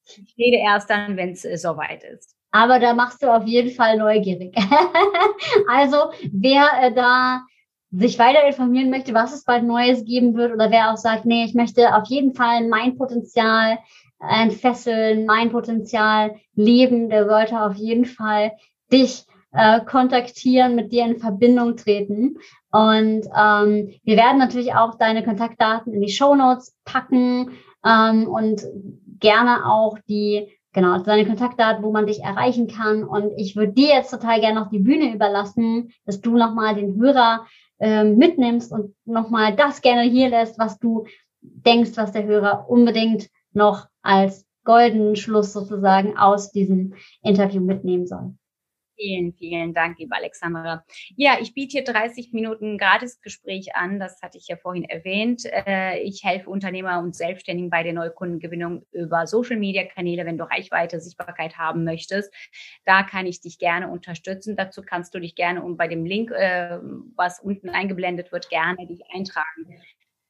Ich 0.05 0.35
rede 0.39 0.59
erst 0.59 0.91
dann, 0.91 1.17
wenn 1.17 1.31
es 1.31 1.45
äh, 1.45 1.57
soweit 1.57 2.05
ist. 2.05 2.37
Aber 2.51 2.79
da 2.79 2.93
machst 2.93 3.23
du 3.23 3.33
auf 3.33 3.47
jeden 3.47 3.71
Fall 3.71 3.97
neugierig. 3.97 4.55
also 5.69 6.13
wer 6.33 6.69
äh, 6.83 6.95
da 6.95 7.45
sich 7.93 8.19
weiter 8.19 8.47
informieren 8.47 8.91
möchte, 8.91 9.15
was 9.15 9.35
es 9.35 9.45
bald 9.45 9.65
Neues 9.65 10.05
geben 10.05 10.35
wird 10.35 10.53
oder 10.53 10.71
wer 10.71 10.93
auch 10.93 10.97
sagt, 10.97 11.25
nee, 11.25 11.45
ich 11.45 11.55
möchte 11.55 11.95
auf 11.95 12.09
jeden 12.09 12.35
Fall 12.35 12.67
mein 12.69 12.97
Potenzial 12.97 13.79
entfesseln, 14.19 15.27
mein 15.27 15.51
Potenzial 15.51 16.37
leben, 16.55 17.09
der 17.09 17.29
sollte 17.29 17.61
auf 17.61 17.75
jeden 17.75 18.05
Fall 18.05 18.53
dich 18.93 19.25
äh, 19.53 19.81
kontaktieren, 19.85 20.75
mit 20.75 20.93
dir 20.93 21.05
in 21.05 21.19
Verbindung 21.19 21.77
treten. 21.77 22.37
Und 22.71 23.27
ähm, 23.27 23.95
wir 24.05 24.17
werden 24.17 24.39
natürlich 24.39 24.75
auch 24.75 24.97
deine 24.97 25.25
Kontaktdaten 25.25 25.95
in 25.95 26.03
die 26.03 26.13
Show 26.13 26.35
Notes 26.35 26.77
packen 26.85 27.53
ähm, 27.85 28.29
und 28.29 28.63
gerne 29.19 29.67
auch 29.67 29.99
die 30.09 30.49
genau 30.73 30.99
deine 30.99 31.25
Kontaktdaten, 31.25 31.83
wo 31.83 31.91
man 31.91 32.07
dich 32.07 32.23
erreichen 32.23 32.69
kann. 32.69 33.03
Und 33.03 33.33
ich 33.39 33.57
würde 33.57 33.73
dir 33.73 33.89
jetzt 33.89 34.11
total 34.11 34.41
gerne 34.41 34.61
noch 34.61 34.69
die 34.69 34.79
Bühne 34.79 35.15
überlassen, 35.15 35.93
dass 36.05 36.21
du 36.21 36.37
nochmal 36.37 36.75
den 36.75 37.01
Hörer 37.01 37.47
ähm, 37.79 38.17
mitnimmst 38.17 38.73
und 38.73 38.95
nochmal 39.05 39.55
das 39.55 39.81
gerne 39.81 40.03
hier 40.03 40.29
lässt, 40.31 40.59
was 40.59 40.79
du 40.79 41.07
denkst, 41.41 41.93
was 41.97 42.13
der 42.13 42.25
Hörer 42.25 42.69
unbedingt 42.69 43.29
noch 43.53 43.89
als 44.03 44.47
goldenen 44.65 45.17
Schluss 45.17 45.53
sozusagen 45.53 46.17
aus 46.17 46.53
diesem 46.53 46.95
Interview 47.23 47.63
mitnehmen 47.63 48.07
soll. 48.07 48.35
Vielen, 48.99 49.35
vielen 49.35 49.75
Dank, 49.75 49.99
liebe 49.99 50.17
Alexandra. 50.17 50.83
Ja, 51.17 51.37
ich 51.39 51.53
biete 51.53 51.73
hier 51.73 51.85
30 51.85 52.33
Minuten 52.33 52.79
Gratisgespräch 52.79 53.77
an. 53.77 54.01
Das 54.01 54.23
hatte 54.23 54.39
ich 54.39 54.49
ja 54.49 54.57
vorhin 54.57 54.85
erwähnt. 54.85 55.43
Äh, 55.45 56.01
ich 56.01 56.25
helfe 56.25 56.49
Unternehmer 56.49 57.01
und 57.01 57.15
Selbstständigen 57.15 57.69
bei 57.69 57.83
der 57.83 57.93
Neukundengewinnung 57.93 58.87
über 58.93 59.27
Social 59.27 59.59
Media 59.59 59.85
Kanäle, 59.85 60.25
wenn 60.25 60.39
du 60.39 60.45
Reichweite, 60.45 60.99
Sichtbarkeit 60.99 61.59
haben 61.59 61.85
möchtest. 61.85 62.33
Da 62.87 63.03
kann 63.03 63.27
ich 63.27 63.43
dich 63.43 63.59
gerne 63.59 63.91
unterstützen. 63.91 64.57
Dazu 64.57 64.81
kannst 64.83 65.15
du 65.15 65.21
dich 65.21 65.35
gerne 65.35 65.63
und 65.63 65.77
bei 65.77 65.89
dem 65.89 66.07
Link, 66.07 66.31
äh, 66.31 66.79
was 67.17 67.39
unten 67.41 67.69
eingeblendet 67.69 68.33
wird, 68.33 68.49
gerne 68.49 68.87
dich 68.87 69.03
eintragen. 69.13 69.79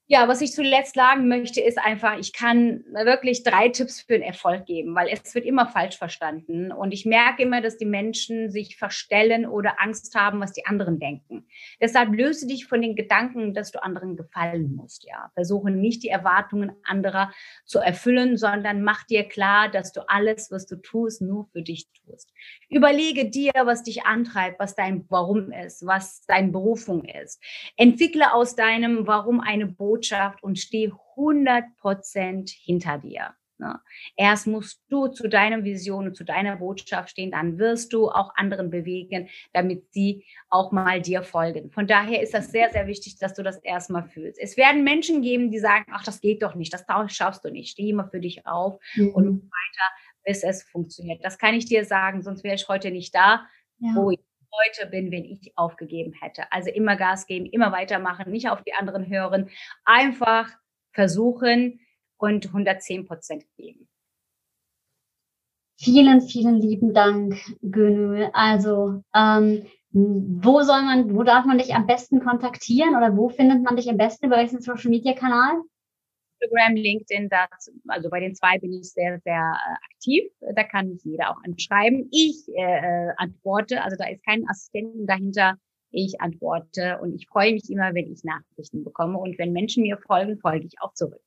Ja, 0.09 0.29
was 0.29 0.41
ich 0.41 0.53
zuletzt 0.53 0.95
sagen 0.95 1.27
möchte, 1.27 1.61
ist 1.61 1.79
einfach, 1.79 2.17
ich 2.17 2.33
kann 2.33 2.85
wirklich 2.93 3.43
drei 3.43 3.71
Tipps 3.71 4.03
für 4.03 4.13
den 4.13 4.23
Erfolg 4.23 4.65
geben, 4.65 4.95
weil 4.95 5.09
es 5.09 5.35
wird 5.35 5.45
immer 5.45 5.67
falsch 5.67 5.99
verstanden. 5.99 6.71
Und 6.71 6.93
ich 6.93 7.07
merke 7.07 7.43
immer, 7.43 7.61
dass 7.61 7.77
die 7.77 7.87
Menschen 7.87 8.49
sich 8.49 8.77
verstellen 8.77 9.47
oder 9.47 9.81
Angst 9.81 10.15
haben, 10.15 10.39
was 10.39 10.53
die 10.53 10.65
anderen 10.65 11.01
denken. 11.01 11.49
Deshalb 11.81 12.13
löse 12.13 12.47
dich 12.47 12.67
von 12.67 12.83
den 12.83 12.95
Gedanken, 12.95 13.53
dass 13.53 13.73
du 13.73 13.83
anderen 13.83 14.17
gefallen 14.17 14.77
musst. 14.77 15.05
Ja, 15.05 15.33
versuche 15.35 15.73
nicht 15.73 16.05
die 16.05 16.09
Erwartungen 16.09 16.71
anderer 16.85 17.33
zu 17.65 17.81
erfüllen, 17.81 18.37
sondern 18.37 18.85
mach 18.85 19.03
dir 19.03 19.25
klar, 19.25 19.69
dass 19.69 19.91
du 19.91 20.09
alles, 20.09 20.53
was 20.53 20.67
du 20.67 20.77
tust, 20.77 21.21
nur 21.21 21.47
für 21.47 21.63
dich 21.63 21.89
tust. 22.05 22.33
Überlege 22.69 23.29
dir, 23.29 23.51
was 23.65 23.83
dich 23.83 24.05
antreibt, 24.05 24.61
was 24.61 24.77
dein 24.77 25.05
Warum 25.09 25.51
ist, 25.51 25.85
was 25.85 26.25
deine 26.27 26.53
Berufung 26.53 27.05
ist. 27.07 27.43
Entwickle 27.77 28.33
aus 28.33 28.55
deinem 28.55 29.09
Warum 29.09 29.41
eine 29.41 29.67
Botschaft 29.67 29.96
Botschaft 29.97 30.43
und 30.43 30.59
steh 30.59 30.93
100 31.17 31.65
Prozent 31.79 32.51
hinter 32.51 32.99
dir. 32.99 33.35
Ne? 33.59 33.81
Erst 34.17 34.47
musst 34.47 34.83
du 34.91 35.09
zu 35.09 35.29
deiner 35.29 35.65
Vision 35.65 36.09
und 36.09 36.15
zu 36.15 36.25
deiner 36.25 36.57
Botschaft 36.57 37.11
stehen, 37.11 37.31
dann 37.31 37.59
wirst 37.59 37.95
du 37.95 38.11
auch 38.11 38.35
anderen 38.35 38.69
bewegen, 38.69 39.31
damit 39.55 39.91
sie 39.93 40.27
auch 40.51 40.73
mal 40.73 41.01
dir 41.01 41.23
folgen. 41.23 41.71
Von 41.71 41.87
daher 41.87 42.23
ist 42.23 42.35
das 42.35 42.51
sehr, 42.51 42.71
sehr 42.71 42.87
wichtig, 42.87 43.19
dass 43.19 43.33
du 43.33 43.43
das 43.43 43.57
erstmal 43.57 44.05
fühlst. 44.05 44.39
Es 44.39 44.59
werden 44.59 44.85
Menschen 44.85 45.23
geben, 45.23 45.51
die 45.51 45.59
sagen, 45.59 45.87
ach, 45.91 46.05
das 46.05 46.21
geht 46.21 46.43
doch 46.43 46.55
nicht, 46.55 46.75
das 46.75 46.85
schaffst 47.09 47.45
du 47.45 47.51
nicht. 47.51 47.71
Steh 47.71 47.89
immer 47.89 48.09
für 48.09 48.21
dich 48.21 48.47
auf 48.47 48.79
mhm. 48.95 49.15
und 49.15 49.43
weiter, 49.45 49.95
bis 50.23 50.43
es 50.43 50.63
funktioniert. 50.65 51.25
Das 51.25 51.39
kann 51.39 51.55
ich 51.55 51.65
dir 51.65 51.87
sagen, 51.87 52.23
sonst 52.23 52.45
wäre 52.45 52.57
ich 52.57 52.69
heute 52.69 52.91
nicht 52.91 53.15
da, 53.15 53.47
ja. 53.79 53.95
wo 53.95 54.11
ich 54.11 54.21
heute 54.65 54.91
bin, 54.91 55.11
wenn 55.11 55.25
ich 55.25 55.53
aufgegeben 55.57 56.13
hätte. 56.21 56.51
Also 56.53 56.71
immer 56.71 56.97
Gas 56.97 57.27
geben, 57.27 57.47
immer 57.47 57.73
weitermachen, 57.73 58.31
nicht 58.31 58.49
auf 58.49 58.63
die 58.63 58.75
anderen 58.75 59.09
hören, 59.09 59.51
einfach 59.85 60.51
versuchen 60.93 61.81
und 62.17 62.47
110 62.47 63.07
Prozent 63.07 63.45
geben. 63.57 63.89
Vielen, 65.79 66.23
vielen 66.23 66.57
lieben 66.57 66.95
Dank, 66.95 67.37
Gönül. 67.61 68.31
Also, 68.33 69.03
ähm, 69.15 69.67
wo 69.93 70.63
soll 70.63 70.83
man, 70.83 71.15
wo 71.15 71.23
darf 71.23 71.45
man 71.45 71.59
dich 71.59 71.75
am 71.75 71.87
besten 71.87 72.21
kontaktieren 72.21 72.97
oder 72.97 73.17
wo 73.17 73.29
findet 73.29 73.63
man 73.63 73.77
dich 73.77 73.89
am 73.91 73.99
besten? 73.99 74.27
Über 74.27 74.37
welchen 74.37 74.61
Social 74.61 74.91
Media 74.91 75.13
Kanal? 75.13 75.63
Instagram, 76.41 76.77
LinkedIn, 76.77 77.29
das, 77.29 77.73
also 77.89 78.11
bei 78.11 78.21
den 78.21 78.35
zwei 78.35 78.59
bin 78.59 78.73
ich 78.73 78.93
sehr, 78.93 79.21
sehr 79.25 79.35
äh, 79.35 79.75
aktiv. 79.95 80.25
Da 80.55 80.65
kann 80.65 80.89
mich 80.89 81.05
jeder 81.05 81.31
auch 81.31 81.43
anschreiben. 81.45 82.09
Ich 82.13 82.49
äh, 82.55 82.63
äh, 82.63 83.13
antworte, 83.17 83.83
also 83.83 83.97
da 83.97 84.09
ist 84.09 84.25
kein 84.25 84.49
Assistenten 84.49 85.07
dahinter. 85.07 85.57
Ich 85.91 86.21
antworte 86.21 86.99
und 87.01 87.15
ich 87.15 87.27
freue 87.29 87.53
mich 87.53 87.71
immer, 87.71 87.95
wenn 87.95 88.13
ich 88.13 88.25
Nachrichten 88.25 88.85
bekomme. 88.85 89.19
Und 89.19 89.39
wenn 89.39 89.53
Menschen 89.53 89.83
mir 89.83 89.99
folgen, 89.99 90.39
folge 90.39 90.67
ich 90.67 90.81
auch 90.81 90.93
zurück. 90.95 91.23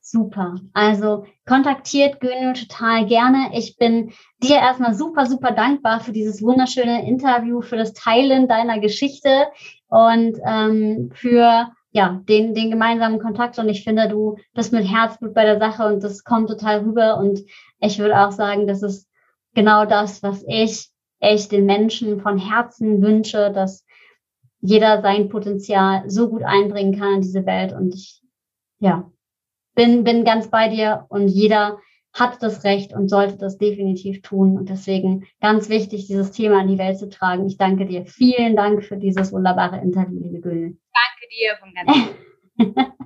Super. 0.00 0.54
Also 0.72 1.26
kontaktiert 1.46 2.20
Gönül 2.20 2.52
total 2.52 3.06
gerne. 3.06 3.50
Ich 3.54 3.76
bin 3.76 4.12
dir 4.40 4.56
erstmal 4.58 4.94
super, 4.94 5.26
super 5.26 5.50
dankbar 5.50 5.98
für 5.98 6.12
dieses 6.12 6.42
wunderschöne 6.42 7.06
Interview, 7.08 7.60
für 7.60 7.76
das 7.76 7.92
Teilen 7.92 8.46
deiner 8.46 8.78
Geschichte 8.78 9.48
und 9.88 10.38
ähm, 10.46 11.10
für 11.12 11.72
ja, 11.96 12.20
den, 12.28 12.52
den 12.52 12.70
gemeinsamen 12.70 13.18
Kontakt 13.18 13.58
und 13.58 13.70
ich 13.70 13.82
finde, 13.82 14.06
du 14.06 14.36
bist 14.52 14.70
mit 14.70 14.86
Herzblut 14.86 15.32
bei 15.32 15.46
der 15.46 15.58
Sache 15.58 15.86
und 15.86 16.04
das 16.04 16.24
kommt 16.24 16.50
total 16.50 16.80
rüber 16.80 17.16
und 17.16 17.40
ich 17.80 17.98
würde 17.98 18.20
auch 18.20 18.32
sagen, 18.32 18.66
das 18.66 18.82
ist 18.82 19.08
genau 19.54 19.86
das, 19.86 20.22
was 20.22 20.44
ich 20.46 20.90
echt 21.20 21.52
den 21.52 21.64
Menschen 21.64 22.20
von 22.20 22.36
Herzen 22.36 23.00
wünsche, 23.00 23.50
dass 23.50 23.86
jeder 24.60 25.00
sein 25.00 25.30
Potenzial 25.30 26.02
so 26.06 26.28
gut 26.28 26.42
einbringen 26.42 26.98
kann 26.98 27.14
in 27.14 27.20
diese 27.22 27.46
Welt 27.46 27.72
und 27.72 27.94
ich, 27.94 28.20
ja, 28.78 29.10
bin, 29.74 30.04
bin 30.04 30.26
ganz 30.26 30.48
bei 30.50 30.68
dir 30.68 31.06
und 31.08 31.28
jeder 31.28 31.78
hat 32.12 32.42
das 32.42 32.64
Recht 32.64 32.92
und 32.92 33.08
sollte 33.08 33.38
das 33.38 33.56
definitiv 33.56 34.20
tun. 34.22 34.56
Und 34.56 34.70
deswegen 34.70 35.26
ganz 35.40 35.68
wichtig, 35.68 36.06
dieses 36.06 36.30
Thema 36.30 36.62
in 36.62 36.68
die 36.68 36.78
Welt 36.78 36.98
zu 36.98 37.10
tragen. 37.10 37.46
Ich 37.46 37.58
danke 37.58 37.84
dir. 37.84 38.06
Vielen 38.06 38.56
Dank 38.56 38.84
für 38.84 38.96
dieses 38.96 39.32
wunderbare 39.32 39.80
Interview, 39.82 40.18
liebe 40.18 40.40
Gül. 40.40 40.78
Danke 40.96 41.28
dir 41.30 41.56
von 41.58 41.74
ganzem 41.74 42.16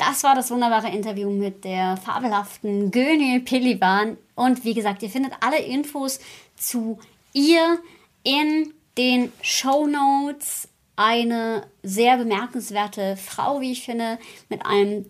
Das 0.00 0.24
war 0.24 0.34
das 0.34 0.50
wunderbare 0.50 0.88
Interview 0.88 1.28
mit 1.28 1.62
der 1.62 1.98
fabelhaften 1.98 2.90
Gönil 2.90 3.40
Piliban. 3.40 4.16
Und 4.34 4.64
wie 4.64 4.72
gesagt, 4.72 5.02
ihr 5.02 5.10
findet 5.10 5.34
alle 5.40 5.58
Infos 5.58 6.20
zu 6.56 6.98
ihr 7.34 7.78
in 8.22 8.72
den 8.96 9.30
Show 9.42 9.86
Notes. 9.86 10.68
Eine 10.96 11.66
sehr 11.82 12.16
bemerkenswerte 12.16 13.18
Frau, 13.18 13.60
wie 13.60 13.72
ich 13.72 13.84
finde, 13.84 14.18
mit 14.48 14.64
einem 14.64 15.04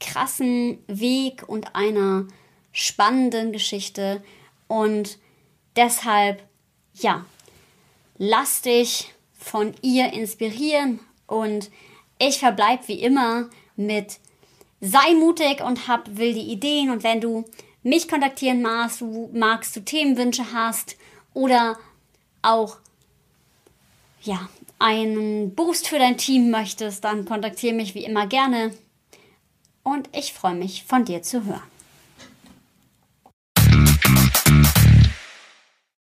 krassen 0.00 0.78
Weg 0.86 1.46
und 1.46 1.76
einer 1.76 2.26
spannenden 2.72 3.52
Geschichte. 3.52 4.24
Und 4.66 5.18
deshalb, 5.76 6.42
ja, 6.94 7.26
lass 8.16 8.62
dich 8.62 9.12
von 9.46 9.74
ihr 9.80 10.12
inspirieren. 10.12 11.00
Und 11.26 11.70
ich 12.18 12.38
verbleibe 12.38 12.88
wie 12.88 13.00
immer 13.00 13.48
mit 13.76 14.18
sei 14.80 15.14
mutig 15.14 15.62
und 15.62 15.88
hab 15.88 16.16
wilde 16.16 16.40
Ideen. 16.40 16.90
Und 16.90 17.04
wenn 17.04 17.20
du 17.20 17.44
mich 17.82 18.08
kontaktieren 18.08 18.62
magst, 18.62 19.00
du 19.00 19.30
magst, 19.32 19.76
du 19.76 19.84
Themenwünsche 19.84 20.52
hast 20.52 20.96
oder 21.32 21.78
auch 22.42 22.78
ja, 24.22 24.48
einen 24.78 25.54
Boost 25.54 25.88
für 25.88 25.98
dein 25.98 26.18
Team 26.18 26.50
möchtest, 26.50 27.04
dann 27.04 27.24
kontaktiere 27.24 27.74
mich 27.74 27.94
wie 27.94 28.04
immer 28.04 28.26
gerne. 28.26 28.74
Und 29.84 30.08
ich 30.12 30.32
freue 30.32 30.54
mich 30.54 30.82
von 30.84 31.04
dir 31.04 31.22
zu 31.22 31.44
hören. 31.44 31.75